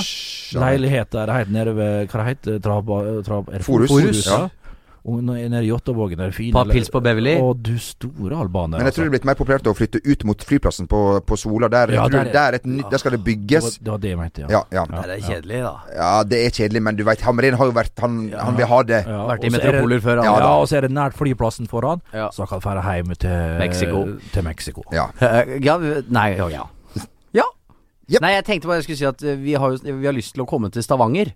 Leilighet 0.62 1.12
der 1.14 1.30
helt 1.32 1.52
nede 1.52 1.72
ved 1.76 2.10
Hva 2.12 2.22
det 2.22 2.26
heter 2.32 2.58
er 2.58 3.52
det 3.52 3.62
Forus. 3.64 3.90
Forus, 3.92 4.26
Ja. 4.26 4.48
Nede 5.04 5.64
i 5.64 5.68
Jåttåvågen 5.68 6.20
er 6.20 6.30
det 6.30 6.34
fine 6.36 6.52
Pa 6.54 6.62
pils 6.64 6.88
på 6.92 7.00
Beverly. 7.02 7.32
Å, 7.42 7.52
du 7.58 7.72
store 7.82 8.36
albaner. 8.38 8.78
Men 8.78 8.86
jeg 8.86 8.94
tror 8.94 9.04
det 9.04 9.10
er 9.10 9.14
blitt 9.16 9.24
mer 9.26 9.34
populært 9.38 9.66
å 9.66 9.74
flytte 9.74 9.98
ut 10.04 10.24
mot 10.28 10.44
flyplassen 10.46 10.86
på, 10.86 11.00
på 11.26 11.38
Sola. 11.40 11.68
Der, 11.72 11.90
Ja, 11.96 12.04
der 12.08 12.20
er- 12.26 12.32
der, 12.32 12.48
er 12.52 12.54
et 12.60 12.66
nytt, 12.66 12.90
der 12.90 12.98
skal 13.02 13.10
det 13.16 13.18
det, 13.18 13.24
bygges. 13.26 13.78
det 13.82 13.90
var 13.90 13.98
det 13.98 14.08
jeg 14.12 14.18
mente, 14.18 14.40
ja. 14.42 14.48
Ja, 14.48 14.62
ja. 14.70 14.84
Det 14.86 15.16
er 15.16 15.24
kjedelig, 15.26 15.62
da. 15.64 15.72
ja, 15.96 16.12
det 16.24 16.38
er 16.46 16.50
kjedelig, 16.50 16.82
men 16.82 16.96
du 16.96 17.02
veit, 17.04 17.20
Hamrin 17.26 17.54
har 17.58 17.66
jo 17.66 17.72
vært 17.72 17.98
Han, 18.00 18.20
han 18.30 18.56
vil 18.56 18.66
ha 18.66 18.82
det. 18.82 19.02
Ja, 19.06 19.26
Vært 19.32 19.44
i 19.44 19.46
er 19.50 19.56
metropoler 19.56 20.00
før, 20.00 20.16
han. 20.22 20.24
Ja, 20.30 20.36
Ja 20.38 20.52
og 20.60 20.68
så 20.70 20.76
er 20.78 20.86
det 20.86 20.92
nært 20.92 21.18
flyplassen 21.18 21.66
foran, 21.68 22.00
Ja. 22.14 22.28
så 22.30 22.46
han 22.46 22.60
kan 22.60 22.78
dra 22.78 22.94
hjem 22.94 23.14
til 23.18 23.58
Mexico. 23.58 24.04
Til 24.32 24.42
Mexico. 24.44 24.82
Ja. 24.92 25.08
Ja, 25.62 25.78
nei, 26.08 26.36
ja, 26.36 26.48
ja. 26.48 26.66
Yep. 28.12 28.20
Nei, 28.20 28.32
jeg 28.34 28.44
tenkte 28.44 28.68
bare 28.68 28.80
jeg 28.80 28.84
skulle 28.84 28.98
si 28.98 29.06
at 29.08 29.22
eh, 29.24 29.36
vi 29.40 29.52
har, 29.56 29.76
vi 29.80 30.04
har 30.04 30.12
lyst 30.12 30.34
til 30.34 30.42
å 30.42 30.46
komme 30.50 30.68
til 30.74 30.82
Stavanger. 30.84 31.30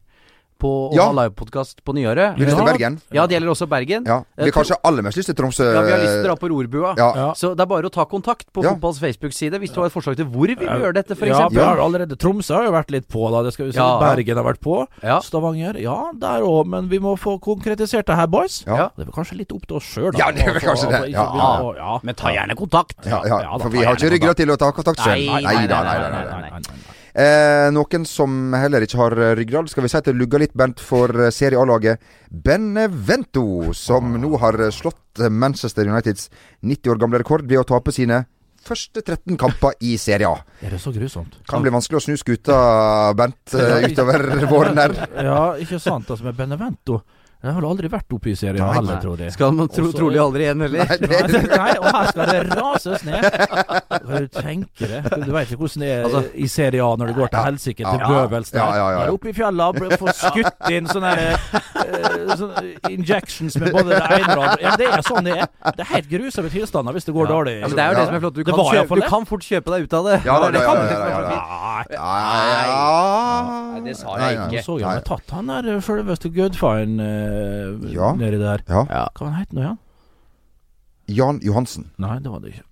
På, 0.59 0.89
å 0.91 0.95
Ja. 0.97 1.05
ha 1.11 1.13
livepodkast 1.13 1.83
på 1.85 1.93
nyåret. 1.93 2.39
Lyst 2.41 2.57
til 2.57 2.65
Ja. 2.65 2.73
Bergen? 2.73 3.01
Ja, 3.13 3.27
det 3.27 3.35
gjelder 3.37 3.51
også 3.53 3.67
Bergen. 3.69 4.07
Ja. 4.07 4.23
Vi 4.37 4.45
har 4.49 4.53
kanskje 4.57 4.77
aller 4.83 5.03
mest 5.03 5.19
lyst 5.19 5.27
til 5.29 5.35
Tromsø. 5.37 5.67
Ja, 5.75 5.83
vi 5.83 5.91
har 5.93 5.99
lyst 6.01 6.15
til 6.17 6.25
å 6.25 6.29
dra 6.31 6.37
på 6.37 6.49
rorbua. 6.49 6.95
Ja. 6.97 7.13
Ja. 7.15 7.33
Så 7.35 7.51
det 7.55 7.61
er 7.61 7.67
bare 7.67 7.85
å 7.85 7.93
ta 7.93 8.05
kontakt 8.07 8.47
på 8.55 8.63
Ja. 8.65 8.73
fotballs 8.73 8.99
Facebook-side 8.99 9.61
hvis 9.61 9.73
du 9.75 9.81
har 9.81 9.87
et 9.87 9.93
forslag 9.93 10.17
til 10.17 10.25
hvor 10.25 10.47
vi 10.49 10.55
vil 10.57 10.69
gjøre 10.69 10.95
dette, 10.95 11.13
f.eks. 11.13 11.29
Ja, 11.29 11.49
vi 11.49 11.61
har 11.61 11.77
allerede 11.77 12.17
Tromsø 12.17 12.55
har 12.55 12.65
jo 12.65 12.73
vært 12.73 12.91
litt 12.91 13.07
på, 13.09 13.31
da. 13.31 13.43
Det 13.43 13.53
skal 13.53 13.67
vi 13.67 13.73
si. 13.73 13.79
Ja. 13.79 14.01
Bergen 14.01 14.37
har 14.37 14.45
vært 14.45 14.61
på. 14.61 14.87
Ja. 15.03 15.21
Stavanger, 15.21 15.77
ja, 15.79 16.11
der 16.17 16.41
òg. 16.41 16.67
Men 16.67 16.89
vi 16.89 16.99
må 16.99 17.19
få 17.19 17.39
konkretisert 17.39 18.07
det 18.07 18.17
her, 18.17 18.27
boys. 18.27 18.65
Ja. 18.67 18.89
Det 18.97 19.05
er 19.07 19.11
vel 19.11 19.13
kanskje 19.13 19.37
litt 19.37 19.53
opp 19.53 19.67
til 19.67 19.77
oss 19.77 19.85
sjøl, 19.85 20.13
da. 20.13 20.19
Ja, 20.19 20.33
det 20.33 20.41
er 20.49 20.53
vel 20.55 20.63
kanskje 20.63 20.89
det. 20.91 21.11
Ja. 21.13 21.27
ja. 21.77 21.99
Men 22.03 22.15
ta 22.15 22.29
gjerne 22.33 22.57
kontakt. 22.57 22.97
Ja, 23.05 23.21
ja, 23.27 23.41
Ja, 23.45 23.59
da 23.59 23.59
for 23.59 23.69
vi 23.69 23.85
har 23.85 23.95
ikke 23.95 24.11
ryggrad 24.11 24.37
til 24.37 24.49
å 24.49 24.57
ta 24.57 24.73
kontakt 24.73 25.01
selv. 25.05 25.21
Nei, 25.21 25.27
Nei 25.27 25.43
nei. 25.43 25.67
nei 25.67 25.85
nei, 25.85 26.51
Nei, 26.51 26.61
da. 26.61 26.73
Eh, 27.17 27.71
noen 27.73 28.03
som 28.05 28.53
heller 28.53 28.85
ikke 28.85 28.99
har 29.01 29.15
eh, 29.17 29.31
ryggrad, 29.39 29.71
skal 29.73 29.87
vi 29.87 29.89
si 29.89 29.97
at 29.97 30.05
det 30.05 30.13
lugger 30.19 30.43
litt, 30.43 30.53
Bent, 30.53 30.83
for 30.85 31.09
eh, 31.17 31.31
Serie 31.33 31.57
A-laget 31.57 32.03
Benevento, 32.29 33.73
som 33.73 34.19
nå 34.21 34.35
har 34.43 34.59
eh, 34.61 34.73
slått 34.75 35.23
Manchester 35.33 35.89
Uniteds 35.89 36.29
90 36.61 36.93
år 36.93 37.01
gamle 37.01 37.23
rekord 37.23 37.47
ved 37.49 37.63
å 37.63 37.65
tape 37.65 37.95
sine 37.97 38.27
første 38.67 39.01
13 39.01 39.39
kamper 39.41 39.79
i 39.81 39.95
Serie 39.97 40.29
A. 40.29 40.43
Er 40.61 40.77
det 40.77 40.83
så 40.83 40.93
grusomt? 40.93 41.39
Kan 41.49 41.65
bli 41.65 41.73
vanskelig 41.73 42.03
å 42.03 42.05
snu 42.05 42.21
skuta, 42.21 42.59
Bent, 43.17 43.55
utover 43.55 44.27
våren 44.53 44.83
her. 44.83 44.99
Ja, 45.17 45.41
ikke 45.63 45.81
sant. 45.81 46.11
Altså, 46.11 46.27
med 46.27 46.37
Benevento 46.37 47.01
Jeg 47.47 47.55
har 47.55 47.67
aldri 47.69 47.89
vært 47.93 48.15
oppe 48.17 48.31
i 48.33 48.35
serien 48.39 48.59
Nei, 48.59 48.75
heller, 48.75 48.99
tror 49.03 49.21
jeg. 49.23 49.33
Skal 49.37 49.53
man 49.55 49.69
tro, 49.71 49.85
Også- 49.87 49.99
trolig 50.01 50.19
aldri 50.23 50.47
igjen, 50.47 50.63
heller. 50.65 50.93
Nei, 51.07 51.43
Nei, 51.53 51.73
og 51.79 51.87
her 51.87 52.09
skal 52.11 52.33
det 52.33 52.41
rases 52.57 53.05
ned. 53.07 53.27
Hva 54.07 54.21
du 54.25 54.29
tenker 54.35 54.93
det? 54.93 55.01
Du 55.23 55.31
veit 55.35 55.47
ikke 55.53 55.61
hvordan 55.63 55.85
det 55.85 55.91
er 55.95 56.07
Altså- 56.09 56.25
i 56.35 56.49
Serie 56.51 56.83
A 56.83 56.91
når 56.99 57.13
det 57.13 57.17
går 57.21 57.31
til 57.35 57.45
helsike 57.47 57.85
til 57.85 58.03
Ja. 58.03 58.09
bøvels 58.11 58.51
der. 58.51 58.59
Ja, 58.59 58.67
ja, 58.77 58.89
ja, 58.97 59.05
ja. 59.07 59.15
Oppe 59.15 59.31
i 59.31 59.35
fjella 59.37 59.69
og 59.71 59.79
får 60.01 60.13
skutt 60.19 60.71
inn 60.75 60.91
sånne 60.91 61.13
eh, 61.17 62.35
sånne 62.37 62.65
injections 62.91 63.59
med 63.63 63.73
både 63.77 63.95
det 63.95 64.03
ene 64.03 64.27
og 64.27 64.43
det 64.43 64.49
andre. 64.51 64.63
Ja, 64.67 64.75
det 64.83 64.91
er 64.91 65.07
sånn 65.07 65.25
det 65.31 65.37
er. 65.39 65.47
Det 65.77 65.87
er 65.87 65.91
helt 65.95 66.11
grusomme 66.11 66.51
tilstander 66.53 66.97
hvis 66.99 67.07
det 67.07 67.15
går 67.17 67.31
dårlig. 67.31 67.57
Ja, 67.61 67.71
men 67.71 67.77
det 67.79 67.85
er 67.87 67.95
jo 67.95 67.99
det 68.01 68.07
som 68.11 68.19
er 68.19 68.25
flott. 68.27 68.35
Du 68.37 68.45
kan, 68.51 68.63
kjøpe, 68.75 69.01
du 69.01 69.07
kan 69.15 69.29
fort 69.31 69.47
kjøpe 69.47 69.77
deg 69.77 69.87
ut 69.87 69.97
av 70.01 70.11
det. 70.11 70.19
Ja, 70.27 70.41
da, 70.43 70.51
Det 70.51 70.61
ja, 70.61 70.67
kan 70.67 70.77
ja, 70.77 70.83
du. 70.83 70.95
ja, 70.97 71.95
ja, 71.95 72.13
ja. 72.67 73.73
Nei, 73.77 73.81
det 73.87 73.97
sa 73.99 74.19
jeg 74.19 74.39
ikke. 74.47 74.65
så 74.67 74.79
har 74.83 75.01
tatt 75.07 75.35
han 75.37 75.51
der 75.53 75.71
sjølveste 75.81 76.17
selveste 76.17 76.31
Goodfine 76.37 76.97
uh, 77.03 77.36
Ja. 77.93 78.13
nedi 78.19 78.39
der. 78.41 78.65
Ja. 78.69 78.85
Ja. 78.91 79.05
Hva 79.17 79.31
han 79.31 79.39
nå 79.57 79.63
igjen? 79.65 79.79
Jan 81.17 81.41
Johansen. 81.45 81.91
Nei, 82.03 82.19
det 82.19 82.31
var 82.33 82.41
det 82.43 82.55
ikke. 82.55 82.65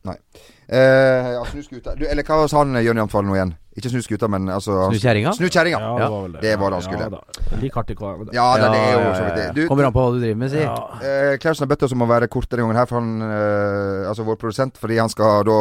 Eh, 0.69 1.33
ja, 1.37 1.43
snuskuta. 1.51 1.93
Du, 1.99 2.07
eller 2.09 2.25
hva 2.25 2.47
sa 2.49 2.63
han 2.63 2.73
Jørn 2.81 2.97
Jantfall 3.05 3.27
nå 3.29 3.35
igjen? 3.37 3.53
Ikke 3.75 3.91
snuskuta, 3.91 4.29
men 4.31 4.47
altså 4.55 4.85
Snu 4.87 5.01
kjerringa? 5.03 5.33
Snu 5.35 5.49
kjerringa. 5.51 5.81
Ja, 5.83 5.95
det 5.99 6.07
var 6.13 6.21
vel 6.23 6.33
det. 6.37 6.41
Det 6.45 6.53
var 6.61 6.71
det 6.71 6.77
han 6.79 6.85
skulle. 6.87 7.09
da. 7.11 7.21
Ja, 8.37 8.45
det, 8.63 8.69
det 8.71 8.83
er 8.85 8.93
jo 8.95 9.09
så 9.19 9.25
vidt 9.25 9.39
det. 9.41 9.47
Du, 9.57 9.63
Kommer 9.67 9.89
an 9.89 9.95
på 9.97 10.05
hva 10.05 10.13
du 10.15 10.21
driver 10.23 10.39
med, 10.45 10.53
si. 10.53 10.61
Ja. 10.63 10.77
Eh, 11.03 11.33
Klausen 11.43 11.65
har 11.67 11.71
bedt 11.73 11.83
oss 11.83 11.95
om 11.97 12.05
å 12.07 12.09
være 12.09 12.29
kort 12.31 12.47
denne 12.53 12.63
gangen 12.69 12.79
her, 12.79 12.87
for 12.87 13.01
han, 13.03 13.11
eh, 13.27 14.07
altså 14.13 14.27
vår 14.29 14.39
produsent, 14.39 14.79
fordi 14.79 15.01
han 15.03 15.11
skal 15.11 15.43
da 15.51 15.59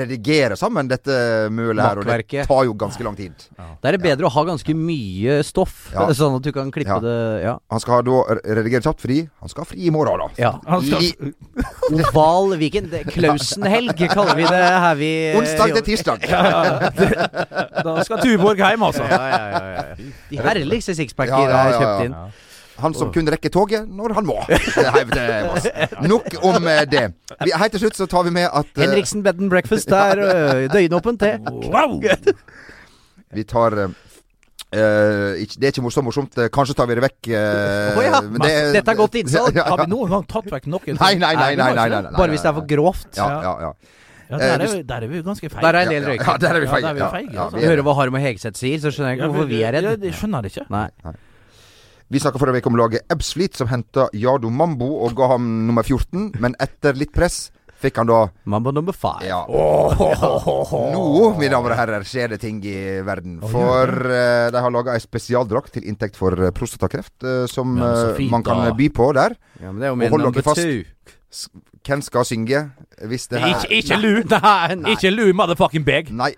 redigere 0.00 0.56
sammen 0.56 0.88
dette 0.88 1.12
mølet 1.52 1.84
her, 1.84 2.00
og 2.00 2.08
det 2.08 2.46
tar 2.48 2.62
jo 2.64 2.72
ganske 2.80 3.04
lang 3.04 3.18
tid. 3.20 3.36
Da 3.60 3.90
er 3.90 3.98
det 3.98 4.02
bedre 4.06 4.30
å 4.30 4.32
ha 4.32 4.46
ganske 4.48 4.72
mye 4.78 5.42
stoff, 5.44 5.90
Ja. 5.92 6.06
sånn 6.22 6.38
at 6.40 6.48
du 6.48 6.52
kan 6.56 6.72
klippe 6.72 6.88
Ja. 6.96 7.00
det 7.04 7.18
Ja. 7.44 7.54
Han 7.68 7.84
skal 7.84 8.00
da 8.08 8.22
redigere 8.48 8.80
kjapt 8.88 9.04
fordi 9.04 9.20
han 9.28 9.52
skal 9.52 9.66
ha 9.66 9.68
fri 9.74 9.84
i 9.90 9.92
morgen, 9.92 10.24
da. 10.24 10.30
ja. 10.40 10.54
Han 10.72 10.80
skal, 10.88 11.04
I 11.04 12.00
Oval 12.00 12.56
weekend. 12.56 12.88
Det- 12.96 13.04
Klausen-helg 14.08 14.14
kaller 14.14 14.34
vi 14.36 14.42
det 14.42 14.62
her 14.84 14.94
vi 14.94 15.10
onsdag 15.38 15.74
til 15.76 15.84
tirsdag. 15.84 16.18
da 17.86 18.04
skal 18.04 18.22
Tuborg 18.22 18.62
hjem, 18.62 18.82
altså. 18.82 19.04
Ja, 19.04 19.20
ja, 19.28 19.42
ja, 19.46 19.74
ja. 19.76 20.08
De 20.30 20.40
herligste 20.42 20.94
sixpackene 20.94 21.42
Ja, 21.42 21.50
ja, 21.50 21.60
er 21.60 21.72
ja, 21.72 21.78
kjøpt 21.80 22.04
inn. 22.06 22.16
Han 22.82 22.94
som 22.96 23.12
kun 23.14 23.28
rekker 23.30 23.52
toget 23.52 23.86
når 23.86 24.14
han 24.16 24.26
må. 24.26 24.38
Nok 26.12 26.38
om 26.42 26.66
eh, 26.66 26.82
det. 26.90 27.04
Helt 27.44 27.74
til 27.76 27.84
slutt 27.84 27.98
så 28.00 28.08
tar 28.10 28.24
vi 28.26 28.32
med 28.34 28.48
at 28.48 28.70
eh, 28.74 28.86
Henriksen 28.86 29.22
bed 29.22 29.38
and 29.38 29.52
breakfast 29.52 29.92
er 29.92 30.22
døgnåpent, 30.72 31.20
det. 31.22 31.36
Wow! 31.68 32.00
vi 33.32 33.44
tar 33.48 33.76
ikke, 34.72 35.56
Det 35.60 35.64
er 35.68 35.72
ikke 35.72 35.90
så 35.92 36.02
morsomt. 36.02 36.38
eh, 36.38 36.48
Kanskje 36.48 36.74
tar 36.74 36.86
vi 36.86 36.94
det 36.96 37.02
vekk. 37.04 37.28
Uh, 37.28 37.98
oh, 37.98 38.02
ja, 38.04 38.20
men 38.22 38.40
det- 38.40 38.72
dette 38.78 38.88
er 38.90 38.94
godt 38.96 39.14
innsalg. 39.20 39.54
Ja, 39.54 39.62
ja, 39.66 39.70
Har 39.76 39.84
vi 39.84 39.90
noen 39.92 40.08
gang 40.10 40.26
tatt 40.26 40.46
vekk 40.50 40.66
noen? 40.66 40.96
Nei, 41.00 41.14
nei, 41.14 41.34
nei. 41.34 41.54
nei, 41.56 41.72
nei, 41.74 41.88
nei, 41.88 42.00
nei, 42.02 42.12
Bare 42.16 42.30
hvis 42.32 42.40
det 42.42 42.48
er 42.48 42.54
for 42.54 42.66
grovt. 42.66 43.10
Ja, 43.16 43.28
ja, 43.42 43.52
ja. 43.60 43.72
Ja, 44.32 44.38
der, 44.38 44.62
er 44.64 44.68
vi, 44.72 44.82
der 44.88 45.02
er 45.04 45.08
vi 45.12 45.18
ganske 45.22 45.44
feige. 45.52 45.60
Der 45.60 45.76
er 45.76 45.82
en 45.82 45.88
del 45.92 46.02
Ja, 46.02 46.08
røyking. 46.08 46.26
ja, 46.26 46.36
der 46.40 46.54
er 46.56 46.60
vi 46.60 46.64
Ja, 46.66 46.72
feige. 46.72 46.94
vi 46.94 47.00
Ja, 47.04 47.10
feige, 47.12 47.32
ja, 47.34 47.42
altså. 47.44 47.56
er 47.60 47.68
hører 47.68 47.82
hva 47.84 47.94
Harm 47.98 48.14
og 48.16 48.20
Hegseth 48.24 48.56
sier, 48.56 48.78
så 48.80 48.88
skjønner 48.88 49.10
jeg 49.12 49.18
ikke 49.20 49.28
hvorfor 49.28 49.48
vi 49.50 49.60
er 49.62 49.72
Ja, 49.76 49.80
redd. 49.90 50.00
de 50.00 50.08
skjønner 50.16 50.42
det 50.42 50.52
ikke. 50.56 50.64
Nei. 50.72 50.88
Vi 52.12 52.18
snakka 52.18 52.38
forrige 52.40 52.56
uke 52.64 52.66
om 52.72 52.76
laget 52.80 53.02
Ebsfleet, 53.12 53.54
som 53.56 53.68
henta 53.68 54.08
Jardo 54.16 54.48
Mambo 54.48 54.88
og 55.04 55.14
ga 55.14 55.28
ham 55.34 55.66
nummer 55.68 55.82
14. 55.84 56.32
Men 56.40 56.56
etter 56.58 56.96
litt 56.96 57.12
press 57.12 57.50
fikk 57.82 58.00
han 58.02 58.08
da 58.10 58.20
Mambo 58.52 58.72
number 58.74 58.96
five. 58.96 59.26
Ja. 59.26 59.42
Nå, 59.48 61.04
mine 61.38 61.52
damer 61.52 61.74
og 61.74 61.78
herrer, 61.78 62.06
skjer 62.06 62.34
det 62.34 62.40
ting 62.42 62.60
i 62.66 62.76
verden. 63.06 63.40
For 63.52 63.92
uh, 64.06 64.48
de 64.52 64.62
har 64.64 64.74
laga 64.74 64.96
ei 64.96 65.02
spesialdrakt 65.02 65.74
til 65.76 65.86
inntekt 65.90 66.18
for 66.18 66.36
eh, 66.38 66.52
prostatakreft, 66.54 67.14
uh, 67.26 67.44
som 67.50 67.76
eh, 67.78 68.14
fint, 68.18 68.32
man 68.32 68.44
kan 68.46 68.64
by 68.78 68.88
på 68.94 69.10
der. 69.16 69.36
Ja, 69.60 69.70
men 69.70 69.82
det 69.82 69.90
er 69.90 69.94
jo 69.94 70.00
min 70.00 70.18
number 70.28 70.44
fast. 70.46 70.62
two. 70.62 70.82
Hvem 71.82 72.02
skal 72.04 72.26
synge 72.28 72.58
hvis 73.08 73.24
det 73.32 73.40
her 73.40 73.54
Ikke, 73.56 73.78
ikke 73.78 73.96
Lu! 73.98 74.10
Nei, 74.34 74.74
nei. 74.76 74.92
Ikke 74.92 75.10
Lu 75.10 75.32
motherfucking 75.34 75.86
beg! 75.86 76.12
Nei. 76.14 76.34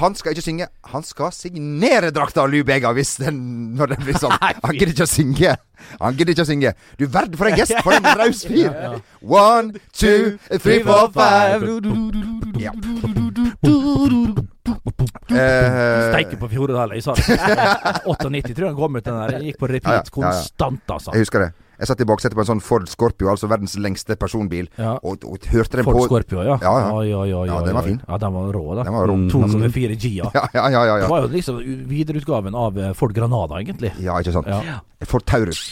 Han 0.00 0.14
skal 0.18 0.32
ikke 0.34 0.42
synge. 0.42 0.66
Han 0.90 1.04
skal 1.06 1.30
signere 1.32 2.10
drakta 2.10 2.42
av 2.42 2.50
Lou 2.50 2.64
Bega 2.66 2.90
hvis 2.96 3.14
den, 3.20 3.36
når 3.78 3.94
den 3.94 4.04
blir 4.08 4.18
sånn. 4.18 4.34
Han 4.64 4.74
gidder 4.74 4.94
ikke 4.94 5.06
å 5.06 5.10
synge. 5.10 5.54
Han 6.00 6.16
gidder 6.18 6.32
ikke 6.34 6.46
å 6.46 6.48
synge. 6.48 6.72
Du 6.98 7.04
verden 7.06 7.38
for 7.38 7.50
en 7.50 7.58
gest! 7.58 7.74
For 7.84 7.94
en 7.94 8.08
raus 8.18 8.42
fyr! 8.50 8.72
One, 9.22 9.74
two, 9.92 10.36
three, 10.58 10.80
four, 10.82 11.10
five. 11.14 11.62
Ja. 12.58 12.72
Eh, 15.34 16.10
Steike 16.10 16.38
på 16.40 16.48
Fjordal. 16.52 16.94
Jeg 16.96 17.04
sa 17.04 17.14
det. 17.18 17.38
98 18.06 18.54
tror 18.54 18.66
jeg 18.66 18.72
han 18.72 18.78
kom 18.78 18.96
ut 18.98 19.04
den 19.04 19.20
der. 19.20 19.36
Jeg 19.38 19.52
gikk 19.52 19.60
på 19.62 19.70
repeat 19.70 20.10
konstant, 20.14 20.82
altså. 20.88 21.14
Jeg 21.14 21.26
husker 21.26 21.46
det. 21.46 21.52
Jeg 21.78 21.88
satt 21.90 22.00
i 22.00 22.06
baksetet 22.08 22.36
på 22.38 22.42
en 22.44 22.48
sånn 22.52 22.62
Ford 22.62 22.86
Scorpio, 22.88 23.28
altså 23.32 23.48
verdens 23.50 23.74
lengste 23.80 24.16
personbil, 24.20 24.68
Ja. 24.78 24.94
og, 25.02 25.24
og 25.26 25.48
hørte 25.50 25.80
den 25.80 25.84
Ford 25.88 25.96
på 25.98 26.04
Scorpio, 26.06 26.42
ja. 26.46 26.58
Ja, 26.62 26.74
ja. 26.84 27.02
ja, 27.08 27.24
ja, 27.30 27.40
Ja, 27.50 27.60
den 27.66 27.74
var 27.74 27.82
fin. 27.88 28.00
Ja, 28.08 28.18
den 28.18 28.32
var 28.36 28.52
rå, 28.54 28.64
da. 28.78 28.84
Den 28.86 28.94
var 28.94 29.10
rå. 29.10 29.16
2,4 29.32 29.96
G, 29.98 30.12
ja. 30.22 30.30
Ja, 30.34 30.44
ja, 30.54 30.68
ja. 30.70 30.84
ja, 30.86 31.00
Det 31.02 31.10
var 31.10 31.26
jo 31.26 31.32
liksom 31.34 31.58
videreutgaven 31.90 32.54
av 32.54 32.78
eh, 32.78 32.92
Ford 32.94 33.14
Granada, 33.16 33.58
egentlig. 33.62 33.92
ja 34.02 34.18
ikke 34.22 34.32
sant. 34.38 34.46
Ja. 34.50 34.80
For 35.04 35.20
Taurus. 35.20 35.64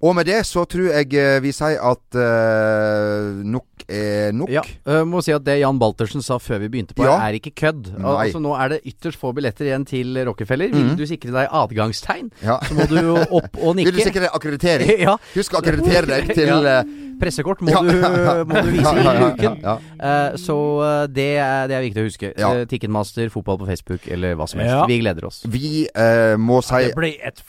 Og 0.00 0.14
med 0.16 0.24
det 0.30 0.38
så 0.48 0.64
tror 0.64 0.86
jeg 0.94 1.12
eh, 1.12 1.40
vi 1.44 1.50
sier 1.52 1.76
at 1.84 2.16
uh, 2.16 3.42
nok 3.44 3.84
er 3.90 4.32
nok. 4.36 4.48
Ja, 4.52 4.62
jeg 4.64 5.08
må 5.08 5.20
si 5.24 5.32
at 5.34 5.44
det 5.44 5.58
Jan 5.60 5.78
Baltersen 5.80 6.22
sa 6.24 6.38
før 6.40 6.62
vi 6.62 6.70
begynte 6.72 6.96
på, 6.96 7.04
Ja. 7.04 7.18
er 7.26 7.36
ikke 7.36 7.52
kødd. 7.58 7.90
Nei. 7.98 8.14
Altså 8.26 8.40
Nå 8.40 8.54
er 8.56 8.74
det 8.74 8.80
ytterst 8.88 9.20
få 9.20 9.32
billetter 9.36 9.68
igjen 9.68 9.84
til 9.88 10.16
Rockefeller. 10.28 10.72
Vil 10.72 10.92
mm. 10.92 10.96
du 10.96 11.04
sikre 11.10 11.34
deg 11.34 11.52
adgangstegn, 11.60 12.30
Ja. 12.44 12.58
så 12.64 12.76
må 12.78 12.86
du 12.88 12.96
jo 12.96 13.16
opp 13.18 13.60
og 13.60 13.76
nikke. 13.76 13.90
Vil 13.90 14.00
du 14.00 14.04
sikre 14.06 14.24
deg 14.24 14.34
akkreditering? 14.36 14.94
ja, 15.08 15.16
Husk 15.34 15.56
å 15.56 15.60
akkreditere 15.60 16.06
deg 16.08 16.32
til 16.38 16.48
Ja. 16.48 16.80
eh, 16.80 16.96
Pressekort 17.20 17.60
må, 17.60 17.68
Ja, 17.68 17.82
du, 17.84 18.44
må 18.48 18.62
du 18.64 18.70
vise 18.72 18.94
Ja, 18.96 19.02
ja, 19.04 19.12
i 19.12 19.20
ja, 19.20 19.30
uken. 19.34 19.58
ja. 19.60 19.74
Eh, 20.00 20.36
så 20.40 20.56
eh, 20.86 21.02
det 21.12 21.30
er, 21.36 21.66
det 21.68 21.76
er 21.76 21.84
viktig 21.84 22.00
å 22.00 22.06
huske. 22.08 22.30
Ja. 22.32 22.52
Eh, 22.56 22.64
Ticketmaster, 22.70 23.28
fotball 23.32 23.60
på 23.60 23.68
Facebook 23.68 24.08
eller 24.08 24.38
hva 24.40 24.48
som 24.48 24.62
helst. 24.62 24.72
Ja. 24.72 24.86
Vi 24.88 25.00
gleder 25.02 25.28
oss. 25.28 25.42
Vi 25.44 25.84
eh, 25.92 26.36
må 26.40 26.62
si 26.64 26.86
Det 26.88 26.96
ble 26.96 27.12
et 27.20 27.42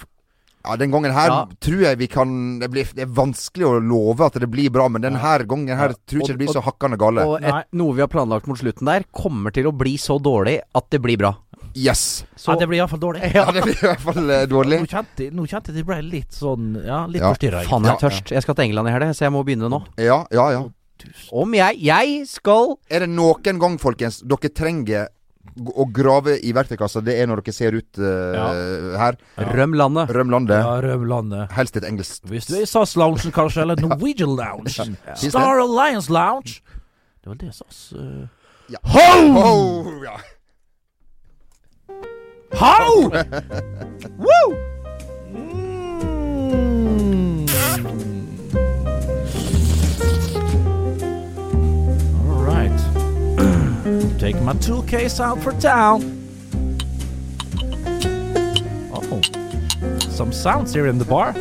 Ja, 0.64 0.76
den 0.78 0.92
gangen 0.94 1.12
her 1.16 1.28
Ja. 1.28 1.46
tror 1.60 1.82
jeg 1.82 1.98
vi 1.98 2.08
kan 2.08 2.60
det, 2.60 2.70
blir, 2.72 2.86
det 2.94 3.02
er 3.08 3.14
vanskelig 3.18 3.66
å 3.66 3.80
love 3.82 4.26
at 4.26 4.34
det 4.40 4.50
blir 4.52 4.70
bra, 4.70 4.88
men 4.90 5.02
den 5.02 5.16
her 5.16 5.44
gangen 5.50 5.76
her 5.78 5.94
tror 6.06 6.22
jeg 6.22 6.28
ikke 6.28 6.38
det 6.38 6.42
blir 6.46 6.54
så 6.54 6.62
hakkande 6.66 6.98
gale. 7.02 7.26
Og 7.26 7.42
et, 7.42 7.66
noe 7.74 7.94
vi 7.98 8.02
har 8.02 8.08
planlagt 8.12 8.46
mot 8.48 8.58
slutten 8.60 8.86
der, 8.86 9.04
kommer 9.12 9.52
til 9.52 9.66
å 9.66 9.72
bli 9.76 9.96
så 9.98 10.20
dårlig 10.22 10.60
at 10.76 10.90
det 10.94 11.02
blir 11.02 11.18
bra. 11.18 11.34
Yes! 11.74 12.26
Så 12.36 12.52
Ja, 12.52 12.60
det 12.60 12.68
blir 12.68 12.82
iallfall 12.82 13.00
dårlig. 13.00 13.22
Ja, 13.34 13.46
det 13.52 13.62
blir 13.64 13.74
i 13.78 13.88
hvert 13.88 14.02
fall 14.04 14.30
eh, 14.30 14.46
dårlig. 14.46 14.82
Nå 14.84 14.90
kjente, 14.92 15.24
jeg- 15.24 15.34
nå 15.34 15.46
kjente 15.48 15.74
det 15.74 15.86
ble 15.88 16.02
litt 16.04 16.32
sånn 16.36 16.76
Ja, 16.86 17.06
litt 17.08 17.22
Ja. 17.22 17.32
forstyrra. 17.32 17.64
Faen, 17.64 17.84
jeg 17.88 17.94
er 17.96 18.02
tørst. 18.10 18.32
Jeg 18.36 18.44
skal 18.44 18.56
til 18.56 18.66
England 18.66 18.88
i 18.88 18.92
helga, 18.92 19.14
så 19.16 19.26
jeg 19.26 19.32
må 19.32 19.44
begynne 19.48 19.70
nå. 19.72 19.80
Ja, 19.98 20.26
ja, 20.32 20.50
ja. 20.52 20.62
Om 21.34 21.54
jeg 21.58 21.80
Jeg 21.82 22.28
skal 22.28 22.76
Er 22.92 23.00
det 23.00 23.10
noen 23.10 23.58
gang, 23.60 23.78
folkens, 23.82 24.20
dere 24.22 24.52
trenger 24.54 25.08
å 25.68 25.86
grave 25.94 26.38
i 26.40 26.54
verktøykassa, 26.56 27.02
det 27.06 27.18
er 27.20 27.30
når 27.30 27.42
dere 27.42 27.56
ser 27.56 27.76
ut 27.78 28.02
eh, 28.02 28.98
her. 29.02 29.18
Røm 29.52 29.76
landet. 29.78 30.12
Røm 30.16 30.34
landet. 30.34 30.60
Ja, 30.62 30.78
Rømlandet. 30.86 31.52
Helst 31.56 31.80
et 31.80 31.88
engelsk 31.88 32.28
Hvis 32.32 32.48
du 32.50 32.56
er 32.58 32.66
i 32.66 32.70
SAS-loungen 32.70 33.34
kanskje, 33.36 33.66
eller 33.66 33.82
Norwegian 33.82 34.36
Lounge. 34.38 34.76
ja. 34.78 35.16
Star? 35.16 35.64
Alliance 35.64 36.12
Lounge. 36.12 36.62
Det 37.22 37.30
var 37.30 37.42
det 37.42 37.54
SAS 37.54 37.92
uh... 37.98 38.28
Ja. 38.72 38.80
Ho! 38.84 39.84
Ja. 40.06 40.16
Ho! 42.62 43.12
Woo! 44.26 44.56
All 47.84 48.21
Take 54.22 54.40
my 54.44 54.54
tool 54.54 54.84
case 54.84 55.20
out 55.20 55.42
for 55.42 55.52
town. 55.54 56.00
Oh, 58.94 59.20
some 60.12 60.32
sounds 60.32 60.72
here 60.76 60.86
in 60.86 61.00
the 61.00 61.06
bar. 61.06 61.34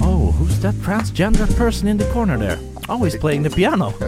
Oh, 0.00 0.32
who's 0.38 0.58
that 0.60 0.74
transgender 0.76 1.54
person 1.54 1.86
in 1.86 1.98
the 1.98 2.10
corner 2.14 2.38
there? 2.38 2.58
Oh, 2.88 3.04
he's 3.04 3.16
playing 3.16 3.42
the 3.42 3.50
piano. 3.50 3.92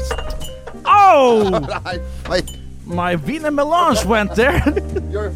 Oh, 0.87 1.61
my 2.87 3.17
Wiener 3.17 3.51
melange 3.51 4.03
went 4.07 4.35
there. 4.37 4.65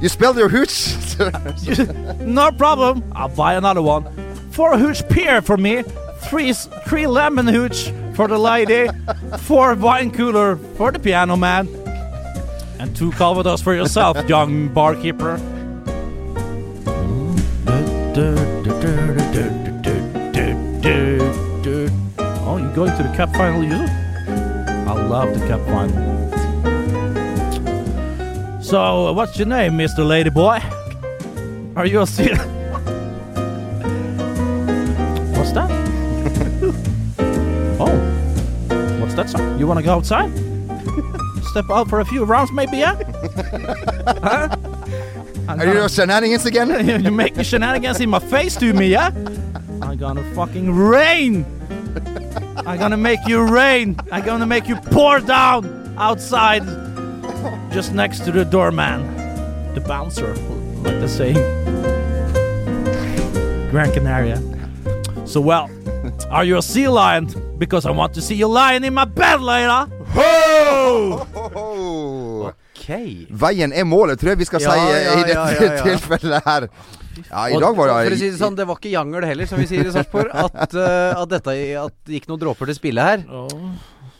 You 0.00 0.08
spelled 0.08 0.36
your 0.36 0.48
hooch. 0.48 0.96
no 2.20 2.50
problem. 2.50 3.04
I'll 3.12 3.28
buy 3.28 3.54
another 3.54 3.82
one. 3.82 4.04
Four 4.50 4.76
hooch 4.76 5.08
beer 5.08 5.40
for 5.40 5.56
me. 5.56 5.84
Three 6.28 6.52
three 6.52 7.06
lemon 7.06 7.46
hooch 7.46 7.92
for 8.14 8.28
the 8.28 8.38
lady. 8.38 8.88
Eh? 8.88 9.36
Four 9.38 9.74
wine 9.74 10.10
cooler 10.10 10.56
for 10.76 10.92
the 10.92 10.98
piano 10.98 11.36
man. 11.36 11.68
And 12.78 12.94
two 12.96 13.12
calvados 13.12 13.62
for 13.62 13.74
yourself, 13.74 14.28
young 14.28 14.68
barkeeper. 14.68 15.40
Oh, 22.46 22.58
you 22.58 22.68
going 22.74 22.94
to 22.96 23.02
the 23.02 23.12
cup 23.16 23.34
final, 23.34 23.64
you? 23.64 23.74
I 23.74 24.92
love 24.92 25.38
the 25.38 25.46
cup 25.46 25.64
final. 25.66 26.14
So, 28.62 29.12
what's 29.12 29.38
your 29.38 29.48
name, 29.48 29.72
Mr. 29.72 30.00
Ladyboy? 30.04 30.62
Are 31.76 31.86
you 31.86 32.02
a 32.02 32.06
serious? 32.16 32.53
Stetson, 39.14 39.58
you 39.60 39.66
want 39.68 39.78
to 39.78 39.84
go 39.84 39.92
outside? 39.94 40.28
Step 41.44 41.70
out 41.70 41.88
for 41.88 42.00
a 42.00 42.04
few 42.04 42.24
rounds, 42.24 42.50
maybe, 42.50 42.78
yeah? 42.78 42.94
huh? 44.22 44.48
I'm 45.46 45.60
Are 45.60 45.66
you 45.66 45.72
gonna- 45.74 45.88
shenanigans 45.88 46.44
again? 46.46 46.68
you 47.04 47.12
make 47.12 47.36
me 47.36 47.44
shenanigans 47.44 48.00
in 48.00 48.10
my 48.10 48.18
face 48.18 48.56
to 48.56 48.72
me, 48.72 48.88
yeah? 48.88 49.12
I'm 49.82 49.96
gonna 49.98 50.24
fucking 50.34 50.74
rain. 50.74 51.44
I'm 52.66 52.76
gonna 52.78 52.96
make 52.96 53.20
you 53.28 53.40
rain. 53.46 53.96
I'm 54.10 54.24
gonna 54.24 54.46
make 54.46 54.66
you 54.66 54.74
pour 54.76 55.20
down 55.20 55.94
outside, 55.96 56.64
just 57.70 57.92
next 57.94 58.24
to 58.24 58.32
the 58.32 58.44
doorman, 58.44 59.00
the 59.74 59.80
bouncer, 59.80 60.34
like 60.82 60.98
they 60.98 61.06
say. 61.06 61.32
Gran 63.70 63.92
Canaria. 63.92 64.42
So 65.24 65.40
well, 65.40 65.70
are 66.30 66.44
you 66.44 66.56
a 66.58 66.62
sea 66.62 66.88
lion? 66.88 67.28
Because 67.58 67.86
I 67.86 67.90
want 67.90 68.14
to 68.14 68.20
see 68.22 68.34
you 68.34 68.48
lying 68.48 68.84
in 68.84 68.94
my 68.94 69.04
bed 69.04 69.40
later. 69.40 69.86
Ho! 70.14 71.26
Oh. 71.54 72.52
Ok. 72.74 72.90
Veien 73.30 73.72
er 73.72 73.86
målet, 73.88 74.20
tror 74.20 74.34
jeg 74.34 74.42
vi 74.42 74.48
skal 74.48 74.60
Ja, 74.64 74.74
si 74.74 74.92
eh, 74.92 75.04
ja, 75.04 75.14
i 75.14 75.22
dette 75.24 75.38
ja, 75.38 75.46
ja, 75.54 75.72
ja. 75.78 75.82
tilfellet 75.86 76.44
her. 76.48 76.66
Ja, 77.30 77.44
i 77.48 77.54
Og 77.54 77.62
dag 77.62 77.76
var 77.78 77.88
det 77.88 77.96
For 78.08 78.16
å 78.16 78.18
si 78.20 78.28
det 78.32 78.38
sånn, 78.40 78.56
det 78.58 78.66
var 78.68 78.78
ikke 78.80 78.92
jangel 78.92 79.24
heller, 79.24 79.48
som 79.48 79.60
vi 79.62 79.66
sier 79.70 79.86
i 79.86 79.92
Sarpsborg. 79.94 80.32
At, 80.34 80.74
uh, 80.74 81.22
at, 81.22 81.28
dette, 81.30 81.54
at 81.80 81.94
det 82.04 82.18
gikk 82.18 82.28
noen 82.30 82.42
dråper 82.42 82.68
til 82.70 82.76
spille 82.78 83.06
her. 83.06 83.22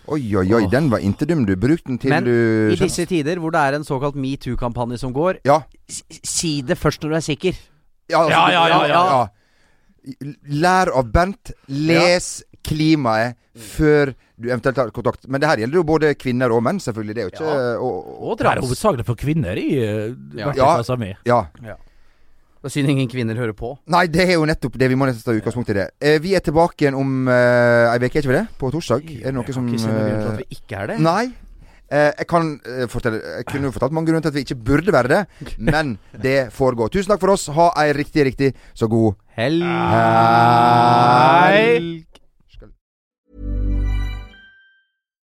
Oi, 0.04 0.20
oi, 0.36 0.46
oi, 0.54 0.62
den 0.70 0.88
var 0.92 1.02
ikke 1.04 1.26
dum. 1.28 1.44
Du 1.48 1.54
brukte 1.58 1.88
den 1.90 1.98
til 2.00 2.12
Men 2.12 2.26
du 2.28 2.32
i 2.74 2.78
disse 2.78 3.06
tider 3.10 3.40
hvor 3.42 3.54
det 3.54 3.62
er 3.66 3.78
en 3.80 3.86
såkalt 3.86 4.16
metoo-kampanje 4.20 5.00
som 5.02 5.14
går, 5.16 5.40
Ja. 5.48 5.62
si 5.88 6.60
det 6.62 6.78
først 6.78 7.02
når 7.04 7.16
du 7.16 7.16
er 7.20 7.26
sikker. 7.28 7.56
Ja, 8.12 8.20
altså, 8.22 8.30
Ja, 8.30 8.44
ja, 8.52 8.66
ja, 8.68 8.82
ja. 8.92 9.24
Ja. 10.04 10.32
Lær 10.64 10.92
av 10.94 11.08
Bernt. 11.12 11.52
Les 11.68 12.28
klimaet 12.64 13.36
før 13.54 14.14
du 14.40 14.48
eventuelt 14.50 14.76
tar 14.76 14.90
kontakt. 14.94 15.28
Men 15.30 15.40
det 15.40 15.48
her 15.48 15.62
gjelder 15.62 15.78
jo 15.78 15.86
både 15.86 16.14
kvinner 16.18 16.52
og 16.54 16.62
menn, 16.66 16.80
selvfølgelig. 16.82 17.14
Det 17.14 17.22
er 17.22 17.28
jo 17.28 17.32
ikke 17.34 17.48
Ja. 17.48 17.74
og, 17.78 17.96
og, 18.08 18.30
Og 18.30 18.38
Det 18.38 18.46
er 18.50 18.60
hovedsakelig 18.64 19.04
for 19.06 19.14
kvinner 19.20 19.56
i 19.60 19.68
uh, 19.78 20.14
Ja. 20.34 20.48
verktøykassa 20.50 20.96
mi. 20.98 21.12
Ja. 21.28 21.44
Det 22.64 22.70
er 22.70 22.72
synd 22.80 22.88
ingen 22.88 23.08
kvinner 23.12 23.36
hører 23.36 23.52
på. 23.52 23.74
Nei, 23.92 24.06
det 24.08 24.22
er 24.24 24.38
jo 24.38 24.46
nettopp 24.48 24.78
det. 24.80 24.88
Vi 24.88 24.96
må 24.96 25.04
nesten 25.04 25.20
ta 25.22 25.34
utgangspunkt 25.36 25.68
i 25.68 25.74
det. 25.76 25.90
Eh, 26.00 26.18
vi 26.24 26.32
er 26.34 26.40
tilbake 26.40 26.80
igjen 26.86 26.96
om 26.96 27.28
eh, 27.28 27.92
ei 27.92 27.98
uke, 28.00 28.08
er 28.08 28.22
ikke 28.22 28.30
vi 28.32 28.38
det? 28.38 28.46
På 28.56 28.70
torsdag? 28.72 29.04
Er 29.20 29.26
det 29.28 29.34
noe 29.36 29.52
som 29.52 29.68
Ikke 29.68 29.82
se 29.82 29.90
noen 29.92 30.06
grunn 30.08 30.22
til 30.22 30.30
eh, 30.30 30.32
at 30.32 30.40
vi 30.40 30.56
ikke 30.56 30.78
er 30.80 30.86
det. 30.94 30.96
Nei. 31.04 31.26
Eh, 31.92 32.10
jeg 32.16 32.26
kan 32.30 32.54
eh, 32.64 32.86
fortelle 32.88 33.20
Jeg 33.20 33.44
kunne 33.50 33.68
jo 33.68 33.74
fortalt 33.74 33.92
mange 33.92 34.08
grunner 34.08 34.24
til 34.24 34.32
at 34.32 34.36
vi 34.38 34.44
ikke 34.46 34.56
burde 34.56 34.92
være 34.92 35.08
det, 35.12 35.22
men 35.68 35.98
det 36.22 36.52
får 36.52 36.78
gå. 36.80 36.88
Tusen 36.88 37.12
takk 37.12 37.20
for 37.20 37.34
oss. 37.36 37.46
Ha 37.52 37.70
ei 37.84 37.92
riktig, 37.92 38.24
riktig 38.30 38.54
så 38.74 38.88
god 38.88 39.14
helg. 39.36 39.62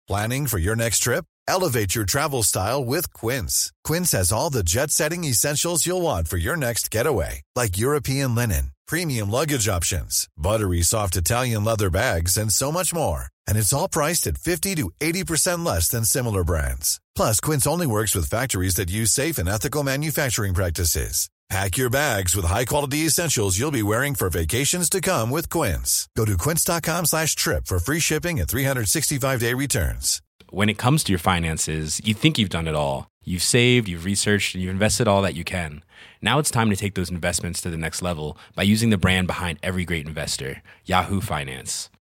Planning 0.07 0.47
for 0.47 0.59
your 0.59 0.75
next 0.75 0.99
trip? 1.03 1.23
Elevate 1.47 1.95
your 1.95 2.05
travel 2.05 2.43
style 2.43 2.83
with 2.83 3.13
Quince. 3.13 3.71
Quince 3.85 4.11
has 4.11 4.31
all 4.31 4.49
the 4.49 4.63
jet 4.63 4.91
setting 4.91 5.23
essentials 5.23 5.85
you'll 5.85 6.01
want 6.01 6.27
for 6.27 6.37
your 6.37 6.57
next 6.57 6.91
getaway, 6.91 7.41
like 7.55 7.77
European 7.77 8.35
linen, 8.35 8.71
premium 8.87 9.31
luggage 9.31 9.69
options, 9.69 10.27
buttery 10.37 10.81
soft 10.81 11.15
Italian 11.15 11.63
leather 11.63 11.89
bags, 11.89 12.35
and 12.37 12.51
so 12.51 12.71
much 12.71 12.93
more. 12.93 13.27
And 13.51 13.59
it's 13.59 13.73
all 13.73 13.89
priced 13.89 14.27
at 14.27 14.37
50 14.37 14.75
to 14.75 14.89
80% 15.01 15.65
less 15.65 15.89
than 15.89 16.05
similar 16.05 16.45
brands. 16.45 17.01
Plus, 17.17 17.41
Quince 17.41 17.67
only 17.67 17.85
works 17.85 18.15
with 18.15 18.29
factories 18.29 18.75
that 18.75 18.89
use 18.89 19.11
safe 19.11 19.37
and 19.37 19.49
ethical 19.49 19.83
manufacturing 19.83 20.53
practices. 20.53 21.29
Pack 21.49 21.75
your 21.77 21.89
bags 21.89 22.33
with 22.33 22.45
high-quality 22.45 22.99
essentials 22.99 23.59
you'll 23.59 23.79
be 23.79 23.83
wearing 23.83 24.15
for 24.15 24.29
vacations 24.29 24.89
to 24.89 25.01
come 25.01 25.29
with 25.29 25.49
Quince. 25.49 26.07
Go 26.15 26.23
to 26.23 26.37
quince.com 26.37 27.03
slash 27.03 27.35
trip 27.35 27.65
for 27.65 27.77
free 27.77 27.99
shipping 27.99 28.39
and 28.39 28.47
365-day 28.47 29.53
returns. 29.53 30.21
When 30.49 30.69
it 30.69 30.77
comes 30.77 31.03
to 31.03 31.11
your 31.11 31.19
finances, 31.19 31.99
you 32.05 32.13
think 32.13 32.39
you've 32.39 32.55
done 32.57 32.69
it 32.69 32.75
all. 32.75 33.09
You've 33.25 33.43
saved, 33.43 33.89
you've 33.89 34.05
researched, 34.05 34.55
and 34.55 34.63
you've 34.63 34.71
invested 34.71 35.09
all 35.09 35.23
that 35.23 35.35
you 35.35 35.43
can. 35.43 35.83
Now 36.21 36.39
it's 36.39 36.51
time 36.51 36.69
to 36.69 36.77
take 36.77 36.95
those 36.95 37.11
investments 37.11 37.59
to 37.63 37.69
the 37.69 37.75
next 37.75 38.01
level 38.01 38.37
by 38.55 38.63
using 38.63 38.91
the 38.91 38.97
brand 38.97 39.27
behind 39.27 39.59
every 39.61 39.83
great 39.83 40.07
investor, 40.07 40.63
Yahoo 40.85 41.19
Finance. 41.19 41.89